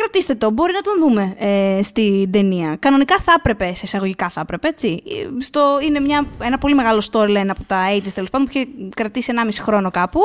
[0.00, 2.76] Κρατήστε το, μπορεί να τον δούμε ε, στην ταινία.
[2.78, 5.02] Κανονικά θα έπρεπε, σε εισαγωγικά θα έπρεπε, έτσι.
[5.06, 8.68] Ε, Στο, είναι μια, ένα πολύ μεγάλο storyline από τα 80s τέλος πάντων που είχε
[8.94, 10.20] κρατήσει 1,5 χρόνο κάπου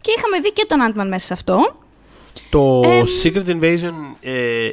[0.00, 1.76] και είχαμε δει και τον Ant-Man μέσα σε αυτό.
[2.50, 4.72] Το Εμ, Secret Invasion ε, ε,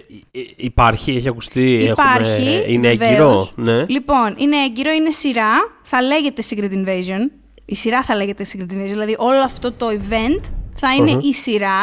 [0.56, 2.32] υπάρχει, έχει ακουστεί, Υπάρχει.
[2.48, 3.10] έχουμε, είναι βεβαίως.
[3.12, 3.86] έγκυρο, ναι.
[3.88, 5.52] Λοιπόν, είναι έγκυρο, είναι σειρά.
[5.84, 7.32] Θα λέγεται Secret Invasion.
[7.66, 8.90] Η σειρά θα λέγεται Secret Invasion.
[8.90, 10.40] Δηλαδή, όλο αυτό το event
[10.76, 11.20] θα ειναι Μμμ.
[11.24, 11.80] η σειρά.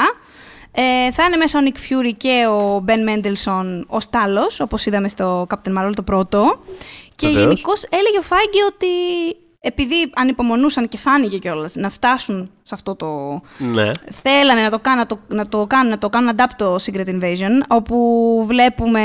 [0.79, 5.09] Ε, θα είναι μέσα ο Nick Fury και ο Ben Mendelssohn ο Στάλος, όπως είδαμε
[5.09, 6.59] στο Captain Marvel το πρώτο.
[7.15, 7.45] Και Βεβαίως.
[7.45, 8.87] γενικώς έλεγε ο Φάγκη ότι
[9.61, 13.07] επειδή ανυπομονούσαν και φάνηκε κιόλας να φτάσουν σε αυτό το,
[13.59, 13.91] ναι.
[14.23, 17.07] θέλανε να το, κάνουν, να, το, να το κάνουν, να το κάνουν adapt το Secret
[17.09, 17.97] Invasion, όπου
[18.47, 19.03] βλέπουμε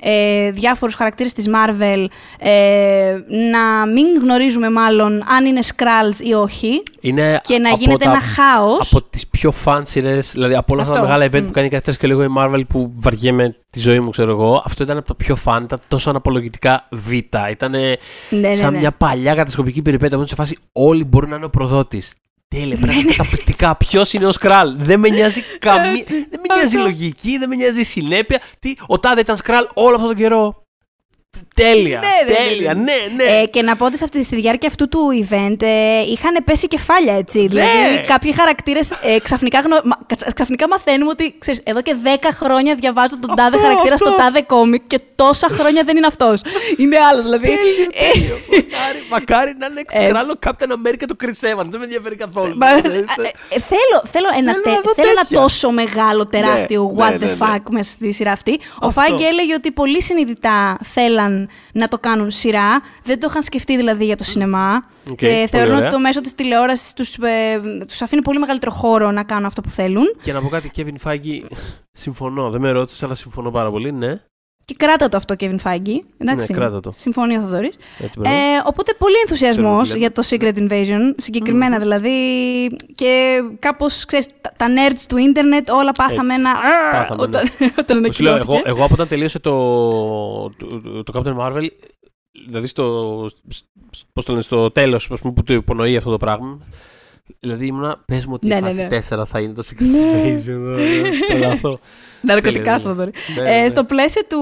[0.00, 2.06] ε, διάφορους χαρακτήρες της Marvel
[2.38, 3.16] ε,
[3.50, 8.10] να μην γνωρίζουμε μάλλον αν είναι Skrulls ή όχι Είναι και να από γίνεται τα-
[8.10, 8.92] ένα χάος.
[8.94, 11.12] Από τις πιο fun σειρές, δηλαδή από όλα αυτά τα Αυτό.
[11.12, 11.46] μεγάλα event Μμ.
[11.46, 14.62] που κάνει κάθε φορά και λίγο η Marvel που βαριέμαι τη ζωή μου, ξέρω εγώ.
[14.64, 17.12] Αυτό ήταν από τα πιο fun, ήταν τόσο αναπολογητικά β.
[17.50, 17.94] Ήταν Ναι,
[18.30, 18.78] ναι, σαν ναι.
[18.78, 20.16] μια παλιά κατασκοπική περιπέτεια.
[20.16, 22.14] Μόνο σε φάση όλοι μπορούν να είναι ο προδότης.
[22.48, 23.76] Τέλεια, Ναι, πρέπει να είναι καταπληκτικά.
[23.76, 25.90] Ποιος είναι ο Σκράλ; Δεν με νοιάζει καμία.
[25.90, 26.88] Έτσι, δεν με νοιάζει η αυτό.
[26.88, 28.40] λογική, δεν με νοιάζει η συνέπεια.
[28.58, 30.64] Τι, ο Τάδε ήταν Σκράλ όλο αυτόν τον καιρό.
[31.56, 31.98] Τέλεια!
[32.00, 32.74] Ναι, ναι, ναι, τέλεια!
[32.74, 32.82] ναι.
[32.82, 33.40] Ναι, ναι.
[33.40, 36.66] Ε, και να πω ότι σε αυτή, στη διάρκεια αυτού του event ε, είχαν πέσει
[36.66, 37.18] κεφάλια Ναι.
[37.18, 37.46] έτσι.
[37.46, 39.80] Δηλαδή, κάποιοι χαρακτήρες ε, ξαφνικά, γνω...
[39.84, 43.96] μα- κατσα- ξαφνικά μαθαίνουμε ότι ξέρεις, εδώ και 10 χρόνια διαβάζω τον τάδε Αυτό, χαρακτήρα
[43.96, 44.22] στο αυτό.
[44.22, 46.40] τάδε κόμικ και τόσα χρόνια δεν είναι αυτός.
[46.76, 47.46] είναι άλλος δηλαδή.
[47.46, 48.36] Τέλειο, τέλειο.
[48.50, 50.02] Μακάρι, μακάρι να είναι Έτσι.
[50.02, 51.66] Skrull ο Captain America του Chris Evans.
[51.70, 52.56] Δεν με ενδιαφέρει καθόλου.
[52.56, 55.40] Μα, Ε, ε, ε, θέλω, θέλω, ένα, Θέλω τε- να δω θέλω ένα τέτοια.
[55.40, 57.36] τόσο μεγάλο, τεράστιο Ναι, what ναι, the ναι, ναι.
[57.56, 58.60] fuck μέσα στη σειρά αυτή.
[58.82, 59.00] Ο Αυτό.
[59.00, 62.80] Φάιγκι έλεγε ότι πολύ συνειδητά θέλαν να το κάνουν σειρά.
[63.04, 64.84] Δεν το είχαν σκεφτεί δηλαδή για το σινεμά.
[65.10, 65.84] Οκ, και πολύ θεωρούν ωραία.
[65.86, 69.60] ότι το μέσο της τηλεόρασης τους, ε, τους αφήνει πολύ μεγαλύτερο χώρο να κάνουν αυτό
[69.60, 70.04] που θέλουν.
[70.20, 71.40] Και να πω κάτι, Kevin Feige,
[71.92, 72.50] συμφωνώ.
[72.50, 73.92] Δεν με ρώτησες, αλλά συμφωνώ πάρα πολύ.
[73.92, 74.20] Ναι,
[74.66, 75.98] Και κράτα το αυτό, Kevin Feige.
[76.18, 76.52] Εντάξει.
[76.52, 76.90] Ναι, κράτα το.
[76.90, 77.78] Συμφωνεί ο Θοδωρής.
[77.98, 78.36] έτσι μπράβο.
[78.36, 82.12] Ε, οπότε πολύ ενθουσιασμός Ξέρω τι για το Secret Invasion, συγκεκριμένα δηλαδή.
[82.94, 86.34] Και κάπως, ξέρεις, τα, τα nerds του ίντερνετ όλα πάθαμε Έτσι.
[86.34, 86.54] ένα...
[86.92, 87.48] Πάθαμε, όταν,
[87.78, 88.68] όταν Μου σου λέω, εγώ, ανακοινώθηκε.
[88.68, 91.66] εγώ από όταν τελείωσε το, το, το Captain Marvel,
[92.46, 93.26] δηλαδή στο,
[94.12, 96.58] πώς το λένε, στο τέλος ας πούμε, που το υπονοεί αυτό το πράγμα,
[97.40, 99.22] δηλαδή ήμουνα, πες μου ότι Ναι, η ναι, φάση ναι.
[99.22, 101.78] 4 θα είναι το Secret Invasion, ε, τρελαθώ.
[102.20, 103.10] Ναρκωτικά, Τέλεια, Θοδωρή.
[103.36, 103.68] ναι, ναι, Ε, ναι.
[103.68, 104.38] στο πλαίσιο του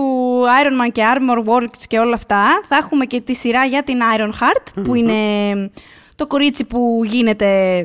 [0.62, 3.98] Iron Man και Armor Works και όλα αυτά, θα έχουμε και τη σειρά για την
[4.18, 5.14] Iron Heart, που είναι
[6.14, 7.80] το κορίτσι που γίνεται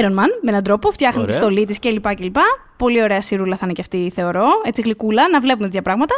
[0.00, 1.42] Iron Man με έναν τρόπο, φτιάχνει τη Ωραία.
[1.42, 2.14] στολή της κλπ.
[2.14, 2.36] κλπ.
[2.76, 4.46] Πολύ ωραία σειρούλα θα είναι και αυτή, θεωρώ.
[4.64, 6.14] Έτσι γλυκούλα, να βλέπουμε τέτοια πράγματα.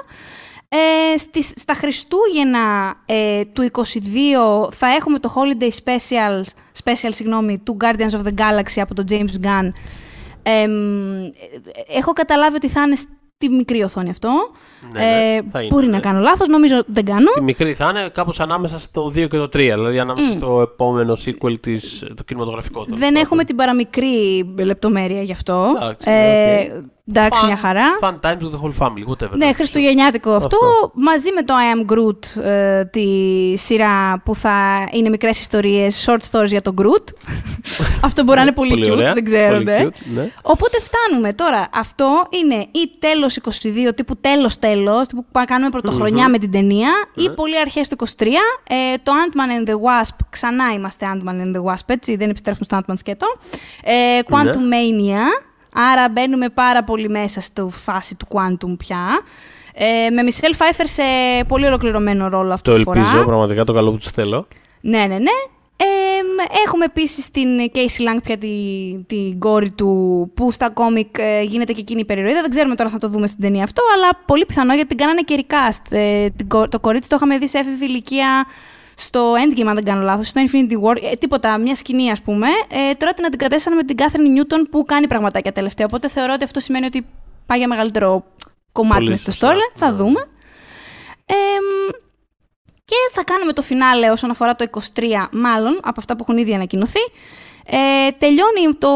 [0.68, 6.42] Ε, στις, στα Χριστούγεννα ε, του 22 θα έχουμε το Holiday Special,
[6.84, 9.72] special συγγνώμη, του Guardians of the Galaxy από τον James Gunn.
[10.42, 11.30] Εμ, ε,
[11.88, 14.50] έχω καταλάβει ότι θα είναι στη μικρή οθόνη αυτό.
[14.92, 15.92] Ναι, ναι, ε, θα είναι, μπορεί ναι.
[15.92, 17.30] να κάνω λάθος, νομίζω δεν κάνω.
[17.34, 21.12] Τη μικρή θα είναι κάπως ανάμεσα στο 2 και το 3, δηλαδή ανάμεσα στο επόμενο
[21.24, 22.84] sequel της, το κινηματογραφικό.
[22.84, 23.22] τέλος Δεν πάντων.
[23.24, 25.66] έχουμε την παραμικρή λεπτομέρεια γι' αυτό.
[25.76, 26.84] Εντάξει, ε, οκ.
[27.08, 27.84] εντάξει, Fun- μια χαρά.
[28.00, 29.36] Fun times with the whole family, whatever.
[29.36, 30.92] Ναι, χριστουγεννιάτικο αυτό, Αυτό.
[30.94, 33.06] μαζί με το I am Groot, ε, τη
[33.56, 37.04] σειρά που θα είναι μικρές ιστορίες, short stories για τον Groot.
[38.08, 39.86] αυτό μπορεί να είναι πολύ, cute, ωραία, δεν ξέρω, πολύ ναι.
[39.86, 40.30] cute, ναι.
[40.42, 41.66] Οπότε φτάνουμε τώρα.
[41.74, 43.38] Αυτό είναι ή τέλος
[43.88, 47.28] 22, τύπου τέλος τέλος, τύπου που κάνουμε πρωτοχρονιά με την ταινία, ή Ναι.
[47.34, 48.40] πολύ αρχές του 23.
[48.68, 52.64] Ε, το Ant-Man and the Wasp, ξανά είμαστε Ant-Man and the Wasp, έτσι, δεν επιστρέφουμε
[52.64, 53.26] στο Ant-Man σκέτο.
[53.84, 54.76] Ε, Quantum Ναι.
[54.76, 55.44] Mania,
[55.92, 59.20] άρα μπαίνουμε πάρα πολύ μέσα στο φάση του Quantum πια.
[59.78, 61.02] Ε, με Michelle Pfeiffer σε
[61.48, 63.00] πολύ ολοκληρωμένο ρόλο αυτή Το τη φορά.
[63.00, 64.46] ελπίζω, πραγματικά το καλό που του θέλω.
[64.80, 65.30] Ναι, ναι, ναι.
[65.78, 65.84] Ε,
[66.66, 71.72] έχουμε επίσης την Casey Lang πια την την κόρη του που στα κόμικ ε, γίνεται
[71.72, 72.40] και εκείνη η περιρροίδα.
[72.40, 74.96] Δεν ξέρουμε τώρα αν θα το δούμε στην ταινία αυτό, αλλά πολύ πιθανό γιατί την
[74.96, 75.82] κάνανε και recast.
[75.96, 78.44] Ε, την κο- το κορίτσι το είχαμε δει σε έφηβη ηλικία
[78.94, 81.02] στο Endgame, αν δεν κάνω λάθος, στο Infinity War.
[81.02, 82.46] Ε, τίποτα, μια σκηνή ας πούμε.
[82.68, 85.86] Ε, τώρα την αντικατέστησαν με την Catherine Newton που κάνει πραγματάκια τελευταία.
[85.86, 87.06] Οπότε θεωρώ ότι αυτό σημαίνει ότι
[87.46, 88.24] πάει για μεγαλύτερο
[88.72, 89.52] κομμάτι Πολύ μες στο σωστά.
[89.52, 89.72] story.
[89.78, 89.96] Θα Ναι.
[89.96, 90.20] δούμε.
[91.26, 92.00] Εμ,
[92.86, 96.54] και θα κάνουμε το φινάλε όσον αφορά το 23, μάλλον, από αυτά που έχουν ήδη
[96.54, 97.00] ανακοινωθεί.
[97.66, 98.90] Ε, τελειώνει το,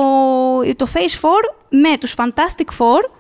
[0.76, 1.28] το Phase 4
[1.68, 3.10] με τους Fantastic Four,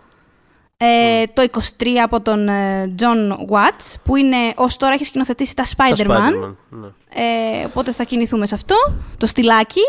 [0.76, 1.46] ε, το
[1.78, 6.06] 23 από τον ε, John Watts, που είναι ως τώρα έχει σκηνοθετήσει τα Τα Spider-Man.
[6.06, 6.86] Spider-Man, ναι.
[7.14, 8.76] Ε, οπότε θα κινηθούμε σε αυτό,
[9.16, 9.80] το στυλάκι.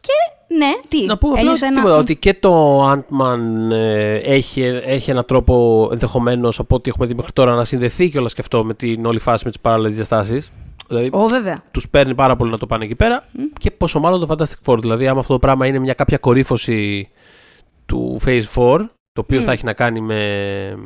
[0.00, 4.62] Και ναι, τι, Να πούμε απλά έλειωσα ένα- τίποτα, ότι και το Ant-Man ε, έχει,
[4.84, 8.40] έχει έναν τρόπο ενδεχομένως από ό,τι έχουμε δει μέχρι τώρα να συνδεθεί και όλα και
[8.40, 10.50] αυτό με την όλη φάση με τις παράλληλες διαστάσεις.
[10.88, 11.62] Δηλαδή, Ω, βέβαια.
[11.70, 13.24] τους παίρνει πάρα πολύ να το πάνε εκεί πέρα.
[13.58, 14.78] Και πόσο μάλλον το Fantastic Four.
[14.80, 17.08] Δηλαδή, άμα αυτό το πράγμα είναι μια κάποια κορύφωση
[17.86, 18.78] του Phase 4,
[19.12, 19.42] το οποίο Μμ.
[19.44, 20.78] θα έχει να κάνει με,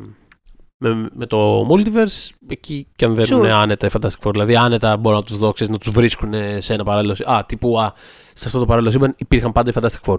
[0.83, 3.31] με, με το Multiverse, εκεί και αν δεν Sure.
[3.39, 4.31] είναι άνετα οι Fantastic Four.
[4.33, 7.15] Δηλαδή, άνετα μπορούν να τους δώσει, να τους βρίσκουν σε ένα παράλληλο.
[7.15, 7.93] σύ- Α, τύπου, α,
[8.35, 10.17] σε αυτό το παράλληλο σύμπαν υπήρχαν πάντα οι Fantastic Four.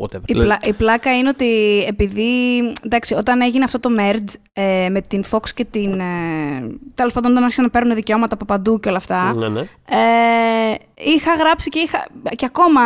[0.00, 0.20] Whatever.
[0.26, 2.58] Η, Δηλαδή, πλα- η πλάκα είναι ότι επειδή.
[2.82, 6.00] Εντάξει, όταν έγινε αυτό το merge ε, με την Fox και την.
[6.00, 9.34] Ε, Τέλος πάντων, όταν άρχισαν να παίρνουν δικαιώματα από παντού και όλα αυτά.
[9.34, 9.60] Ναι, ναι.
[9.60, 12.06] Ε, είχα γράψει και είχα.
[12.36, 12.80] και ακόμα.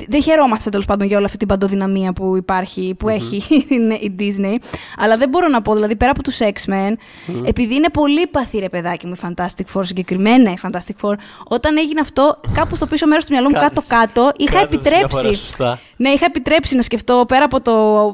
[0.00, 3.36] Ε, Δεν χαιρόμαστε τέλος πάντων για όλη αυτή την παντοδυναμία που υπάρχει, που έχει
[4.00, 4.54] η Disney.
[4.98, 6.92] Αλλά δεν μπορώ να πω, δηλαδή πέρα από τους X-Men,
[7.44, 11.14] επειδή είναι πολύ παθή ρε παιδάκι μου η Fantastic Four, συγκεκριμένα η Fantastic Four,
[11.48, 14.96] όταν έγινε αυτό, κάπου στο πίσω μέρος του μυαλού μου Κάτι- κάτω-κάτω, είχα Κάτι διαφορά,
[14.98, 15.34] επιτρέψει.
[15.44, 15.78] Σωστά.
[15.96, 17.72] Ναι, είχα επιτρέψει να σκεφτώ πέρα από το,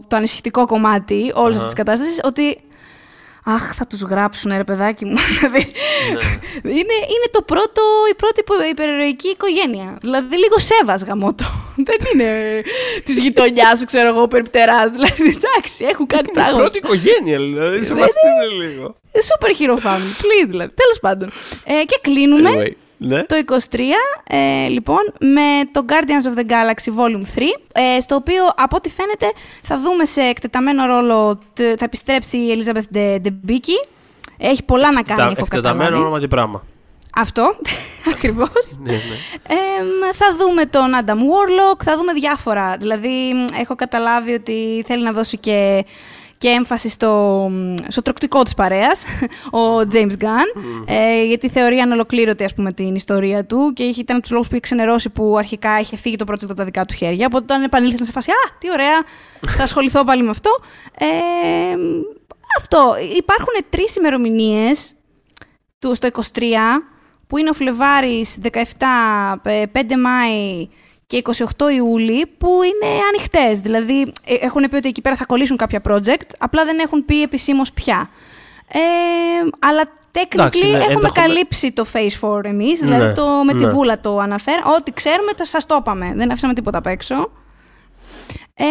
[0.08, 2.58] το ανησυχητικό κομμάτι όλης αυτής της κατάστασης ότι.
[3.46, 5.16] Αχ, θα τους γράψουν, ρε παιδάκι μου.
[5.40, 5.72] Δηλαδή,
[6.62, 6.70] Ναι.
[6.70, 9.98] είναι, είναι το πρώτο, η πρώτη υπο- υπερηρωική οικογένεια.
[10.00, 11.44] Δηλαδή, λίγο σέβας γαμότο.
[11.88, 12.62] Δεν είναι
[13.04, 14.90] της γειτονιάς σου, ξέρω εγώ, περιπτεράς.
[14.90, 16.58] Δηλαδή, εντάξει, έχουν κάνει Η πράγματα.
[16.58, 17.84] πρώτη οικογένεια, δηλαδή.
[17.86, 18.96] Σεβαστείτε λίγο.
[19.28, 20.72] Super hero family, please, δηλαδή.
[20.74, 21.32] Τέλος πάντων.
[21.64, 22.50] Ε, και κλείνουμε.
[22.56, 23.22] Anyway, ναι.
[23.24, 23.36] Το
[23.70, 23.78] 23,
[24.26, 27.42] ε, λοιπόν, με το Guardians of the Galaxy Volume 3,
[27.72, 29.26] ε, στο οποίο, από ό,τι φαίνεται,
[29.62, 33.88] θα δούμε σε εκτεταμένο ρόλο, τ- θα επιστρέψει η Elizabeth De- Debicki,
[34.38, 36.02] Έχει πολλά να κάνει, έχω Εκτεταμένο καταλάβει.
[36.02, 36.62] όνομα και πράγμα.
[37.16, 37.56] Αυτό,
[38.14, 38.76] ακριβώς.
[38.82, 38.98] ναι, ναι.
[39.48, 42.76] Εμ, θα δούμε τον Adam Warlock, θα δούμε διάφορα.
[42.78, 45.84] Δηλαδή, μ, έχω καταλάβει ότι θέλει να δώσει και,
[46.38, 47.10] και έμφαση στο,
[47.50, 49.04] μ, στο τροκτικό της παρέας,
[49.60, 54.14] ο James Gunn, ε, γιατί θεωρεί ανολοκλήρωτη, ας πούμε, την ιστορία του και είχε- ήταν
[54.16, 56.84] από τους λόγους που είχε ξενερώσει που αρχικά είχε φύγει το project από τα δικά
[56.84, 59.02] του χέρια, οπότε όταν επανήλθε σε φάση «Α, τι ωραία,
[59.56, 60.50] θα ασχοληθώ πάλι με αυτό».
[60.98, 62.00] Ε, μ,
[62.58, 62.94] αυτό.
[63.16, 64.94] Υπάρχουν τρεις ημερομηνίες
[65.78, 66.42] του στο 23,
[67.26, 68.50] που είναι ο Φλεβάρης 17,
[69.42, 70.68] ε, 5 Μάη
[71.06, 71.22] και
[71.56, 73.60] 28 Ιούλη, που είναι ανοιχτές.
[73.60, 77.22] Δηλαδή, ε, έχουν πει ότι εκεί πέρα θα κολλήσουν κάποια project, απλά δεν έχουν πει
[77.22, 78.10] επισήμως ποια.
[78.68, 78.78] Ε,
[79.58, 79.82] αλλά
[80.12, 83.64] technically Εντάξει, ναι, έχουμε ενδεχομε- καλύψει το Phase 4 εμείς, δηλαδή Ναι, το, με τη
[83.64, 83.70] ναι.
[83.70, 84.62] βούλα το αναφέρω.
[84.78, 86.12] Ό,τι ξέρουμε, το σας το είπαμε.
[86.16, 87.30] Δεν αφήσαμε τίποτα απ' έξω.
[88.56, 88.64] Ε,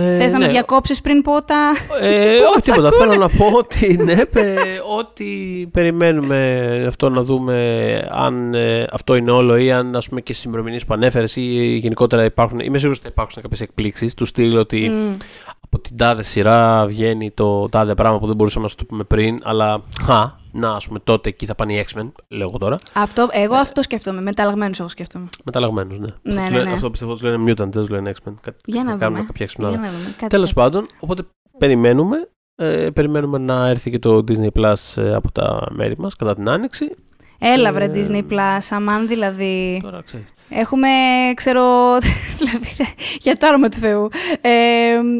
[0.00, 0.50] Ε, θες να με ναι.
[0.52, 1.72] διακόψεις πριν πω τα...
[2.00, 2.88] Ε, Πώς όχι τίποτα.
[2.88, 3.06] ακούνε.
[3.06, 4.58] Θέλω να πω ότι ναι, πε-
[4.98, 10.32] ότι περιμένουμε αυτό να δούμε αν ε, αυτό είναι όλο ή αν ας πούμε και
[10.32, 11.40] στις ημερομηνίες που ανέφερες ή
[11.82, 12.58] γενικότερα υπάρχουν.
[12.58, 15.12] Είμαι σίγουρος ότι θα υπάρξουν κάποιες εκπλήξεις του στυλ ότι Μμ.
[15.60, 19.04] από την τάδε σειρά βγαίνει το τάδε πράγμα που δεν μπορούσαμε να σου το πούμε
[19.04, 22.76] πριν, αλλά χα, να ας πούμε τότε εκεί θα πάνε οι X-Men, λέω εγώ τώρα.
[22.92, 24.20] Αυτό, εγώ αυτό σκέφτομαι.
[24.20, 25.26] Μεταλλαγμένους εγώ σκέφτομαι.
[25.44, 26.06] Μεταλλαγμένους, ναι.
[26.22, 26.72] Ναι, αυτό, ναι, του λένε- ναι.
[26.72, 28.32] αυτό πιστεύω τους λένε Mutant, δεν τους λένε X-Men.
[28.40, 29.32] Κάτι, Για θα να κάνουμε δούμε.
[29.32, 29.76] κάποια Για ξυπνάδα.
[29.78, 30.14] να δούμε.
[30.16, 30.62] Κάτι Τέλος τέτοιο.
[30.62, 31.22] πάντων, οπότε
[31.58, 32.16] περιμένουμε.
[32.58, 36.48] Ε, περιμένουμε να έρθει και το Disney Plus ε, από τα μέρη μας κατά την
[36.48, 36.94] Άνοιξη.
[37.38, 39.80] Έλα βρε Ε, Disney Plus, αμάν δηλαδή.
[39.82, 40.26] Τώρα ξέρεις.
[40.48, 40.88] Έχουμε,
[41.34, 41.62] ξέρω,
[42.38, 44.08] δηλαδή, για το όνομα του Θεού.
[44.40, 44.50] Ε,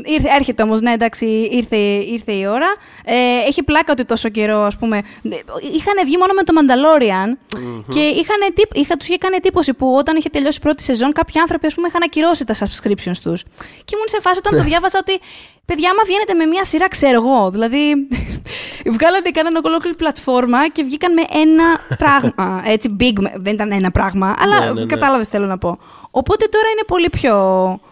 [0.05, 1.77] ήρθε, έρχεται όμως, ναι, εντάξει, ήρθε,
[2.17, 2.67] ήρθε η ώρα.
[3.05, 3.15] Ε,
[3.47, 4.97] έχει πλάκα ότι τόσο καιρό, ας πούμε,
[5.77, 7.59] είχαν βγει μόνο με το Mandalorian
[7.89, 11.13] και είχαν, εντύπ- είχα, τους είχε κάνει εντύπωση που όταν είχε τελειώσει η πρώτη σεζόν
[11.13, 13.43] κάποιοι άνθρωποι, ας πούμε, είχαν ακυρώσει τα subscriptions τους.
[13.85, 15.19] Και ήμουν σε φάση όταν το διάβασα ότι,
[15.65, 17.81] παιδιά, άμα βγαίνετε με μια σειρά, ξέρω εγώ, δηλαδή,
[18.97, 21.65] βγάλανε κανένα ολόκληρη πλατφόρμα και βγήκαν με ένα
[21.99, 24.87] πράγμα, έτσι, big, δεν ήταν ένα πράγμα, αλλά Ναι, ναι, ναι.
[25.17, 25.79] Κατάλαβες θέλω να πω.
[26.11, 27.35] Οπότε τώρα είναι πολύ πιο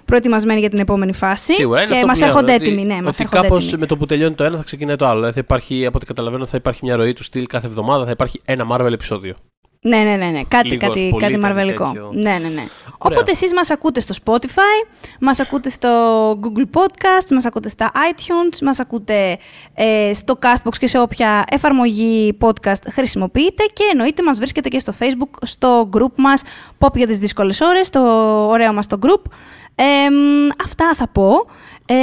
[0.04, 2.84] προετοιμασμένοι για την επόμενη φάση Σίγουρα είναι και αυτό μας που λέω, έρχονται ότι- έτοιμοι.
[2.84, 3.80] Ναι, μας ότι έρχονται κάπως έτοιμοι.
[3.80, 5.14] με το που τελειώνει το ένα θα ξεκινάει το άλλο.
[5.14, 8.10] Δηλαδή θα υπάρχει, από ό,τι καταλαβαίνω, θα υπάρχει μια ροή του στυλ κάθε εβδομάδα, θα
[8.10, 9.34] υπάρχει ένα Marvel επεισόδιο.
[9.86, 10.42] Ναι, ναι, ναι, ναι.
[10.48, 11.84] Κάτι, Λίγος, κάτι, πολύ, κάτι κάτι μαρβελικό.
[11.84, 12.10] τέτοιο.
[12.12, 12.64] Ναι, ναι, ναι.
[12.98, 14.86] Οπότε εσείς μας ακούτε στο Spotify,
[15.20, 15.88] μας ακούτε στο
[16.42, 19.38] Google Podcast, μας ακούτε στα iTunes, μας ακούτε
[19.74, 24.92] ε, στο Castbox και σε όποια εφαρμογή podcast χρησιμοποιείτε και εννοείται μας βρίσκεται και στο
[24.98, 26.42] Facebook, στο group μας
[26.78, 28.00] Pop για τις δύσκολες ώρες, το
[28.48, 29.22] ωραίο μας το group.
[29.74, 31.30] Ε, μ, αυτά θα πω.
[31.86, 31.94] Ε,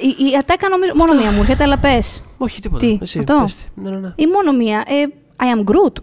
[0.00, 2.22] η, η ατάκα νομίζω μόνο μία μου έρχεται, αλλά πες.
[2.38, 2.86] Όχι, τίποτα.
[2.86, 3.80] Τι, Εσύ, αυτό; πες τη.
[3.80, 4.12] Ναι, ναι, ναι.
[4.16, 4.84] Ή μόνο μία.
[4.86, 5.02] Ε,
[5.42, 6.02] I am Groot.